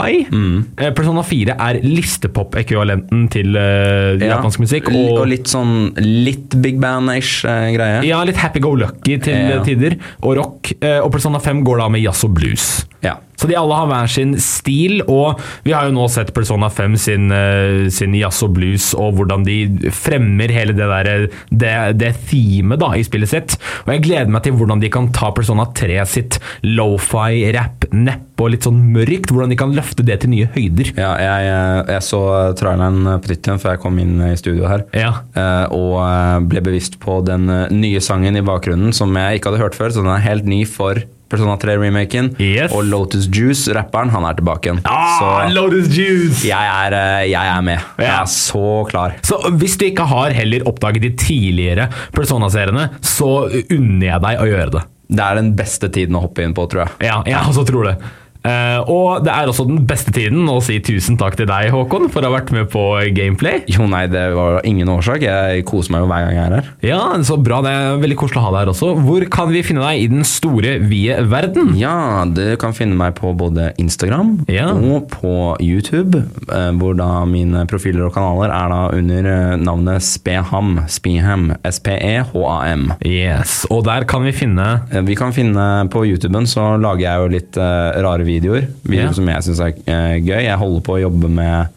lo-fi. 0.00 0.66
Eh, 0.80 0.90
Persona 0.96 1.22
4 1.22 1.56
er 1.58 1.80
listepop-ekvivalenten 1.84 3.28
til 3.32 3.54
uh, 3.56 4.16
Ja. 4.20 4.36
japansk 4.36 4.60
musikk. 4.62 4.88
Og, 4.92 5.18
og 5.20 5.26
litt 5.30 5.46
sånn 5.50 5.92
litt 6.00 6.56
big 6.62 6.80
band-ish 6.82 7.44
uh, 7.44 7.68
greie. 7.74 8.02
Ja, 8.08 8.22
litt 8.24 8.36
happy-go-lucky 8.40 9.18
til 9.22 9.34
Ja. 9.50 9.62
tider, 9.64 9.96
og 10.22 10.36
rock. 10.36 10.72
eh, 10.80 10.98
Og 11.00 11.10
Persona 11.12 11.38
5 11.38 11.62
går 11.64 11.78
da 11.78 11.88
med 11.88 12.02
jazz 12.02 12.24
og 12.24 12.34
blues. 12.34 12.86
Ja. 13.02 13.16
Så 13.40 13.48
de 13.48 13.56
alle 13.56 13.76
har 13.78 13.88
hver 13.88 14.10
sin 14.12 14.34
stil, 14.42 15.00
og 15.08 15.40
vi 15.64 15.72
har 15.72 15.88
jo 15.88 15.94
nå 15.96 16.06
sett 16.12 16.34
Persona 16.36 16.68
5 16.72 16.96
sin, 17.00 17.30
eh, 17.32 17.88
sin 17.92 18.14
jazz 18.18 18.42
og 18.44 18.54
blues, 18.58 18.90
og 18.94 19.16
hvordan 19.16 19.46
de 19.46 19.90
fremmer 19.96 20.52
hele 20.52 20.74
det 20.76 20.88
der, 20.90 21.26
det, 21.50 21.74
det 22.00 22.12
themet 22.30 22.82
da, 22.82 22.92
i 23.00 23.04
spillet 23.06 23.32
sitt. 23.32 23.56
Og 23.86 23.94
jeg 23.94 24.04
gleder 24.06 24.32
meg 24.34 24.44
til 24.44 24.56
hvordan 24.58 24.82
de 24.82 24.90
kan 24.92 25.08
ta 25.16 25.30
Persona 25.36 25.66
3 25.76 26.00
sitt 26.10 26.38
lo-fi, 26.66 27.46
rap, 27.56 27.88
neppe 27.96 28.44
og 28.44 28.52
litt 28.54 28.64
sånn 28.64 28.78
mørkt, 28.94 29.32
hvordan 29.32 29.52
de 29.52 29.58
kan 29.60 29.72
løfte 29.76 30.04
det 30.06 30.20
til 30.22 30.32
nye 30.32 30.48
høyder. 30.54 30.92
Ja, 30.96 31.12
jeg, 31.20 31.50
eh, 31.50 31.94
jeg 31.96 32.06
så 32.06 32.22
traileren 32.60 33.04
på 33.20 33.32
igjen 33.34 33.60
før 33.62 33.74
jeg 33.74 33.82
kom 33.82 33.98
inn 34.02 34.16
i 34.30 34.34
studio 34.40 34.68
her. 34.70 34.84
Ja. 34.96 35.12
eh, 35.36 35.66
Og 35.76 35.96
eh, 36.02 36.40
ble 36.50 36.62
bevisst 36.64 36.98
på 37.02 37.20
den 37.26 37.48
eh, 37.52 37.70
nye 37.72 38.00
sangen 38.04 38.36
i 38.36 38.44
bakgrunnen 38.44 38.92
som 38.96 39.14
jeg 39.16 39.38
ikke 39.40 39.52
hadde 39.52 39.62
hørt 39.64 39.78
før. 39.78 39.92
Så 39.94 40.04
den 40.04 40.12
er 40.12 40.24
helt 40.24 40.48
ny 40.48 40.64
for 40.68 41.00
Persona 41.30 41.54
3-remaken. 41.62 42.32
Yes. 42.42 42.72
Og 42.74 42.84
Lotus 42.90 43.28
Juice, 43.30 43.70
rapperen, 43.76 44.10
han 44.10 44.26
er 44.26 44.38
tilbake 44.38 44.70
igjen. 44.70 44.80
Ah, 44.88 45.18
så 45.18 45.54
Lotus 45.54 45.90
Juice! 45.94 46.42
jeg 46.48 46.70
er, 46.74 46.96
eh, 46.98 47.26
jeg 47.30 47.52
er 47.54 47.66
med. 47.66 47.90
Jeg 48.02 48.10
er 48.10 48.30
så 48.32 48.64
klar. 48.90 49.14
Så 49.26 49.38
hvis 49.60 49.78
du 49.78 49.86
ikke 49.86 50.08
har 50.10 50.34
heller 50.34 50.66
oppdaget 50.68 51.06
de 51.06 51.12
tidligere 51.20 51.86
Persona-seriene, 52.16 52.88
så 53.04 53.46
unner 53.46 54.08
jeg 54.08 54.24
deg 54.26 54.42
å 54.42 54.48
gjøre 54.50 54.74
det. 54.78 54.86
Det 55.10 55.26
er 55.26 55.38
den 55.40 55.54
beste 55.58 55.90
tiden 55.90 56.18
å 56.18 56.24
hoppe 56.26 56.44
inn 56.46 56.54
på, 56.54 56.66
tror 56.70 56.84
jeg. 56.84 57.10
Ja, 57.10 57.20
jeg 57.26 57.38
også 57.50 57.64
tror 57.66 57.88
det. 57.90 57.96
Eh, 58.40 58.78
og 58.88 59.24
det 59.26 59.32
er 59.34 59.50
også 59.50 59.66
den 59.68 59.82
beste 59.88 60.12
tiden 60.16 60.46
å 60.48 60.58
si 60.64 60.78
tusen 60.80 61.18
takk 61.20 61.36
til 61.36 61.48
deg, 61.50 61.68
Håkon, 61.74 62.08
for 62.12 62.24
å 62.24 62.30
ha 62.30 62.38
vært 62.38 62.52
med 62.56 62.70
på 62.72 62.82
Gameplay. 63.16 63.62
Jo, 63.68 63.84
nei, 63.90 64.06
det 64.08 64.22
var 64.36 64.60
ingen 64.68 64.88
årsak. 64.88 65.24
Jeg 65.26 65.64
koser 65.68 65.92
meg 65.92 66.04
jo 66.04 66.08
hver 66.10 66.24
gang 66.24 66.36
jeg 66.38 66.46
er 66.46 66.54
her. 66.56 66.70
Ja, 66.86 67.00
så 67.26 67.36
bra. 67.36 67.60
Det 67.66 67.72
er 67.76 68.00
veldig 68.00 68.16
koselig 68.22 68.40
å 68.40 68.44
ha 68.46 68.52
deg 68.54 68.62
her 68.64 68.72
også. 68.72 68.92
Hvor 69.04 69.26
kan 69.34 69.52
vi 69.52 69.60
finne 69.66 69.84
deg 69.84 70.04
i 70.04 70.08
den 70.12 70.24
store, 70.28 70.78
vide 70.88 71.18
verden? 71.30 71.74
Ja, 71.80 72.24
du 72.24 72.42
kan 72.60 72.72
finne 72.76 72.96
meg 72.96 73.16
på 73.20 73.34
både 73.36 73.70
Instagram 73.80 74.46
Ja. 74.48 74.70
og 74.72 75.10
på 75.12 75.34
YouTube, 75.60 76.22
eh, 76.48 76.70
hvor 76.80 76.96
da 76.96 77.24
mine 77.28 77.66
profiler 77.70 78.06
og 78.08 78.14
kanaler 78.16 78.48
er 78.56 78.72
da 78.72 78.80
under 78.96 79.30
eh, 79.34 79.56
navnet 79.60 80.00
Speham. 80.06 80.78
Speham. 80.88 81.50
S-P-E-H-A-M. 81.64 82.88
Yes, 83.04 83.66
Og 83.70 83.84
der 83.86 84.04
kan 84.08 84.24
vi 84.24 84.32
finne 84.34 84.64
Vi 85.06 85.14
kan 85.18 85.32
finne 85.34 85.64
På 85.92 86.02
YouTuben 86.06 86.46
så 86.48 86.74
lager 86.80 87.04
jeg 87.04 87.20
jo 87.20 87.30
litt 87.34 87.58
rare 87.60 88.24
videoer. 88.24 88.29
Videoer 88.30 88.68
Ja. 88.94 89.10
som 89.16 89.28
jeg 89.28 89.44
syns 89.48 89.60
er 89.66 89.74
eh, 89.84 90.16
gøy. 90.22 90.40
Jeg 90.46 90.58
holder 90.62 90.84
på 90.86 90.96
å 90.96 91.02
jobbe 91.02 91.28
med 91.30 91.76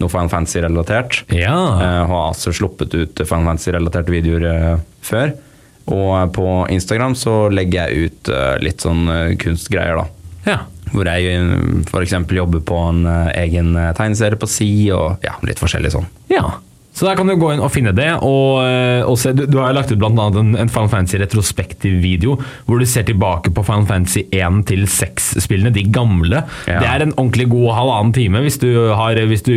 noe 0.00 0.12
Final 0.12 0.28
Fantasy-relatert. 0.28 1.22
Ja. 1.32 1.56
Eh, 1.80 2.02
har 2.12 2.22
altså 2.30 2.52
sluppet 2.54 2.94
ut 2.94 3.22
Final 3.24 3.48
Fantasy-relaterte 3.50 4.12
videoer 4.12 4.46
eh, 4.52 4.78
før. 5.06 5.34
Og 5.86 6.32
på 6.34 6.46
Instagram 6.74 7.14
så 7.16 7.46
legger 7.54 7.86
jeg 7.92 8.08
ut 8.10 8.30
litt 8.64 8.82
sånn 8.82 9.04
kunstgreier, 9.38 10.00
da. 10.00 10.08
ja. 10.50 10.56
Hvor 10.90 11.06
jeg 11.06 11.36
f.eks. 11.90 12.12
jobber 12.30 12.60
på 12.66 12.76
en 12.90 13.00
egen 13.34 13.72
tegneserie 13.98 14.38
på 14.38 14.46
si, 14.50 14.68
og 14.94 15.22
ja, 15.26 15.32
litt 15.46 15.58
forskjellig 15.62 15.90
sånn. 15.94 16.06
Ja. 16.30 16.44
Så 16.96 17.04
der 17.04 17.18
kan 17.18 17.28
du 17.28 17.34
gå 17.36 17.50
inn 17.52 17.60
og 17.60 17.68
finne 17.74 17.92
det. 17.96 18.08
Og, 18.24 18.62
eh, 18.64 19.02
og 19.04 19.18
se, 19.20 19.34
du, 19.36 19.44
du 19.50 19.58
har 19.60 19.74
lagt 19.76 19.92
ut 19.92 20.00
annet 20.06 20.38
en, 20.40 20.54
en 20.56 20.70
Final 20.72 20.88
Fantasy 20.92 21.20
retrospektiv 21.20 21.98
video 22.00 22.38
hvor 22.64 22.80
du 22.80 22.86
ser 22.88 23.04
tilbake 23.08 23.52
på 23.52 23.64
Final 23.66 23.84
Fantasy 23.88 24.24
1 24.32 24.62
til 24.70 24.86
6-spillene, 24.88 25.72
de 25.74 25.84
gamle. 25.92 26.40
Ja. 26.64 26.80
Det 26.80 26.88
er 26.88 27.04
en 27.04 27.12
ordentlig 27.18 27.50
god 27.52 27.68
halvannen 27.76 28.14
time. 28.16 28.40
Hvis 28.46 28.56
du, 28.62 28.70
har, 28.96 29.20
hvis 29.28 29.44
du 29.44 29.52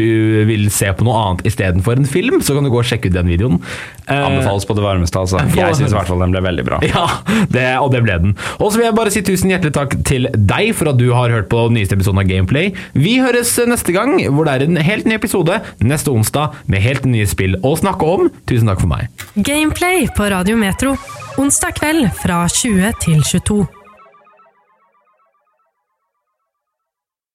vil 0.50 0.68
se 0.74 0.92
på 0.92 1.08
noe 1.08 1.16
annet 1.24 1.46
istedenfor 1.48 2.02
en 2.02 2.10
film, 2.10 2.42
så 2.44 2.58
kan 2.58 2.68
du 2.68 2.74
gå 2.74 2.82
og 2.82 2.90
sjekke 2.90 3.12
ut 3.12 3.16
den 3.16 3.32
videoen. 3.32 3.62
Eh, 4.10 4.20
Anbefales 4.20 4.68
på 4.68 4.76
det 4.76 4.84
varmeste, 4.84 5.24
altså. 5.24 5.40
Jeg 5.60 5.80
syns 5.80 5.94
i 5.94 5.98
hvert 5.98 6.12
fall 6.12 6.24
den 6.26 6.36
ble 6.36 6.44
veldig 6.44 6.68
bra. 6.68 6.82
Ja, 6.90 7.06
det, 7.54 7.66
og 7.78 7.92
det 7.94 8.02
ble 8.04 8.16
den. 8.20 8.32
Og 8.58 8.72
så 8.72 8.80
vil 8.80 8.88
jeg 8.88 8.96
bare 8.98 9.12
si 9.14 9.22
tusen 9.24 9.52
hjertelig 9.54 9.76
takk 9.76 9.94
til 10.10 10.26
deg 10.34 10.72
for 10.76 10.90
at 10.90 10.98
du 11.00 11.12
har 11.14 11.32
hørt 11.32 11.48
på 11.52 11.68
den 11.68 11.78
nyeste 11.78 11.96
episoden 11.96 12.24
av 12.24 12.28
Gameplay. 12.28 12.72
Vi 12.98 13.20
høres 13.22 13.54
neste 13.70 13.94
gang, 13.94 14.16
hvor 14.34 14.50
det 14.50 14.56
er 14.58 14.66
en 14.66 14.80
helt 14.84 15.08
ny 15.08 15.16
episode 15.20 15.60
neste 15.86 16.12
onsdag 16.12 16.58
med 16.72 16.82
helt 16.84 17.06
nye 17.08 17.29
spill 17.30 17.58
å 17.66 17.76
snakke 17.80 18.14
om. 18.18 18.30
Tusen 18.50 18.70
takk 18.70 18.84
for 18.84 18.92
meg. 18.92 19.10
Gameplay 19.36 20.08
på 20.18 20.30
Radio 20.34 20.58
Metro. 20.60 20.96
Onsdag 21.40 21.78
kveld 21.80 22.10
fra 22.20 22.44
20 22.52 22.98
til 23.06 23.22
22. 23.24 23.79